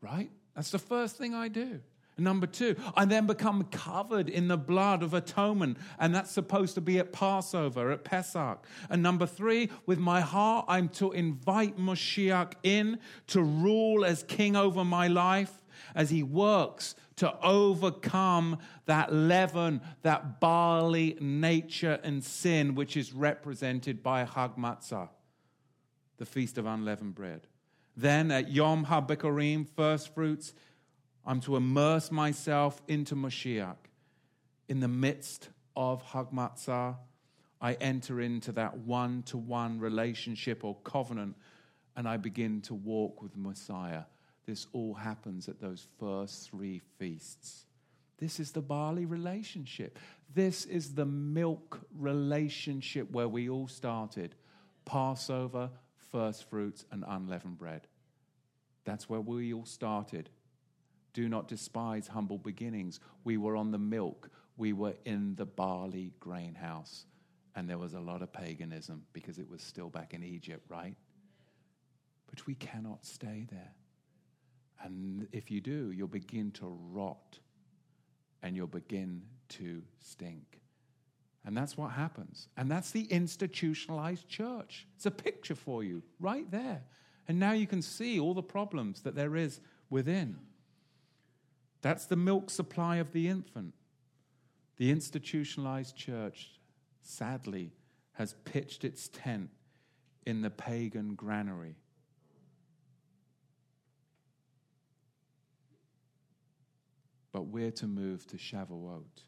Right? 0.00 0.30
That's 0.54 0.70
the 0.70 0.78
first 0.78 1.16
thing 1.16 1.34
I 1.34 1.48
do. 1.48 1.80
Number 2.18 2.46
two, 2.46 2.74
I 2.96 3.04
then 3.04 3.26
become 3.26 3.64
covered 3.64 4.28
in 4.28 4.48
the 4.48 4.56
blood 4.56 5.02
of 5.02 5.14
atonement, 5.14 5.78
and 5.98 6.14
that's 6.14 6.32
supposed 6.32 6.74
to 6.74 6.80
be 6.80 6.98
at 6.98 7.12
Passover, 7.12 7.92
at 7.92 8.04
Pesach. 8.04 8.66
And 8.90 9.02
number 9.02 9.26
three, 9.26 9.70
with 9.86 9.98
my 9.98 10.20
heart, 10.20 10.64
I'm 10.68 10.88
to 10.90 11.12
invite 11.12 11.78
Moshiach 11.78 12.54
in 12.64 12.98
to 13.28 13.42
rule 13.42 14.04
as 14.04 14.24
king 14.24 14.56
over 14.56 14.84
my 14.84 15.06
life 15.06 15.62
as 15.94 16.10
he 16.10 16.22
works 16.22 16.96
to 17.16 17.38
overcome 17.40 18.58
that 18.86 19.12
leaven, 19.12 19.80
that 20.02 20.40
barley 20.40 21.16
nature 21.20 21.98
and 22.02 22.22
sin, 22.22 22.74
which 22.74 22.96
is 22.96 23.12
represented 23.12 24.02
by 24.02 24.24
Hag 24.24 24.56
Matzah, 24.56 25.08
the 26.16 26.26
Feast 26.26 26.58
of 26.58 26.66
Unleavened 26.66 27.14
Bread. 27.14 27.46
Then 27.96 28.30
at 28.30 28.50
Yom 28.52 28.86
HaBikurim, 28.86 29.66
first 29.74 30.14
fruits, 30.14 30.54
I'm 31.28 31.40
to 31.40 31.56
immerse 31.56 32.10
myself 32.10 32.80
into 32.88 33.14
Mashiach. 33.14 33.76
In 34.66 34.80
the 34.80 34.88
midst 34.88 35.50
of 35.76 36.02
Hagmatzah, 36.02 36.96
I 37.60 37.74
enter 37.74 38.22
into 38.22 38.50
that 38.52 38.78
one 38.78 39.24
to 39.24 39.36
one 39.36 39.78
relationship 39.78 40.64
or 40.64 40.76
covenant 40.84 41.36
and 41.96 42.08
I 42.08 42.16
begin 42.16 42.62
to 42.62 42.74
walk 42.74 43.20
with 43.20 43.36
Messiah. 43.36 44.04
This 44.46 44.68
all 44.72 44.94
happens 44.94 45.50
at 45.50 45.60
those 45.60 45.86
first 46.00 46.48
three 46.48 46.80
feasts. 46.98 47.66
This 48.16 48.40
is 48.40 48.52
the 48.52 48.62
barley 48.62 49.04
relationship. 49.04 49.98
This 50.34 50.64
is 50.64 50.94
the 50.94 51.04
milk 51.04 51.78
relationship 51.94 53.10
where 53.10 53.28
we 53.28 53.50
all 53.50 53.68
started 53.68 54.34
Passover, 54.86 55.68
first 56.10 56.48
fruits, 56.48 56.86
and 56.90 57.04
unleavened 57.06 57.58
bread. 57.58 57.86
That's 58.86 59.10
where 59.10 59.20
we 59.20 59.52
all 59.52 59.66
started. 59.66 60.30
Do 61.18 61.28
not 61.28 61.48
despise 61.48 62.06
humble 62.06 62.38
beginnings. 62.38 63.00
We 63.24 63.38
were 63.38 63.56
on 63.56 63.72
the 63.72 63.78
milk, 63.78 64.30
we 64.56 64.72
were 64.72 64.94
in 65.04 65.34
the 65.34 65.46
barley 65.46 66.12
grain 66.20 66.54
house. 66.54 67.06
And 67.56 67.68
there 67.68 67.76
was 67.76 67.94
a 67.94 67.98
lot 68.00 68.22
of 68.22 68.32
paganism 68.32 69.02
because 69.12 69.40
it 69.40 69.50
was 69.50 69.60
still 69.60 69.88
back 69.88 70.14
in 70.14 70.22
Egypt, 70.22 70.64
right? 70.68 70.94
But 72.30 72.46
we 72.46 72.54
cannot 72.54 73.04
stay 73.04 73.48
there. 73.50 73.72
And 74.80 75.26
if 75.32 75.50
you 75.50 75.60
do, 75.60 75.90
you'll 75.90 76.06
begin 76.06 76.52
to 76.52 76.78
rot 76.92 77.40
and 78.44 78.54
you'll 78.54 78.68
begin 78.68 79.22
to 79.48 79.82
stink. 79.98 80.60
And 81.44 81.56
that's 81.56 81.76
what 81.76 81.90
happens. 81.90 82.46
And 82.56 82.70
that's 82.70 82.92
the 82.92 83.06
institutionalized 83.06 84.28
church. 84.28 84.86
It's 84.94 85.06
a 85.06 85.10
picture 85.10 85.56
for 85.56 85.82
you 85.82 86.04
right 86.20 86.48
there. 86.48 86.84
And 87.26 87.40
now 87.40 87.54
you 87.54 87.66
can 87.66 87.82
see 87.82 88.20
all 88.20 88.34
the 88.34 88.40
problems 88.40 89.00
that 89.00 89.16
there 89.16 89.34
is 89.34 89.58
within. 89.90 90.36
That's 91.80 92.06
the 92.06 92.16
milk 92.16 92.50
supply 92.50 92.96
of 92.96 93.12
the 93.12 93.28
infant. 93.28 93.74
The 94.76 94.90
institutionalized 94.90 95.96
church, 95.96 96.60
sadly, 97.02 97.72
has 98.12 98.34
pitched 98.44 98.84
its 98.84 99.08
tent 99.08 99.50
in 100.26 100.42
the 100.42 100.50
pagan 100.50 101.14
granary. 101.14 101.76
But 107.32 107.42
we're 107.42 107.70
to 107.72 107.86
move 107.86 108.26
to 108.28 108.36
Shavuot 108.36 109.22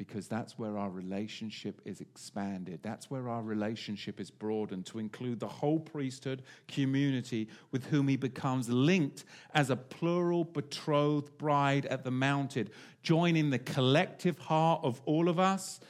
because 0.00 0.28
that's 0.28 0.58
where 0.58 0.78
our 0.78 0.88
relationship 0.88 1.78
is 1.84 2.00
expanded. 2.00 2.80
That's 2.82 3.10
where 3.10 3.28
our 3.28 3.42
relationship 3.42 4.18
is 4.18 4.30
broadened 4.30 4.86
to 4.86 4.98
include 4.98 5.40
the 5.40 5.46
whole 5.46 5.78
priesthood 5.78 6.40
community 6.68 7.50
with 7.70 7.84
whom 7.84 8.08
he 8.08 8.16
becomes 8.16 8.70
linked 8.70 9.26
as 9.52 9.68
a 9.68 9.76
plural 9.76 10.44
betrothed 10.44 11.36
bride 11.36 11.84
at 11.84 12.02
the 12.02 12.10
mountain, 12.10 12.70
joining 13.02 13.50
the 13.50 13.58
collective 13.58 14.38
heart 14.38 14.80
of 14.82 15.02
all 15.04 15.28
of 15.28 15.38
us 15.38 15.80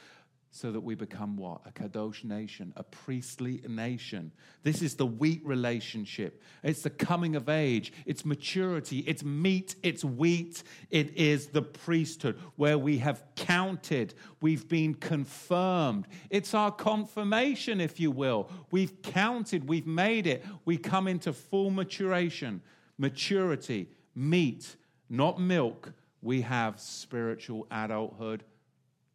so 0.53 0.69
that 0.69 0.81
we 0.81 0.95
become 0.95 1.37
what? 1.37 1.61
A 1.65 1.71
Kadosh 1.71 2.25
nation, 2.25 2.73
a 2.75 2.83
priestly 2.83 3.61
nation. 3.67 4.33
This 4.63 4.81
is 4.81 4.95
the 4.95 5.05
wheat 5.05 5.41
relationship. 5.45 6.41
It's 6.61 6.81
the 6.81 6.89
coming 6.89 7.37
of 7.37 7.47
age, 7.47 7.93
it's 8.05 8.25
maturity, 8.25 8.99
it's 8.99 9.23
meat, 9.23 9.75
it's 9.81 10.03
wheat. 10.03 10.63
It 10.89 11.17
is 11.17 11.47
the 11.47 11.61
priesthood 11.61 12.37
where 12.57 12.77
we 12.77 12.97
have 12.97 13.23
counted, 13.37 14.13
we've 14.41 14.67
been 14.67 14.93
confirmed. 14.93 16.07
It's 16.29 16.53
our 16.53 16.71
confirmation, 16.71 17.79
if 17.79 17.99
you 17.99 18.11
will. 18.11 18.49
We've 18.71 19.01
counted, 19.01 19.69
we've 19.69 19.87
made 19.87 20.27
it. 20.27 20.45
We 20.65 20.77
come 20.77 21.07
into 21.07 21.31
full 21.31 21.69
maturation, 21.69 22.61
maturity, 22.97 23.87
meat, 24.13 24.75
not 25.09 25.39
milk. 25.39 25.93
We 26.21 26.41
have 26.41 26.79
spiritual 26.79 27.67
adulthood 27.71 28.43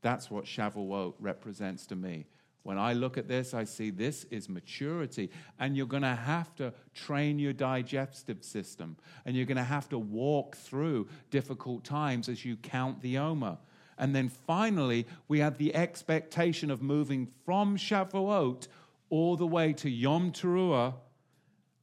that's 0.03 0.31
what 0.31 0.45
Shavuot 0.45 1.15
represents 1.19 1.87
to 1.87 1.97
me. 1.97 2.27
When 2.67 2.79
I 2.79 2.95
look 2.95 3.17
at 3.17 3.29
this, 3.29 3.55
I 3.55 3.63
see 3.63 3.91
this 3.91 4.25
is 4.25 4.49
maturity. 4.49 5.31
And 5.61 5.77
you're 5.77 5.87
going 5.87 6.03
to 6.03 6.17
have 6.17 6.53
to 6.57 6.73
train 6.95 7.39
your 7.39 7.53
digestive 7.53 8.43
system. 8.43 8.97
And 9.25 9.37
you're 9.37 9.47
going 9.47 9.57
to 9.57 9.63
have 9.63 9.89
to 9.91 9.99
walk 10.01 10.57
through 10.57 11.07
difficult 11.31 11.85
times 11.85 12.29
as 12.29 12.45
you 12.45 12.57
count 12.57 13.01
the 13.03 13.19
Omer. 13.19 13.59
And 13.99 14.15
then 14.15 14.29
finally, 14.29 15.07
we 15.29 15.39
have 15.39 15.59
the 15.59 15.77
expectation 15.77 16.73
of 16.73 16.83
moving 16.83 17.29
from 17.45 17.77
Shavuot 17.77 18.67
all 19.11 19.37
the 19.37 19.47
way 19.47 19.73
to 19.75 19.89
Yom 19.89 20.33
Teruah. 20.33 20.95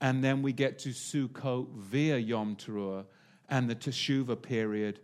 And 0.01 0.22
then 0.22 0.41
we 0.41 0.51
get 0.51 0.80
to 0.80 0.89
Sukkot 0.89 1.74
via 1.76 2.18
Yom 2.18 2.57
Teruah 2.57 3.05
and 3.47 3.70
the 3.70 3.76
Teshuvah 3.76 4.41
period, 4.41 4.99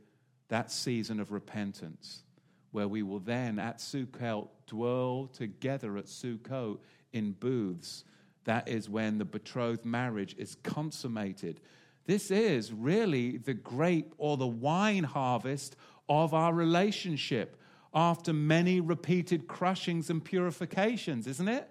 that 0.49 0.72
season 0.72 1.22
of 1.22 1.32
repentance 1.32 2.24
where 2.72 2.88
we 2.88 3.04
will 3.04 3.20
then 3.20 3.60
at 3.60 3.80
Sukkot 3.80 4.48
dwell 4.68 5.30
together 5.34 5.98
at 5.98 6.06
Sukkot 6.06 6.80
in 7.14 7.32
booths. 7.32 8.04
That 8.46 8.68
is 8.68 8.90
when 8.90 9.18
the 9.18 9.26
betrothed 9.26 9.86
marriage 9.86 10.36
is 10.38 10.58
consummated. 10.64 11.60
This 12.06 12.32
is 12.32 12.72
really 12.72 13.38
the 13.38 13.54
grape 13.54 14.14
or 14.18 14.38
the 14.38 14.48
wine 14.48 15.04
harvest 15.04 15.76
of 16.08 16.34
our 16.34 16.54
relationship 16.54 17.56
after 17.94 18.34
many 18.34 18.82
repeated 18.82 19.48
crushings 19.48 20.10
and 20.10 20.24
purifications, 20.24 21.28
isn't 21.28 21.48
it? 21.48 21.70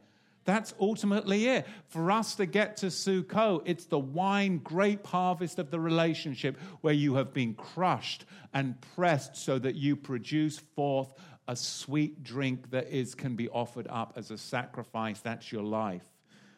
That's 0.49 0.73
ultimately 0.81 1.47
it. 1.47 1.67
For 1.89 2.11
us 2.11 2.37
to 2.37 2.47
get 2.47 2.79
to 2.79 2.87
Sukkot, 2.87 3.65
it's 3.67 3.85
the 3.85 3.99
wine 3.99 4.57
grape 4.65 5.07
harvest 5.07 5.59
of 5.59 5.71
the 5.71 5.79
relationship 5.79 6.59
where 6.81 6.95
you 6.95 7.17
have 7.17 7.35
been 7.35 7.53
crushed 7.53 8.25
and 8.55 8.75
pressed 8.95 9.37
so 9.37 9.59
that 9.59 9.75
you 9.75 9.95
produce 9.95 10.59
forth 10.59 11.13
a 11.49 11.55
sweet 11.55 12.23
drink 12.23 12.71
that 12.71 12.89
is, 12.89 13.15
can 13.15 13.37
be 13.37 13.51
offered 13.51 13.89
up 13.91 14.15
as 14.17 14.31
a 14.31 14.39
sacrifice. 14.39 15.21
That's 15.21 15.53
your 15.53 15.65
life. 15.65 16.07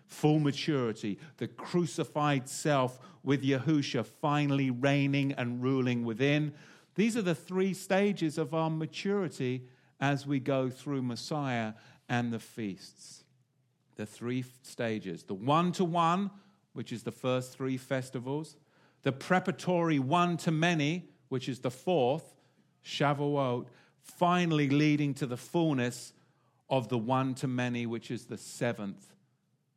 Full 0.07 0.39
maturity, 0.39 1.19
the 1.39 1.49
crucified 1.49 2.49
self 2.49 3.01
with 3.25 3.43
Yahusha 3.43 4.07
finally 4.07 4.71
reigning 4.71 5.33
and 5.33 5.61
ruling 5.61 6.05
within. 6.05 6.53
These 6.95 7.17
are 7.17 7.23
the 7.23 7.35
three 7.35 7.75
stages 7.75 8.39
of 8.39 8.55
our 8.55 8.71
maturity 8.71 9.65
as 9.99 10.29
we 10.29 10.39
go 10.39 10.71
through 10.71 11.03
Messiah 11.03 11.73
and 12.09 12.33
the 12.33 12.39
feasts 12.39 13.20
the 14.01 14.07
three 14.07 14.43
stages. 14.63 15.25
The 15.25 15.35
one 15.35 15.73
to 15.73 15.85
one, 15.85 16.31
which 16.73 16.91
is 16.91 17.03
the 17.03 17.13
first 17.13 17.55
three 17.55 17.77
festivals, 17.77 18.57
the 19.03 19.13
preparatory 19.13 19.99
one 19.99 20.39
to 20.39 20.51
many, 20.51 21.11
which 21.29 21.51
is 21.51 21.59
the 21.59 21.71
fourth, 21.71 22.35
Shavuot, 22.83 23.67
finally 24.01 24.71
leading 24.71 25.13
to 25.15 25.27
the 25.27 25.37
fullness 25.37 26.15
of 26.71 26.89
the 26.89 26.97
one 26.97 27.35
to 27.35 27.47
many, 27.47 27.85
which 27.85 28.11
is 28.11 28.25
the 28.25 28.39
seventh, 28.39 29.13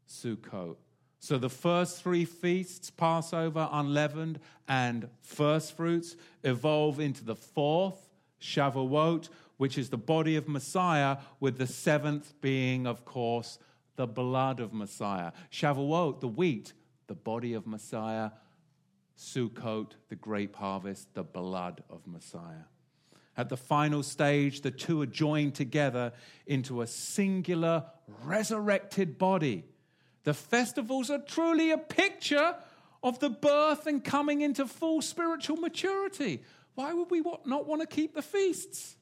Sukkot. 0.07 0.77
So 1.19 1.37
the 1.37 1.49
first 1.49 2.01
three 2.01 2.23
feasts, 2.23 2.91
Passover, 2.91 3.67
unleavened, 3.73 4.39
and 4.69 5.09
first 5.19 5.75
fruits, 5.75 6.15
evolve 6.45 7.01
into 7.01 7.25
the 7.25 7.35
fourth, 7.35 8.07
Shavuot, 8.39 9.27
which 9.57 9.77
is 9.77 9.89
the 9.89 9.97
body 9.97 10.37
of 10.37 10.47
Messiah, 10.47 11.17
with 11.41 11.57
the 11.57 11.67
seventh 11.67 12.33
being, 12.39 12.87
of 12.87 13.03
course, 13.03 13.59
the 13.95 14.07
blood 14.07 14.59
of 14.59 14.73
Messiah. 14.73 15.31
Shavuot, 15.51 16.19
the 16.19 16.27
wheat, 16.27 16.73
the 17.07 17.15
body 17.15 17.53
of 17.53 17.67
Messiah. 17.67 18.31
Sukkot, 19.17 19.91
the 20.09 20.15
grape 20.15 20.55
harvest, 20.55 21.13
the 21.13 21.23
blood 21.23 21.83
of 21.89 22.07
Messiah. 22.07 22.65
At 23.35 23.49
the 23.49 23.57
final 23.57 24.03
stage, 24.03 24.61
the 24.61 24.71
two 24.71 25.01
are 25.01 25.07
joined 25.07 25.55
together 25.55 26.13
into 26.45 26.81
a 26.81 26.87
singular 26.87 27.85
resurrected 28.23 29.17
body. 29.17 29.65
The 30.23 30.33
festivals 30.33 31.09
are 31.09 31.19
truly 31.19 31.71
a 31.71 31.77
picture 31.77 32.55
of 33.01 33.19
the 33.19 33.29
birth 33.29 33.87
and 33.87 34.03
coming 34.03 34.41
into 34.41 34.67
full 34.67 35.01
spiritual 35.01 35.57
maturity. 35.57 36.43
Why 36.75 36.93
would 36.93 37.11
we 37.11 37.21
not 37.45 37.67
want 37.67 37.81
to 37.81 37.87
keep 37.87 38.15
the 38.15 38.21
feasts? 38.21 38.95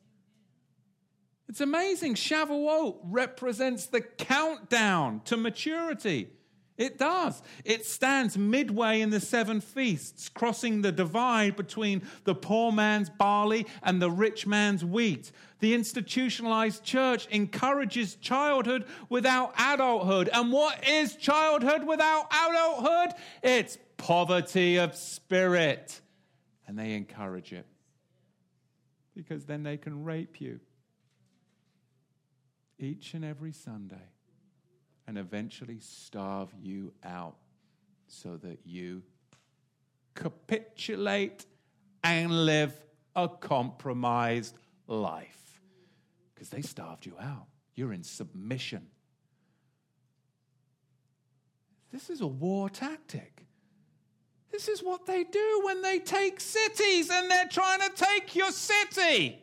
It's 1.51 1.59
amazing. 1.59 2.15
Shavuot 2.15 2.99
represents 3.03 3.87
the 3.87 3.99
countdown 3.99 5.19
to 5.25 5.35
maturity. 5.35 6.29
It 6.77 6.97
does. 6.97 7.43
It 7.65 7.85
stands 7.85 8.37
midway 8.37 9.01
in 9.01 9.09
the 9.09 9.19
seven 9.19 9.59
feasts, 9.59 10.29
crossing 10.29 10.81
the 10.81 10.93
divide 10.93 11.57
between 11.57 12.03
the 12.23 12.35
poor 12.35 12.71
man's 12.71 13.09
barley 13.09 13.65
and 13.83 14.01
the 14.01 14.09
rich 14.09 14.47
man's 14.47 14.85
wheat. 14.85 15.33
The 15.59 15.73
institutionalized 15.73 16.85
church 16.85 17.27
encourages 17.27 18.15
childhood 18.15 18.85
without 19.09 19.53
adulthood. 19.59 20.29
And 20.31 20.53
what 20.53 20.87
is 20.87 21.17
childhood 21.17 21.83
without 21.85 22.31
adulthood? 22.31 23.13
It's 23.43 23.77
poverty 23.97 24.77
of 24.77 24.95
spirit. 24.95 25.99
And 26.65 26.79
they 26.79 26.93
encourage 26.93 27.51
it 27.51 27.65
because 29.13 29.43
then 29.43 29.63
they 29.63 29.75
can 29.75 30.05
rape 30.05 30.39
you 30.39 30.61
each 32.81 33.13
and 33.13 33.23
every 33.23 33.51
Sunday 33.51 34.09
and 35.07 35.17
eventually 35.17 35.79
starve 35.79 36.49
you 36.61 36.93
out 37.03 37.35
so 38.07 38.37
that 38.37 38.59
you 38.65 39.03
capitulate 40.15 41.45
and 42.03 42.45
live 42.45 42.73
a 43.15 43.27
compromised 43.27 44.55
life. 44.87 45.61
Because 46.33 46.49
they 46.49 46.61
starved 46.61 47.05
you 47.05 47.15
out. 47.19 47.47
You're 47.75 47.93
in 47.93 48.03
submission. 48.03 48.87
This 51.91 52.09
is 52.09 52.21
a 52.21 52.27
war 52.27 52.69
tactic. 52.69 53.45
This 54.51 54.67
is 54.67 54.81
what 54.81 55.05
they 55.05 55.23
do 55.23 55.61
when 55.63 55.81
they 55.81 55.99
take 55.99 56.39
cities 56.39 57.09
and 57.09 57.31
they're 57.31 57.47
trying 57.47 57.79
to 57.79 57.89
take 57.95 58.35
your 58.35 58.51
city. 58.51 59.40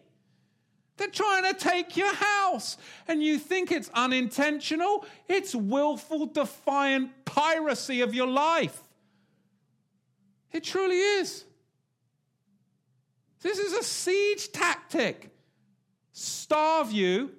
They're 0.98 1.08
trying 1.08 1.44
to 1.44 1.54
take 1.54 1.96
your 1.96 2.12
house. 2.12 2.76
And 3.06 3.22
you 3.22 3.38
think 3.38 3.70
it's 3.70 3.88
unintentional? 3.94 5.06
It's 5.28 5.54
willful, 5.54 6.26
defiant 6.26 7.24
piracy 7.24 8.00
of 8.00 8.14
your 8.14 8.26
life. 8.26 8.78
It 10.52 10.64
truly 10.64 10.98
is. 10.98 11.44
This 13.40 13.58
is 13.58 13.72
a 13.74 13.84
siege 13.84 14.50
tactic. 14.50 15.30
Starve 16.12 16.90
you 16.90 17.30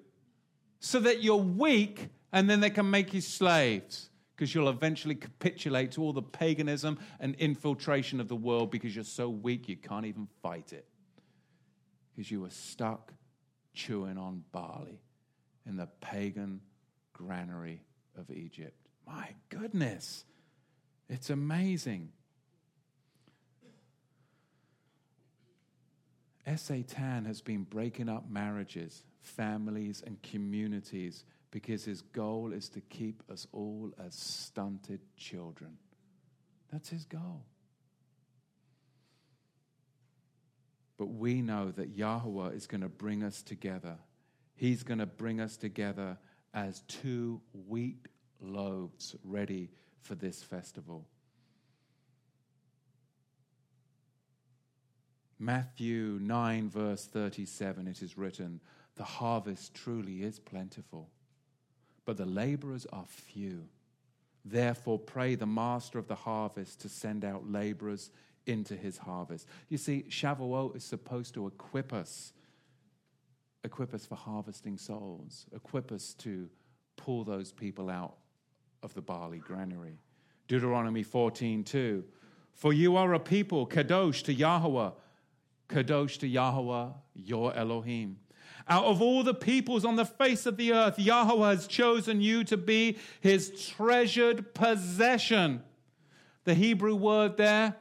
so 0.80 1.02
that 1.02 1.22
you're 1.22 1.36
weak 1.36 2.08
and 2.32 2.50
then 2.50 2.62
they 2.62 2.70
can 2.70 2.90
make 2.90 3.14
you 3.14 3.20
slaves 3.20 4.10
because 4.36 4.56
you'll 4.56 4.70
eventually 4.70 5.16
capitulate 5.16 5.92
to 5.92 6.02
all 6.02 6.14
the 6.14 6.22
paganism 6.22 6.98
and 7.20 7.36
infiltration 7.36 8.22
of 8.22 8.30
the 8.30 8.36
world 8.38 8.72
because 8.72 8.96
you're 8.96 9.04
so 9.04 9.28
weak 9.28 9.68
you 9.68 9.76
can't 9.76 10.06
even 10.06 10.30
fight 10.42 10.72
it. 10.72 10.86
Because 12.16 12.32
you 12.32 12.40
were 12.40 12.50
stuck 12.50 13.14
chewing 13.80 14.18
on 14.18 14.44
barley 14.52 15.00
in 15.66 15.78
the 15.78 15.88
pagan 16.02 16.60
granary 17.14 17.82
of 18.18 18.30
Egypt. 18.30 18.76
My 19.08 19.30
goodness, 19.50 20.26
it's 21.08 21.30
amazing. 21.30 22.12
Satan 26.56 27.26
has 27.26 27.42
been 27.42 27.64
breaking 27.64 28.10
up 28.10 28.30
marriages, 28.30 29.04
families, 29.22 30.04
and 30.06 30.22
communities 30.24 31.24
because 31.52 31.86
his 31.86 32.02
goal 32.02 32.52
is 32.54 32.70
to 32.70 32.82
keep 32.82 33.24
us 33.32 33.46
all 33.52 33.92
as 34.04 34.16
stunted 34.16 35.00
children. 35.16 35.78
That's 36.72 36.90
his 36.90 37.06
goal. 37.06 37.46
But 41.00 41.14
we 41.14 41.42
know 41.42 41.72
that 41.72 41.96
Yahweh 41.96 42.50
is 42.50 42.68
going 42.68 42.82
to 42.82 42.90
bring 42.90 43.24
us 43.24 43.42
together. 43.42 43.98
He's 44.56 44.84
going 44.84 45.00
to 45.00 45.06
bring 45.06 45.40
us 45.40 45.56
together 45.56 46.18
as 46.54 46.82
two 46.90 47.40
wheat 47.70 48.06
loaves 48.42 49.16
ready 49.24 49.70
for 50.02 50.16
this 50.16 50.44
festival. 50.44 51.08
Matthew 55.40 56.20
9, 56.22 56.70
verse 56.70 57.06
37, 57.06 57.88
it 57.88 58.02
is 58.02 58.18
written, 58.18 58.60
The 58.96 59.06
harvest 59.06 59.74
truly 59.74 60.24
is 60.24 60.38
plentiful, 60.38 61.10
but 62.04 62.18
the 62.18 62.26
laborers 62.26 62.86
are 62.92 63.06
few. 63.08 63.70
Therefore, 64.44 65.00
pray 65.00 65.36
the 65.36 65.46
master 65.46 65.98
of 65.98 66.10
the 66.10 66.16
harvest 66.16 66.82
to 66.82 66.90
send 66.90 67.24
out 67.24 67.50
laborers 67.50 68.12
into 68.46 68.76
his 68.76 68.98
harvest. 68.98 69.48
You 69.70 69.78
see, 69.78 70.06
Shavuot 70.10 70.76
is 70.76 70.84
supposed 70.84 71.34
to 71.36 71.48
equip 71.48 71.94
us, 71.94 72.34
equip 73.64 73.94
us 73.94 74.06
for 74.06 74.16
harvesting 74.16 74.78
souls, 74.78 75.46
equip 75.54 75.92
us 75.92 76.14
to 76.16 76.50
pull 76.98 77.24
those 77.24 77.52
people 77.52 77.90
out 77.90 78.16
of 78.84 78.94
the 78.94 79.02
barley 79.02 79.40
granary. 79.40 80.00
Deuteronomy 80.48 81.04
14, 81.04 81.64
2. 81.64 82.04
For 82.54 82.74
you 82.74 82.96
are 82.98 83.14
a 83.14 83.20
people, 83.20 83.68
kadosh 83.68 84.24
to 84.24 84.34
Yahweh 84.34 84.90
Kadosh 85.70 86.18
to 86.20 86.28
Yahweh, 86.28 86.88
your 87.14 87.56
Elohim. 87.56 88.18
Out 88.68 88.86
of 88.86 89.02
all 89.02 89.24
the 89.24 89.34
peoples 89.34 89.86
on 89.86 89.96
the 89.96 90.06
face 90.06 90.46
of 90.46 90.58
the 90.58 90.74
earth, 90.74 91.00
Yahweh 91.00 91.50
has 91.50 91.68
chosen 91.68 92.22
you 92.22 92.44
to 92.46 92.58
be 92.58 92.98
his 93.22 93.72
treasured 93.74 94.54
possession. 94.54 95.64
The 96.44 96.56
Hebrew 96.56 96.96
word 96.96 97.38
there 97.38 97.76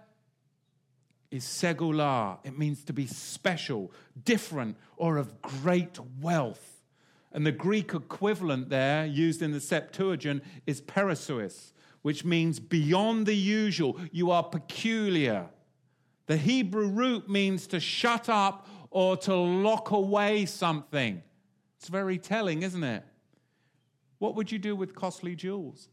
is 1.31 1.45
segulah. 1.45 2.39
It 2.45 2.59
means 2.59 2.85
to 2.85 2.93
be 2.93 3.07
special, 3.07 3.93
different, 4.25 4.77
or 4.97 5.17
of 5.17 5.43
great 5.43 5.99
wealth. 6.21 6.83
And 7.33 7.47
the 7.47 7.53
Greek 7.53 7.93
equivalent 7.93 8.71
there, 8.71 9.05
used 9.05 9.43
in 9.43 9.53
the 9.53 9.61
Septuagint, 9.61 10.43
is 10.67 10.81
periousios, 10.81 11.73
which 12.03 12.25
means 12.25 12.59
beyond 12.59 13.27
the 13.27 13.37
usual. 13.37 14.01
You 14.11 14.31
are 14.31 14.43
peculiar. 14.43 15.49
The 16.27 16.37
Hebrew 16.37 16.89
root 16.89 17.29
means 17.29 17.67
to 17.69 17.81
shut 17.81 18.29
up 18.29 18.67
or 18.91 19.17
to 19.19 19.35
lock 19.35 19.91
away 19.91 20.47
something. 20.47 21.23
It's 21.79 21.89
very 21.89 22.19
telling, 22.19 22.63
isn't 22.63 22.83
it? 22.83 23.05
What 24.19 24.35
would 24.35 24.51
you 24.51 24.59
do 24.59 24.75
with 24.75 24.95
costly 24.95 25.37
jewels? 25.37 25.89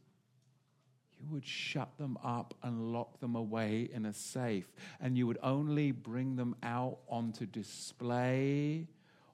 Would 1.32 1.45
shut 1.45 1.97
them 1.97 2.17
up 2.23 2.53
and 2.63 2.93
lock 2.93 3.19
them 3.19 3.36
away 3.36 3.89
in 3.91 4.05
a 4.05 4.13
safe, 4.13 4.71
and 5.01 5.17
you 5.17 5.28
would 5.28 5.39
only 5.43 5.91
bring 5.91 6.36
them 6.36 6.55
out 6.63 6.99
onto 7.09 7.45
display 7.45 8.88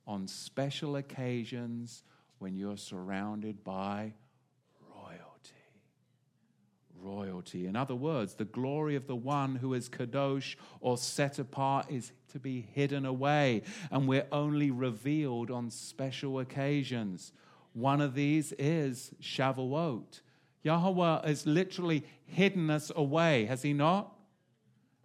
on 0.07 0.27
special 0.27 0.95
occasions 0.95 2.03
when 2.39 2.55
you're 2.55 2.77
surrounded 2.77 3.63
by 3.63 4.13
royalty. 4.95 5.53
royalty. 6.99 7.67
In 7.67 7.75
other 7.75 7.95
words, 7.95 8.33
the 8.35 8.45
glory 8.45 8.95
of 8.95 9.05
the 9.05 9.15
one 9.15 9.55
who 9.55 9.73
is 9.73 9.89
kadosh 9.89 10.55
or 10.79 10.97
set 10.97 11.39
apart 11.39 11.87
is 11.89 12.11
to 12.31 12.39
be 12.39 12.61
hidden 12.73 13.05
away, 13.05 13.63
and 13.91 14.07
we're 14.07 14.27
only 14.31 14.71
revealed 14.71 15.51
on 15.51 15.69
special 15.69 16.39
occasions. 16.39 17.31
One 17.73 18.01
of 18.01 18.15
these 18.15 18.53
is 18.53 19.11
Shavuot. 19.21 20.21
Yahweh 20.63 21.27
has 21.27 21.45
literally 21.45 22.03
hidden 22.25 22.69
us 22.69 22.91
away, 22.95 23.45
has 23.45 23.61
he 23.61 23.73
not? 23.73 24.13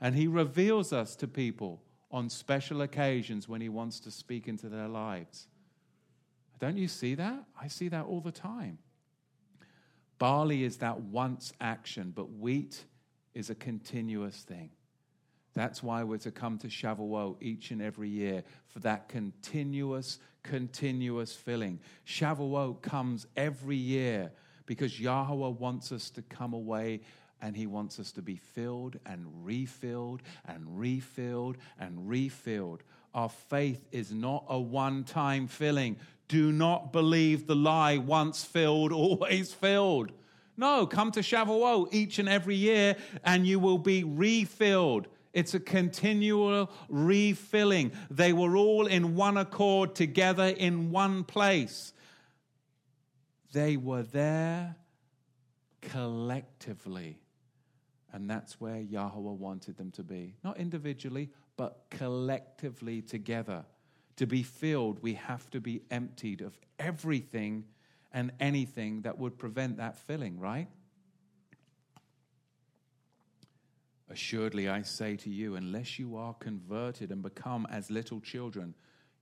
And 0.00 0.14
he 0.14 0.26
reveals 0.26 0.92
us 0.92 1.16
to 1.16 1.26
people 1.26 1.82
on 2.11 2.28
special 2.28 2.82
occasions 2.82 3.48
when 3.48 3.61
he 3.61 3.68
wants 3.68 4.00
to 4.00 4.11
speak 4.11 4.48
into 4.48 4.68
their 4.68 4.88
lives. 4.88 5.48
Don't 6.59 6.76
you 6.76 6.88
see 6.88 7.14
that? 7.14 7.44
I 7.61 7.68
see 7.68 7.88
that 7.88 8.04
all 8.04 8.20
the 8.20 8.32
time. 8.32 8.78
Barley 10.18 10.64
is 10.64 10.78
that 10.78 11.00
once 11.00 11.52
action, 11.61 12.12
but 12.14 12.32
wheat 12.32 12.84
is 13.34 13.50
a 13.50 13.54
continuous 13.54 14.36
thing. 14.42 14.70
That's 15.54 15.82
why 15.82 16.04
we're 16.04 16.18
to 16.18 16.30
come 16.30 16.59
to 16.59 16.68
Shavuot 16.68 17.36
each 17.40 17.70
and 17.70 17.80
every 17.80 18.09
year 18.09 18.44
for 18.68 18.78
that 18.80 19.09
continuous, 19.09 20.18
continuous 20.42 21.34
filling. 21.34 21.80
Shavuot 22.07 22.82
comes 22.82 23.26
every 23.36 23.76
year 23.76 24.32
because 24.67 25.01
Yahweh 25.01 25.49
wants 25.49 25.93
us 25.93 26.11
to 26.11 26.23
come 26.23 26.53
away 26.53 27.01
and 27.41 27.57
he 27.57 27.67
wants 27.67 27.99
us 28.01 28.12
to 28.12 28.23
be 28.23 28.37
filled 28.37 28.99
and 29.07 29.27
refilled 29.45 30.23
and 30.47 30.79
refilled 30.79 31.57
and 31.79 32.09
refilled. 32.09 32.83
Our 33.14 33.29
faith 33.29 33.87
is 33.93 34.12
not 34.12 34.45
a 34.49 34.59
one 34.59 35.05
time 35.05 35.47
filling. 35.47 35.97
Do 36.29 36.53
not 36.53 36.93
believe 36.93 37.47
the 37.47 37.55
lie 37.55 37.99
once 37.99 38.45
filled, 38.45 38.93
always 38.93 39.53
filled. 39.53 40.12
No, 40.57 40.87
come 40.87 41.12
to 41.12 41.21
Shavuot 41.21 41.89
each 41.93 42.19
and 42.19 42.29
every 42.29 42.57
year 42.57 42.97
and 43.25 43.47
you 43.47 43.59
will 43.59 43.79
be 43.79 44.05
refilled. 44.05 45.07
It's 45.35 45.53
a 45.53 45.61
continual 45.61 46.71
refilling. 46.89 47.93
They 48.11 48.33
were 48.33 48.57
all 48.57 48.87
in 48.87 49.17
one 49.17 49.37
accord 49.37 49.95
together 49.95 50.47
in 50.47 50.91
one 50.91 51.25
place. 51.25 51.93
They 53.53 53.76
were 53.76 54.03
there 54.03 54.76
collectively. 55.82 57.18
And 58.12 58.30
that's 58.30 58.61
where 58.61 58.80
Yahweh 58.80 59.32
wanted 59.32 59.76
them 59.76 59.90
to 59.92 60.03
be. 60.03 60.36
Not 60.42 60.59
individually, 60.59 61.30
but 61.57 61.84
collectively 61.90 63.03
together. 63.03 63.64
To 64.16 64.26
be 64.26 64.42
filled, 64.42 65.03
we 65.03 65.14
have 65.14 65.51
to 65.51 65.61
be 65.61 65.82
emptied 65.90 66.40
of 66.40 66.57
everything 66.78 67.64
and 68.12 68.32
anything 68.40 69.03
that 69.03 69.18
would 69.18 69.36
prevent 69.36 69.76
that 69.76 69.97
filling, 69.97 70.40
right? 70.40 70.68
Assuredly, 74.09 74.68
I 74.68 74.82
say 74.82 75.16
to 75.16 75.30
you, 75.30 75.57
unless 75.57 75.99
you 75.99 76.16
are 76.16 76.32
converted 76.34 77.11
and 77.11 77.22
become 77.22 77.66
as 77.70 77.90
little 77.90 78.20
children, 78.20 78.74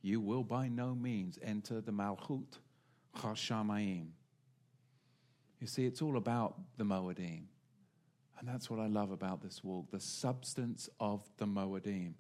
you 0.03 0.21
will 0.21 0.45
by 0.45 0.69
no 0.69 0.95
means 0.95 1.39
enter 1.43 1.81
the 1.81 1.91
Malchut 1.91 2.59
Chashamayim. 3.17 4.09
You 5.61 5.67
see, 5.67 5.87
it's 5.87 6.03
all 6.03 6.17
about 6.17 6.59
the 6.77 6.85
Moedim. 6.85 7.45
And 8.39 8.49
that's 8.49 8.69
what 8.69 8.81
I 8.81 8.87
love 8.87 9.11
about 9.11 9.41
this 9.43 9.63
walk 9.65 9.91
the 9.91 10.01
substance 10.01 10.89
of 11.01 11.23
the 11.39 11.47
Moedim. 11.47 12.15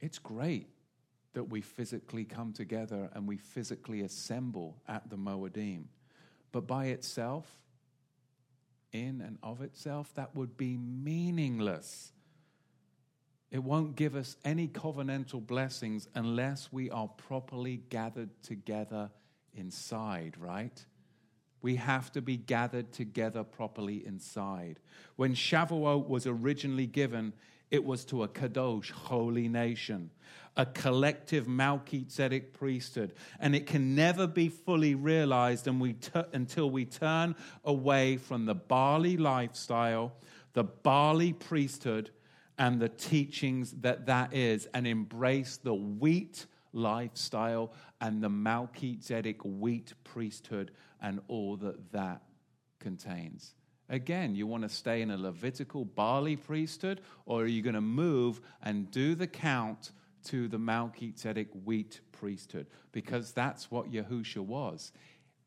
It's 0.00 0.18
great 0.18 0.68
that 1.34 1.44
we 1.44 1.60
physically 1.60 2.24
come 2.24 2.52
together 2.52 3.10
and 3.12 3.26
we 3.26 3.36
physically 3.36 4.02
assemble 4.02 4.80
at 4.88 5.10
the 5.10 5.16
Moedim. 5.16 5.84
But 6.52 6.66
by 6.66 6.86
itself, 6.86 7.46
in 8.92 9.20
and 9.20 9.38
of 9.42 9.60
itself, 9.60 10.14
that 10.14 10.34
would 10.36 10.56
be 10.56 10.76
meaningless. 10.76 12.12
It 13.54 13.62
won't 13.62 13.94
give 13.94 14.16
us 14.16 14.36
any 14.44 14.66
covenantal 14.66 15.46
blessings 15.46 16.08
unless 16.16 16.72
we 16.72 16.90
are 16.90 17.06
properly 17.06 17.82
gathered 17.88 18.30
together 18.42 19.12
inside, 19.54 20.34
right? 20.40 20.84
We 21.62 21.76
have 21.76 22.10
to 22.14 22.20
be 22.20 22.36
gathered 22.36 22.90
together 22.90 23.44
properly 23.44 24.04
inside. 24.04 24.80
When 25.14 25.34
Shavuot 25.36 26.08
was 26.08 26.26
originally 26.26 26.88
given, 26.88 27.32
it 27.70 27.84
was 27.84 28.04
to 28.06 28.24
a 28.24 28.28
kadosh, 28.28 28.90
holy 28.90 29.46
nation, 29.46 30.10
a 30.56 30.66
collective 30.66 31.46
Melchizedek 31.46 32.54
priesthood, 32.54 33.14
and 33.38 33.54
it 33.54 33.66
can 33.66 33.94
never 33.94 34.26
be 34.26 34.48
fully 34.48 34.96
realized 34.96 35.68
until 35.68 36.70
we 36.70 36.84
turn 36.86 37.36
away 37.64 38.16
from 38.16 38.46
the 38.46 38.56
barley 38.56 39.16
lifestyle, 39.16 40.12
the 40.54 40.64
barley 40.64 41.32
priesthood, 41.32 42.10
and 42.58 42.80
the 42.80 42.88
teachings 42.88 43.72
that 43.80 44.06
that 44.06 44.32
is, 44.34 44.66
and 44.74 44.86
embrace 44.86 45.56
the 45.56 45.74
wheat 45.74 46.46
lifestyle 46.72 47.72
and 48.00 48.22
the 48.22 48.28
Melchizedek 48.28 49.44
wheat 49.44 49.94
priesthood 50.04 50.72
and 51.00 51.20
all 51.28 51.56
that 51.56 51.92
that 51.92 52.22
contains. 52.80 53.54
Again, 53.88 54.34
you 54.34 54.46
want 54.46 54.62
to 54.62 54.68
stay 54.68 55.02
in 55.02 55.10
a 55.10 55.16
Levitical 55.16 55.84
barley 55.84 56.36
priesthood, 56.36 57.00
or 57.26 57.42
are 57.42 57.46
you 57.46 57.62
going 57.62 57.74
to 57.74 57.80
move 57.80 58.40
and 58.62 58.90
do 58.90 59.14
the 59.14 59.26
count 59.26 59.92
to 60.24 60.48
the 60.48 60.58
Melchizedek 60.58 61.48
wheat 61.64 62.00
priesthood? 62.12 62.66
Because 62.92 63.32
that's 63.32 63.70
what 63.70 63.92
Yahusha 63.92 64.38
was. 64.38 64.92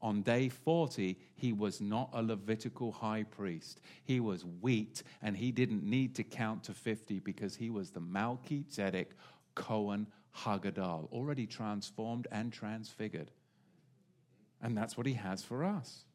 On 0.02 0.22
day 0.22 0.48
40, 0.50 1.18
he 1.36 1.54
was 1.54 1.82
not 1.82 2.10
a 2.14 2.22
Levitical 2.22 2.91
high 2.91 3.24
priest. 3.24 3.82
He 4.04 4.20
was 4.20 4.45
wheat, 4.45 5.02
and 5.24 5.36
he 5.36 5.52
didn't 5.52 5.84
need 5.84 6.16
to 6.16 6.24
count 6.24 6.64
to 6.66 6.74
50 6.74 7.20
because 7.20 7.56
he 7.56 7.70
was 7.70 7.89
the 7.89 8.00
Melchizedek 8.00 9.12
Cohen 9.56 10.08
Hagadol, 10.36 11.12
already 11.12 11.48
transformed 11.48 12.28
and 12.32 12.54
transfigured. 12.54 13.32
And 14.62 14.78
that's 14.78 14.95
what 14.95 15.08
he 15.08 15.14
has 15.14 15.43
for 15.43 15.64
us. 15.64 16.06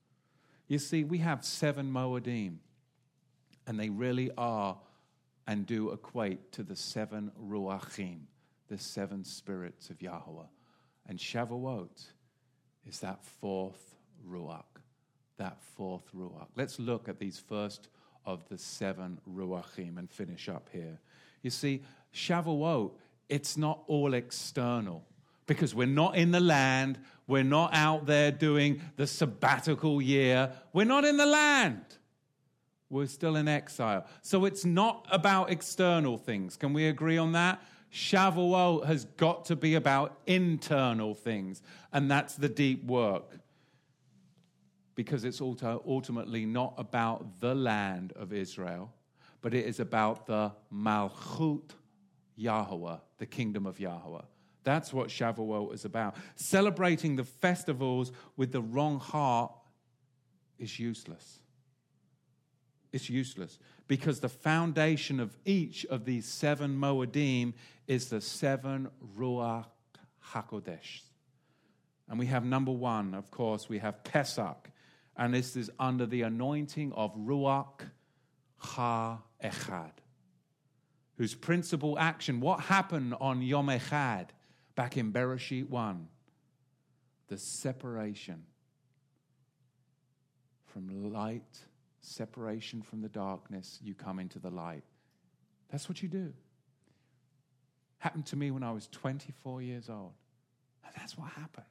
You 0.69 0.79
see, 0.79 1.03
we 1.03 1.19
have 1.19 1.45
seven 1.45 1.93
Moedim, 1.93 2.59
and 3.67 3.79
they 3.79 3.91
really 3.91 4.31
are 4.39 4.79
and 5.47 5.67
do 5.67 5.91
equate 5.91 6.53
to 6.53 6.63
the 6.63 6.77
seven 6.77 7.33
Ruachim, 7.41 8.21
the 8.69 8.79
seven 8.79 9.25
spirits 9.25 9.91
of 9.91 10.01
Yahweh. 10.01 10.47
And 11.09 11.19
Shavuot 11.19 12.13
is 12.89 13.01
that 13.01 13.25
fourth 13.25 13.95
Ruach, 14.29 14.65
that 15.37 15.59
fourth 15.77 16.05
Ruach. 16.17 16.49
Let's 16.57 16.79
look 16.79 17.09
at 17.09 17.19
these 17.19 17.39
first 17.39 17.89
of 18.25 18.49
the 18.49 18.59
seven 18.59 19.19
Ruachim 19.29 19.99
and 19.99 20.11
finish 20.11 20.49
up 20.49 20.69
here. 20.73 20.99
You 21.43 21.51
see, 21.51 21.83
Shavuot, 22.15 22.93
it's 23.29 23.57
not 23.57 23.83
all 23.87 24.15
external 24.15 25.05
because 25.47 25.75
we're 25.75 25.87
not 25.87 26.17
in 26.17 26.31
the 26.31 26.41
land, 26.41 26.99
we're 27.27 27.43
not 27.43 27.75
out 27.75 28.07
there 28.07 28.31
doing 28.31 28.81
the 28.97 29.07
sabbatical 29.07 30.01
year, 30.01 30.53
we're 30.73 30.85
not 30.85 31.05
in 31.05 31.17
the 31.17 31.27
land. 31.27 31.85
We're 32.89 33.07
still 33.07 33.37
in 33.37 33.49
exile. 33.49 34.07
So 34.21 34.45
it's 34.45 34.67
not 34.67 35.07
about 35.11 35.51
external 35.51 36.19
things. 36.19 36.59
Can 36.59 36.75
we 36.75 36.89
agree 36.89 37.17
on 37.17 37.33
that? 37.33 37.63
Shavuot 37.93 38.87
has 38.87 39.05
got 39.05 39.45
to 39.47 39.57
be 39.57 39.75
about 39.75 40.19
internal 40.27 41.15
things, 41.15 41.63
and 41.93 42.11
that's 42.11 42.35
the 42.37 42.49
deep 42.49 42.85
work. 42.85 43.39
Because 44.95 45.25
it's 45.25 45.41
ultimately 45.41 46.47
not 46.47 46.75
about 46.79 47.41
the 47.41 47.55
land 47.55 48.13
of 48.17 48.33
Israel, 48.33 48.93
but 49.41 49.55
it 49.55 49.67
is 49.67 49.81
about 49.81 50.27
the 50.27 50.53
Malchut 50.73 51.71
Yahweh, 52.37 52.97
the 53.19 53.27
kingdom 53.27 53.67
of 53.67 53.79
Yahweh. 53.79 54.23
That's 54.65 54.93
what 54.93 55.09
Shavuot 55.09 55.75
is 55.75 55.85
about. 55.85 56.17
Celebrating 56.37 57.17
the 57.17 57.25
festivals 57.25 58.13
with 58.37 58.53
the 58.53 58.63
wrong 58.63 59.01
heart 59.01 59.53
is 60.59 60.79
useless. 60.79 61.42
It's 62.93 63.09
useless 63.09 63.59
because 63.89 64.21
the 64.21 64.29
foundation 64.29 65.19
of 65.19 65.37
each 65.45 65.87
of 65.87 66.05
these 66.05 66.27
seven 66.27 66.77
Moedim 66.79 67.55
is 67.87 68.09
the 68.09 68.21
seven 68.21 68.89
Ruach 69.17 69.65
HaKodesh. 70.33 71.01
And 72.09 72.19
we 72.19 72.27
have 72.27 72.45
number 72.45 72.73
one, 72.73 73.15
of 73.15 73.31
course, 73.31 73.69
we 73.69 73.79
have 73.79 74.05
Pesach. 74.05 74.71
And 75.17 75.33
this 75.33 75.57
is 75.57 75.71
under 75.79 76.07
the 76.07 76.23
anointing 76.23 76.93
of 76.93 77.15
Ruach 77.17 77.81
HaEchad, 78.63 79.93
whose 81.17 81.35
principal 81.35 81.99
action, 81.99 82.41
what 82.41 82.61
happened 82.61 83.15
on 83.21 83.43
Yom 83.43 83.69
Echad 83.69 84.29
back 84.75 84.97
in 84.97 85.13
Bereshit 85.13 85.69
1? 85.69 86.09
The 87.29 87.39
separation 87.39 88.45
from 90.67 91.13
light, 91.13 91.61
separation 92.03 92.83
from 92.83 93.01
the 93.01 93.09
darkness, 93.09 93.79
you 93.83 93.95
come 93.95 94.19
into 94.19 94.39
the 94.39 94.51
light. 94.51 94.85
That's 95.71 95.89
what 95.89 96.03
you 96.03 96.09
do. 96.09 96.33
Happened 97.99 98.27
to 98.27 98.37
me 98.37 98.51
when 98.51 98.63
I 98.63 98.73
was 98.73 98.89
24 98.89 99.63
years 99.63 99.89
old. 99.89 100.13
And 100.85 100.93
that's 100.97 101.17
what 101.17 101.31
happened. 101.31 101.67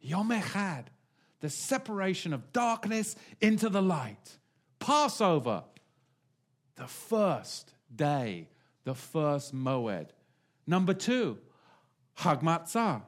Yom 0.00 0.30
Echad, 0.30 0.86
the 1.40 1.50
separation 1.50 2.32
of 2.32 2.52
darkness 2.52 3.16
into 3.40 3.68
the 3.68 3.82
light. 3.82 4.38
Passover, 4.78 5.64
the 6.76 6.86
first 6.86 7.74
day, 7.94 8.48
the 8.84 8.94
first 8.94 9.54
Moed. 9.54 10.08
Number 10.66 10.94
two, 10.94 11.38
Hag 12.14 12.40
Matzah. 12.40 13.02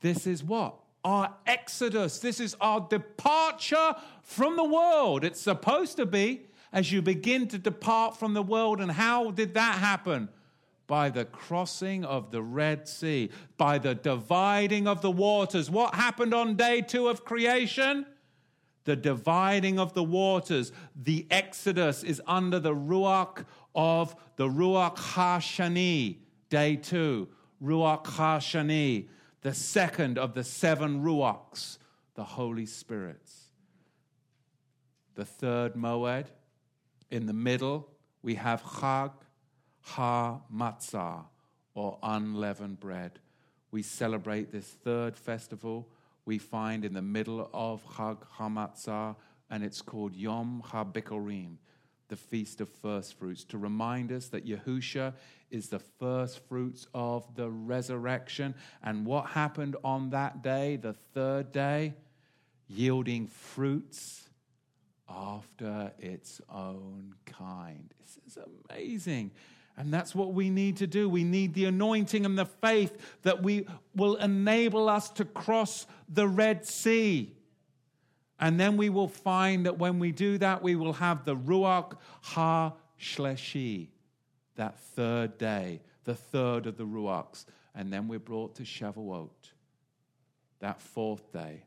This 0.00 0.26
is 0.26 0.42
what? 0.42 0.79
Our 1.04 1.34
exodus. 1.46 2.18
This 2.18 2.40
is 2.40 2.56
our 2.60 2.80
departure 2.80 3.94
from 4.22 4.56
the 4.56 4.64
world. 4.64 5.24
It's 5.24 5.40
supposed 5.40 5.96
to 5.96 6.06
be 6.06 6.42
as 6.72 6.92
you 6.92 7.02
begin 7.02 7.48
to 7.48 7.58
depart 7.58 8.18
from 8.18 8.34
the 8.34 8.42
world. 8.42 8.80
And 8.80 8.90
how 8.90 9.30
did 9.30 9.54
that 9.54 9.78
happen? 9.78 10.28
by 10.90 11.08
the 11.08 11.24
crossing 11.24 12.04
of 12.04 12.32
the 12.32 12.42
Red 12.42 12.88
Sea, 12.88 13.30
by 13.56 13.78
the 13.78 13.94
dividing 13.94 14.88
of 14.88 15.02
the 15.02 15.10
waters. 15.10 15.70
What 15.70 15.94
happened 15.94 16.34
on 16.34 16.56
day 16.56 16.80
two 16.80 17.06
of 17.06 17.24
creation? 17.24 18.04
The 18.86 18.96
dividing 18.96 19.78
of 19.78 19.94
the 19.94 20.02
waters. 20.02 20.72
The 21.00 21.28
Exodus 21.30 22.02
is 22.02 22.20
under 22.26 22.58
the 22.58 22.74
Ruach 22.74 23.44
of 23.72 24.16
the 24.34 24.48
Ruach 24.48 24.96
HaShani, 24.96 26.16
day 26.48 26.74
two. 26.74 27.28
Ruach 27.62 28.04
HaShani, 28.04 29.06
the 29.42 29.54
second 29.54 30.18
of 30.18 30.34
the 30.34 30.44
seven 30.44 31.02
Ruachs, 31.02 31.78
the 32.14 32.24
Holy 32.24 32.66
Spirits. 32.66 33.46
The 35.14 35.24
third 35.24 35.74
Moed, 35.74 36.26
in 37.10 37.26
the 37.26 37.32
middle, 37.32 37.88
we 38.22 38.36
have 38.36 38.62
Chag 38.62 39.12
Ha 39.80 40.40
Matzah, 40.54 41.24
or 41.74 41.98
unleavened 42.02 42.80
bread. 42.80 43.18
We 43.70 43.82
celebrate 43.82 44.50
this 44.50 44.66
third 44.66 45.16
festival 45.16 45.88
we 46.24 46.38
find 46.38 46.84
in 46.84 46.92
the 46.92 47.02
middle 47.02 47.50
of 47.52 47.84
Chag 47.96 48.18
HaMatzah, 48.36 49.16
and 49.50 49.64
it's 49.64 49.82
called 49.82 50.14
Yom 50.14 50.62
HaBikurim, 50.66 51.56
the 52.08 52.16
Feast 52.16 52.60
of 52.60 52.68
First 52.68 53.18
Fruits, 53.18 53.44
to 53.44 53.58
remind 53.58 54.12
us 54.12 54.28
that 54.28 54.46
Yahusha 54.46 55.14
is 55.50 55.68
the 55.68 55.78
first 55.78 56.46
fruits 56.48 56.86
of 56.94 57.34
the 57.34 57.50
resurrection. 57.50 58.54
And 58.82 59.04
what 59.04 59.26
happened 59.26 59.76
on 59.84 60.10
that 60.10 60.42
day, 60.42 60.76
the 60.76 60.94
third 61.14 61.52
day? 61.52 61.94
Yielding 62.68 63.26
fruits 63.26 64.28
after 65.08 65.92
its 65.98 66.40
own 66.48 67.14
kind. 67.26 67.92
This 68.00 68.18
is 68.26 68.38
amazing. 68.70 69.32
And 69.76 69.92
that's 69.92 70.14
what 70.14 70.34
we 70.34 70.50
need 70.50 70.76
to 70.78 70.86
do. 70.86 71.08
We 71.08 71.24
need 71.24 71.54
the 71.54 71.64
anointing 71.64 72.26
and 72.26 72.38
the 72.38 72.44
faith 72.44 73.18
that 73.22 73.42
we 73.42 73.66
will 73.94 74.16
enable 74.16 74.88
us 74.88 75.08
to 75.10 75.24
cross 75.24 75.86
the 76.08 76.28
Red 76.28 76.66
Sea. 76.66 77.34
And 78.38 78.58
then 78.58 78.76
we 78.76 78.88
will 78.88 79.08
find 79.08 79.66
that 79.66 79.78
when 79.78 79.98
we 79.98 80.12
do 80.12 80.38
that, 80.38 80.62
we 80.62 80.76
will 80.76 80.94
have 80.94 81.24
the 81.24 81.36
Ruach 81.36 81.96
Ha 82.22 82.74
Shleshi, 83.00 83.88
that 84.60 84.78
third 84.78 85.38
day, 85.38 85.80
the 86.04 86.14
third 86.14 86.66
of 86.66 86.76
the 86.76 86.84
Ruachs. 86.84 87.46
And 87.74 87.90
then 87.90 88.08
we're 88.08 88.18
brought 88.18 88.56
to 88.56 88.62
Shavuot, 88.62 89.30
that 90.58 90.82
fourth 90.82 91.32
day. 91.32 91.64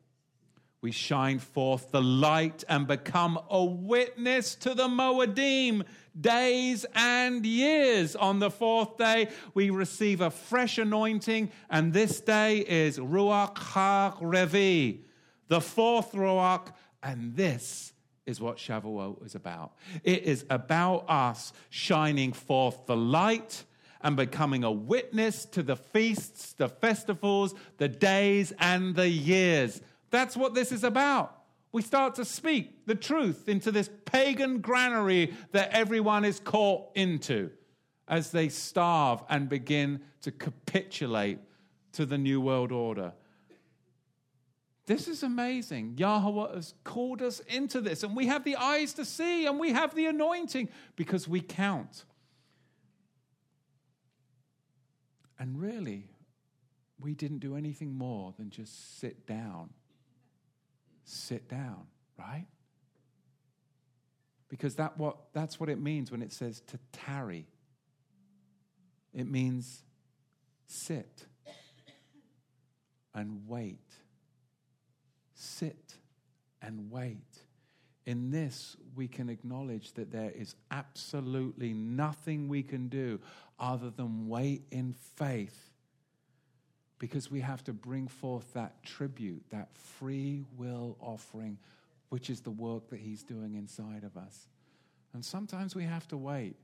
We 0.81 0.91
shine 0.91 1.39
forth 1.39 1.89
the 1.89 2.03
light 2.03 2.63
and 2.69 2.85
become 2.85 3.39
a 3.49 3.65
witness 3.65 4.53
to 4.57 4.75
the 4.75 4.87
Moedim 4.87 5.85
days 6.19 6.85
and 6.93 7.43
years. 7.43 8.15
On 8.15 8.37
the 8.37 8.51
fourth 8.51 8.95
day, 8.97 9.29
we 9.55 9.71
receive 9.71 10.21
a 10.21 10.29
fresh 10.29 10.77
anointing, 10.77 11.51
and 11.71 11.93
this 11.93 12.21
day 12.21 12.59
is 12.59 12.99
Ruach 12.99 13.55
HaRevi, 13.55 14.99
the 15.47 15.61
fourth 15.61 16.11
Ruach, 16.11 16.67
and 17.01 17.35
this 17.35 17.92
is 18.25 18.39
what 18.39 18.57
Shavuot 18.57 19.25
is 19.25 19.35
about. 19.35 19.73
It 20.03 20.23
is 20.23 20.45
about 20.49 21.05
us 21.09 21.53
shining 21.69 22.33
forth 22.33 22.85
the 22.85 22.95
light 22.95 23.63
and 24.01 24.15
becoming 24.15 24.63
a 24.63 24.71
witness 24.71 25.45
to 25.45 25.63
the 25.63 25.75
feasts, 25.75 26.53
the 26.53 26.67
festivals, 26.67 27.55
the 27.77 27.87
days, 27.87 28.53
and 28.59 28.95
the 28.95 29.07
years. 29.07 29.81
That's 30.09 30.35
what 30.35 30.53
this 30.53 30.71
is 30.71 30.83
about. 30.83 31.35
We 31.71 31.81
start 31.81 32.15
to 32.15 32.25
speak 32.25 32.85
the 32.85 32.95
truth 32.95 33.49
into 33.49 33.71
this 33.71 33.89
pagan 34.05 34.59
granary 34.59 35.33
that 35.53 35.71
everyone 35.71 36.23
is 36.23 36.39
caught 36.39 36.91
into 36.95 37.49
as 38.07 38.31
they 38.31 38.49
starve 38.49 39.23
and 39.29 39.49
begin 39.49 40.01
to 40.21 40.31
capitulate 40.31 41.39
to 41.93 42.05
the 42.05 42.17
New 42.17 42.41
World 42.41 42.71
Order. 42.71 43.13
This 44.85 45.07
is 45.07 45.23
amazing. 45.23 45.97
Yahweh 45.97 46.55
has 46.55 46.73
called 46.83 47.21
us 47.21 47.39
into 47.41 47.79
this, 47.79 48.03
and 48.03 48.15
we 48.15 48.27
have 48.27 48.43
the 48.43 48.57
eyes 48.57 48.93
to 48.95 49.05
see, 49.05 49.45
and 49.45 49.57
we 49.57 49.71
have 49.71 49.95
the 49.95 50.07
anointing 50.07 50.67
because 50.95 51.27
we 51.27 51.39
count. 51.39 52.03
And 55.39 55.59
really, 55.59 56.09
we 56.99 57.13
didn't 57.13 57.39
do 57.39 57.55
anything 57.55 57.93
more 57.93 58.33
than 58.37 58.49
just 58.49 58.99
sit 58.99 59.25
down. 59.25 59.69
Sit 61.05 61.49
down, 61.49 61.87
right? 62.17 62.47
Because 64.49 64.75
that 64.75 64.97
what, 64.97 65.17
that's 65.33 65.59
what 65.59 65.69
it 65.69 65.79
means 65.79 66.11
when 66.11 66.21
it 66.21 66.33
says 66.33 66.61
to 66.67 66.79
tarry. 66.91 67.47
It 69.13 69.29
means 69.29 69.83
sit 70.67 71.25
and 73.13 73.47
wait 73.47 73.82
sit 75.43 75.95
and 76.61 76.89
wait. 76.89 77.39
In 78.05 78.31
this, 78.31 78.75
we 78.95 79.07
can 79.07 79.29
acknowledge 79.29 79.93
that 79.93 80.11
there 80.11 80.31
is 80.31 80.55
absolutely 80.71 81.73
nothing 81.73 82.47
we 82.47 82.63
can 82.63 82.89
do 82.89 83.19
other 83.59 83.89
than 83.89 84.27
wait 84.27 84.63
in 84.71 84.93
faith 85.15 85.71
because 86.99 87.29
we 87.29 87.41
have 87.41 87.63
to 87.65 87.73
bring 87.73 88.07
forth 88.07 88.53
that 88.53 88.81
tribute, 88.83 89.43
that 89.49 89.69
free 89.75 90.43
will 90.57 90.97
offering, 91.01 91.57
which 92.09 92.29
is 92.29 92.41
the 92.41 92.51
work 92.51 92.89
that 92.89 92.99
He's 92.99 93.23
doing 93.23 93.55
inside 93.55 94.03
of 94.03 94.17
us. 94.17 94.47
And 95.13 95.23
sometimes 95.23 95.75
we 95.75 95.83
have 95.83 96.07
to 96.09 96.17
wait 96.17 96.55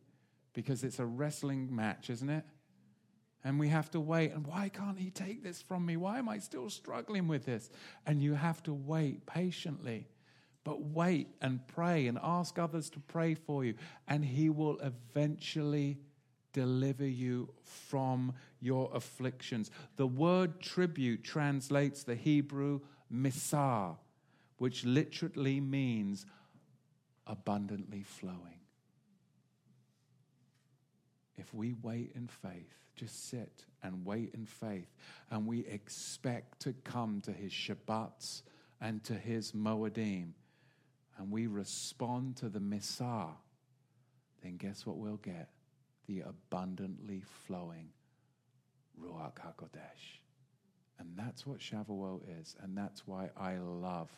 because 0.54 0.84
it's 0.84 1.00
a 1.00 1.06
wrestling 1.06 1.74
match, 1.74 2.10
isn't 2.10 2.30
it? 2.30 2.44
And 3.44 3.60
we 3.60 3.70
have 3.70 3.90
to 3.92 4.00
wait. 4.00 4.32
And 4.32 4.46
why 4.46 4.70
can't 4.70 5.00
he 5.00 5.12
take 5.12 5.44
this 5.44 5.62
from 5.62 5.86
me? 5.86 5.96
Why 5.98 6.20
am 6.20 6.28
I 6.28 6.40
still 6.40 6.70
struggling 6.70 7.28
with 7.28 7.46
this? 7.46 7.70
And 8.06 8.22
you 8.22 8.34
have 8.34 8.62
to 8.64 8.74
wait 8.74 9.26
patiently. 9.26 10.08
But 10.66 10.82
wait 10.82 11.30
and 11.42 11.66
pray 11.68 12.08
and 12.08 12.20
ask 12.22 12.60
others 12.60 12.90
to 12.92 13.00
pray 13.00 13.34
for 13.34 13.64
you. 13.64 13.76
And 14.08 14.26
he 14.26 14.50
will 14.50 14.78
eventually 14.80 15.98
deliver 16.52 17.08
you 17.08 17.50
from 17.64 18.34
your 18.60 18.92
afflictions. 18.94 19.72
The 19.96 20.08
word 20.08 20.60
tribute 20.60 21.24
translates 21.24 22.04
the 22.04 22.16
Hebrew 22.16 22.82
misah, 23.10 23.96
which 24.58 24.84
literally 24.84 25.62
means 25.62 26.26
abundantly 27.26 28.04
flowing. 28.04 28.59
If 31.40 31.54
we 31.54 31.74
wait 31.82 32.12
in 32.16 32.28
faith, 32.28 32.76
just 32.96 33.30
sit 33.30 33.64
and 33.82 34.06
wait 34.06 34.34
in 34.34 34.46
faith, 34.46 34.94
and 35.32 35.48
we 35.48 35.62
expect 35.62 36.60
to 36.62 36.74
come 36.84 37.22
to 37.22 37.32
his 37.32 37.54
Shabbats 37.54 38.42
and 38.82 39.02
to 39.06 39.14
his 39.14 39.54
Moedim, 39.54 40.32
and 41.18 41.32
we 41.32 41.48
respond 41.48 42.36
to 42.38 42.50
the 42.50 42.60
Messiah, 42.60 43.38
then 44.44 44.58
guess 44.58 44.86
what 44.86 44.98
we'll 44.98 45.18
get? 45.18 45.50
The 46.08 46.22
abundantly 46.22 47.24
flowing 47.46 47.90
Ruach 49.02 49.36
HaKodesh. 49.36 50.20
And 50.98 51.10
that's 51.16 51.48
what 51.48 51.60
Shavuot 51.60 52.22
is, 52.42 52.58
and 52.62 52.78
that's 52.78 53.08
why 53.08 53.30
I 53.38 53.58
love 53.58 54.10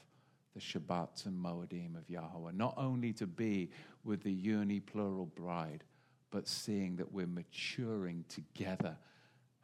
the 0.55 0.59
Shabbats 0.59 1.28
and 1.28 1.38
Moedim 1.38 1.95
of 1.95 2.09
Yahweh. 2.09 2.51
Not 2.53 2.74
only 2.78 3.13
to 3.13 3.28
be 3.28 3.69
with 4.03 4.24
the 4.24 4.32
uni 4.32 4.80
plural 4.80 5.28
bride, 5.28 5.84
but 6.32 6.48
seeing 6.48 6.96
that 6.96 7.12
we're 7.12 7.28
maturing 7.28 8.26
together 8.30 8.98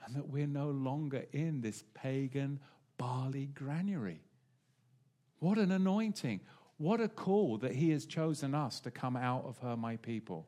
and 0.06 0.16
that 0.16 0.28
we're 0.30 0.48
no 0.48 0.70
longer 0.70 1.26
in 1.32 1.62
this 1.62 1.84
pagan 1.94 2.60
barley 2.98 3.48
granary. 3.48 4.22
What 5.40 5.58
an 5.58 5.72
anointing. 5.72 6.42
What 6.78 7.02
a 7.02 7.08
call 7.08 7.58
that 7.60 7.74
He 7.74 7.90
has 7.92 8.06
chosen 8.06 8.54
us 8.54 8.80
to 8.82 8.92
come 8.92 9.16
out 9.16 9.46
of 9.46 9.58
her, 9.60 9.76
my 9.76 9.98
people, 9.98 10.48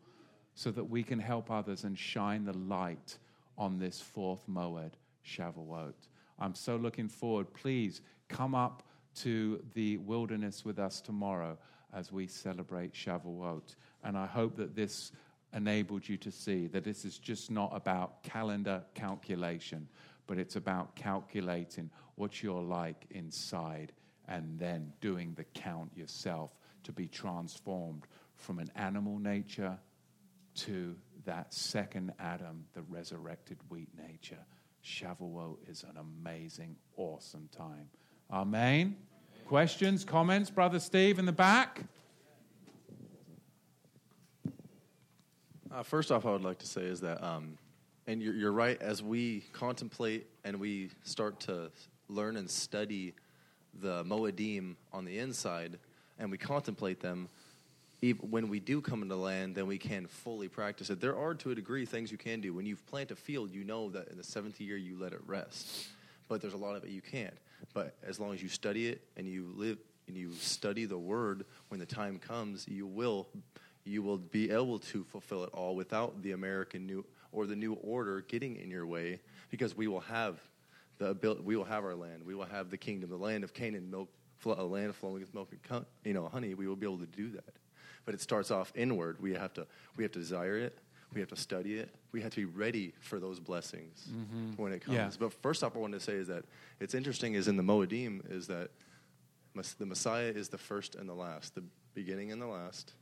so 0.54 0.72
that 0.72 0.84
we 0.84 1.04
can 1.04 1.20
help 1.20 1.50
others 1.50 1.84
and 1.84 1.98
shine 1.98 2.46
the 2.46 2.58
light 2.58 3.18
on 3.58 3.80
this 3.80 4.00
fourth 4.00 4.42
Moed, 4.48 4.92
Shavuot. 5.26 5.94
I'm 6.38 6.56
so 6.56 6.76
looking 6.76 7.10
forward. 7.10 7.54
Please 7.54 8.02
come 8.30 8.56
up 8.56 8.84
to 9.16 9.62
the 9.74 9.98
wilderness 9.98 10.64
with 10.64 10.80
us 10.80 11.02
tomorrow 11.02 11.58
as 11.94 12.12
we 12.12 12.28
celebrate 12.28 12.94
Shavuot. 12.94 13.76
And 14.04 14.18
I 14.18 14.26
hope 14.26 14.56
that 14.58 14.76
this 14.76 15.12
enabled 15.54 16.08
you 16.08 16.18
to 16.18 16.32
see 16.32 16.68
that 16.68 16.84
this 16.84 17.06
is 17.06 17.18
just 17.18 17.50
not 17.50 17.72
about 17.74 18.24
calendar 18.24 18.84
calculation, 18.93 19.88
but 20.28 20.38
it's 20.38 20.56
about 20.56 20.95
calculating 20.95 21.89
what 22.16 22.43
you're 22.43 22.62
like 22.62 23.06
inside 23.12 23.91
and 24.28 24.60
then 24.60 24.93
doing 25.02 25.34
the 25.36 25.43
count 25.43 25.91
yourself 25.95 26.56
to 26.84 26.91
be 26.91 27.08
transformed 27.08 28.06
from 28.36 28.60
an 28.60 28.70
animal 28.76 29.18
nature 29.18 29.78
to 30.56 30.95
that 31.26 31.54
second 31.54 32.14
Adam, 32.20 32.66
the 32.74 32.82
resurrected 32.84 33.58
wheat 33.70 33.89
nature. 33.97 34.45
Shavuot 34.84 35.58
is 35.70 35.84
an 35.84 35.97
amazing, 35.97 36.76
awesome 36.95 37.50
time. 37.56 37.89
Amen. 38.32 38.95
Questions, 39.45 40.06
comments, 40.06 40.50
Brother 40.50 40.80
Steve 40.80 41.20
in 41.20 41.26
the 41.26 41.32
back? 41.32 41.84
Uh, 45.72 45.84
first 45.84 46.12
off, 46.12 46.26
I 46.26 46.32
would 46.32 46.44
like 46.44 46.58
to 46.60 46.66
say 46.66 46.82
is 46.82 47.02
that, 47.02 47.24
um, 47.24 47.56
and 48.08 48.24
you're, 48.24 48.34
you're, 48.34 48.52
right, 48.52 48.82
as 48.82 49.04
we 49.04 49.44
contemplate 49.54 50.26
and 50.44 50.60
we 50.60 50.90
start 51.04 51.40
to 51.42 51.70
learn 52.08 52.38
and 52.38 52.50
study 52.50 53.14
the 53.80 54.04
Moedim 54.04 54.76
on 54.92 55.06
the 55.06 55.20
inside, 55.20 55.78
and 56.18 56.32
we 56.32 56.40
contemplate 56.40 57.02
them, 57.02 57.30
even 58.02 58.32
when 58.32 58.50
we 58.50 58.60
do 58.60 58.82
come 58.82 59.04
into 59.04 59.16
land, 59.16 59.54
then 59.54 59.68
we 59.68 59.78
can 59.78 60.08
fully 60.08 60.48
practice 60.48 60.90
it. 60.90 61.00
There 61.00 61.16
are, 61.16 61.36
to 61.36 61.52
a 61.52 61.56
degree, 61.56 61.86
things 61.86 62.12
you 62.12 62.18
can 62.18 62.42
do. 62.42 62.52
When 62.52 62.66
you 62.66 62.76
plant 62.76 63.12
a 63.12 63.16
field, 63.16 63.52
you 63.52 63.64
know 63.64 63.92
that 63.92 64.08
in 64.08 64.18
the 64.18 64.24
seventh 64.24 64.60
year 64.60 64.76
you 64.76 64.98
let 65.00 65.14
it 65.14 65.22
rest. 65.28 65.90
But 66.28 66.42
there's 66.42 66.54
a 66.54 66.58
lot 66.58 66.78
of 66.78 66.84
it 66.84 66.90
you 66.90 67.02
can't. 67.02 67.38
But 67.76 67.96
as 68.04 68.20
long 68.20 68.34
as 68.34 68.42
you 68.42 68.50
study 68.50 68.88
it 68.88 69.02
and 69.18 69.28
you 69.28 69.54
live 69.56 69.78
and 70.08 70.18
you 70.18 70.34
study 70.34 70.86
the 70.86 70.98
word, 70.98 71.46
when 71.68 71.80
the 71.80 71.86
time 71.86 72.18
comes, 72.18 72.68
you 72.68 72.88
will 72.88 73.28
you 73.90 74.04
will 74.04 74.18
be 74.18 74.52
able 74.52 74.80
to 74.80 75.04
fulfill 75.04 75.44
it 75.44 75.50
all 75.54 75.76
without 75.76 76.22
the 76.22 76.32
American 76.32 76.86
new 76.86 77.06
or 77.32 77.46
the 77.46 77.56
new 77.56 77.74
order 77.74 78.22
getting 78.22 78.56
in 78.56 78.72
your 78.72 78.88
way, 78.88 79.20
because 79.50 79.76
we 79.76 79.88
will 79.88 80.00
have 80.00 80.40
the 80.98 81.08
ability, 81.08 81.42
we 81.42 81.56
will 81.56 81.66
have 81.66 81.84
our 81.84 81.96
land, 81.96 82.26
we 82.26 82.36
will 82.36 82.46
have 82.46 82.70
the 82.70 82.78
kingdom, 82.78 83.10
the 83.10 83.16
land 83.16 83.44
of 83.44 83.54
Canaan, 83.54 83.90
milk, 83.90 84.10
a 84.46 84.64
land 84.64 84.96
flowing 84.96 85.22
with 85.22 85.34
milk 85.34 85.52
and 85.52 85.86
you 86.04 86.14
know 86.14 86.28
honey. 86.28 86.54
We 86.54 86.68
will 86.68 86.76
be 86.76 86.86
able 86.86 87.00
to 87.00 87.06
do 87.06 87.30
that, 87.32 87.54
but 88.06 88.14
it 88.14 88.22
starts 88.22 88.52
off 88.52 88.72
inward. 88.76 89.18
We 89.20 89.34
have 89.34 89.54
to 89.56 89.68
we 89.98 90.04
have 90.04 90.12
to 90.14 90.20
desire 90.20 90.58
it. 90.58 90.78
We 91.14 91.20
have 91.20 91.30
to 91.30 91.36
study 91.36 91.76
it. 91.80 91.90
We 92.12 92.22
have 92.22 92.32
to 92.36 92.38
be 92.38 92.46
ready 92.46 92.94
for 93.00 93.20
those 93.20 93.40
blessings 93.40 94.08
mm-hmm. 94.12 94.62
when 94.62 94.72
it 94.72 94.86
comes. 94.86 94.96
Yeah. 94.96 95.10
But 95.20 95.34
first 95.42 95.64
off, 95.64 95.76
I 95.76 95.80
wanted 95.80 96.00
to 96.00 96.06
say 96.06 96.14
is 96.14 96.28
that 96.28 96.46
it's 96.80 96.94
interesting 96.94 97.34
is 97.34 97.48
in 97.48 97.58
the 97.58 97.64
Moedim 97.64 98.32
is 98.32 98.48
that 98.48 98.70
the 99.80 99.86
Messiah 99.86 100.28
is 100.30 100.50
the 100.50 100.58
first 100.58 100.96
and 100.96 101.10
the 101.10 101.14
last, 101.14 101.56
the 101.56 101.64
beginning 101.96 102.32
and 102.32 102.42
the 102.42 102.48
last 102.48 102.94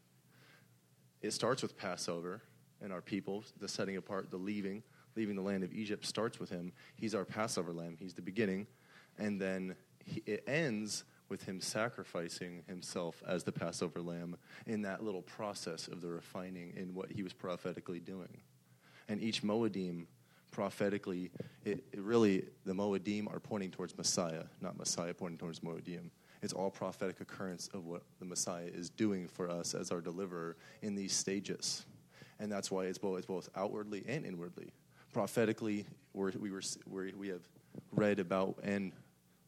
it 1.22 1.32
starts 1.32 1.62
with 1.62 1.78
Passover 1.78 2.42
and 2.82 2.94
our 2.94 3.02
people, 3.02 3.44
the 3.60 3.68
setting 3.68 3.98
apart, 3.98 4.30
the 4.30 4.38
leaving, 4.38 4.84
leaving 5.16 5.36
the 5.36 5.42
land 5.42 5.64
of 5.64 5.74
Egypt 5.74 6.06
starts 6.06 6.40
with 6.40 6.50
him. 6.50 6.72
He's 6.96 7.16
our 7.16 7.26
Passover 7.26 7.74
lamb, 7.74 7.98
he's 8.00 8.14
the 8.14 8.22
beginning. 8.22 8.68
And 9.18 9.42
then 9.42 9.76
he, 10.06 10.22
it 10.26 10.44
ends 10.48 11.04
with 11.30 11.44
him 11.44 11.60
sacrificing 11.60 12.64
himself 12.68 13.22
as 13.28 13.44
the 13.44 13.52
Passover 13.52 14.02
lamb 14.02 14.38
in 14.66 14.82
that 14.84 15.04
little 15.04 15.22
process 15.22 15.88
of 15.88 16.02
the 16.02 16.08
refining 16.08 16.74
in 16.78 16.94
what 16.94 17.12
he 17.12 17.24
was 17.24 17.34
prophetically 17.34 18.00
doing. 18.00 18.42
And 19.10 19.22
each 19.22 19.42
Moedim 19.44 20.06
prophetically, 20.52 21.32
it, 21.66 21.84
it 21.92 22.00
really, 22.00 22.46
the 22.66 22.74
Moedim 22.74 23.32
are 23.32 23.40
pointing 23.40 23.72
towards 23.72 23.98
Messiah, 23.98 24.44
not 24.62 24.78
Messiah 24.78 25.14
pointing 25.14 25.38
towards 25.38 25.60
Moedim. 25.60 26.10
It's 26.42 26.54
all 26.54 26.70
prophetic 26.70 27.20
occurrence 27.22 27.70
of 27.74 27.86
what 27.86 28.04
the 28.20 28.26
Messiah 28.26 28.68
is 28.68 28.90
doing 28.90 29.28
for 29.28 29.50
us 29.50 29.74
as 29.74 29.92
our 29.92 30.02
deliverer 30.02 30.56
in 30.82 30.96
these 30.96 31.14
stages. 31.14 31.86
And 32.40 32.52
that's 32.52 32.70
why 32.70 32.86
it's 32.86 32.98
both, 32.98 33.18
it's 33.18 33.28
both 33.28 33.50
outwardly 33.56 34.04
and 34.08 34.26
inwardly. 34.26 34.72
Prophetically, 35.14 35.86
we're, 36.14 36.32
we, 36.32 36.52
were, 36.52 36.62
we're, 36.88 37.12
we 37.18 37.30
have 37.30 37.42
read 37.92 38.20
about 38.20 38.60
and 38.64 38.92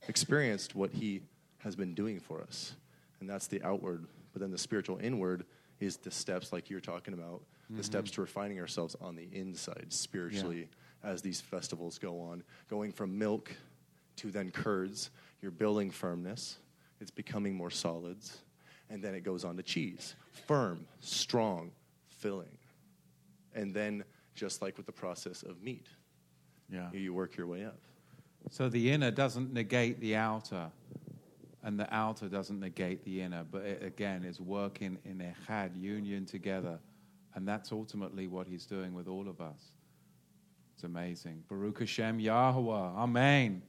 experienced 0.07 0.75
what 0.75 0.91
he 0.91 1.21
has 1.59 1.75
been 1.75 1.93
doing 1.93 2.19
for 2.19 2.41
us. 2.41 2.73
And 3.19 3.29
that's 3.29 3.47
the 3.47 3.61
outward 3.63 4.05
But 4.33 4.41
then 4.41 4.51
the 4.51 4.57
spiritual 4.57 4.97
inward 5.01 5.45
is 5.79 5.97
the 5.97 6.11
steps, 6.11 6.51
like 6.51 6.69
you're 6.69 6.79
talking 6.79 7.13
about, 7.13 7.41
the 7.69 7.75
mm-hmm. 7.75 7.83
steps 7.83 8.11
to 8.11 8.21
refining 8.21 8.59
ourselves 8.59 8.95
on 8.99 9.15
the 9.15 9.27
inside 9.31 9.87
spiritually 9.89 10.67
as 11.03 11.21
these 11.21 11.39
festivals 11.39 11.97
go 11.97 12.19
on. 12.19 12.43
Going 12.69 12.91
from 12.91 13.17
milk 13.17 13.51
to 14.17 14.31
then 14.31 14.51
curds, 14.51 15.11
you're 15.41 15.51
building 15.51 15.91
firmness, 15.91 16.57
it's 16.99 17.11
becoming 17.11 17.55
more 17.55 17.69
solids. 17.69 18.39
And 18.89 19.03
then 19.03 19.13
it 19.13 19.21
goes 19.21 19.45
on 19.45 19.55
to 19.57 19.63
cheese 19.63 20.15
firm, 20.47 20.85
strong, 20.99 21.71
filling. 22.07 22.57
And 23.53 23.73
then, 23.73 24.03
just 24.35 24.61
like 24.61 24.77
with 24.77 24.85
the 24.85 24.91
process 24.91 25.43
of 25.43 25.61
meat, 25.61 25.87
Yeah. 26.71 26.91
you 26.91 27.13
work 27.13 27.35
your 27.37 27.47
way 27.47 27.65
up. 27.65 27.79
So 28.51 28.69
the 28.69 28.91
inner 28.91 29.11
doesn't 29.11 29.53
negate 29.53 29.99
the 29.99 30.15
outer, 30.15 30.71
and 31.61 31.79
the 31.79 31.93
outer 31.93 32.29
doesn't 32.29 32.59
negate 32.59 33.03
the 33.03 33.21
inner, 33.21 33.43
but 33.43 33.63
it 33.63 33.83
again 33.83 34.23
is 34.23 34.39
working 34.39 34.97
in 35.03 35.19
echad, 35.19 35.75
union 35.79 36.25
together. 36.25 36.79
And 37.35 37.47
that's 37.47 37.71
ultimately 37.71 38.27
what 38.27 38.47
he's 38.47 38.65
doing 38.65 38.93
with 38.93 39.07
all 39.07 39.27
of 39.27 39.39
us. 39.41 39.71
It's 40.73 40.83
amazing. 40.83 41.43
Baruch 41.47 41.79
Hashem 41.79 42.19
Yahweh. 42.19 42.73
Amen. 42.73 43.61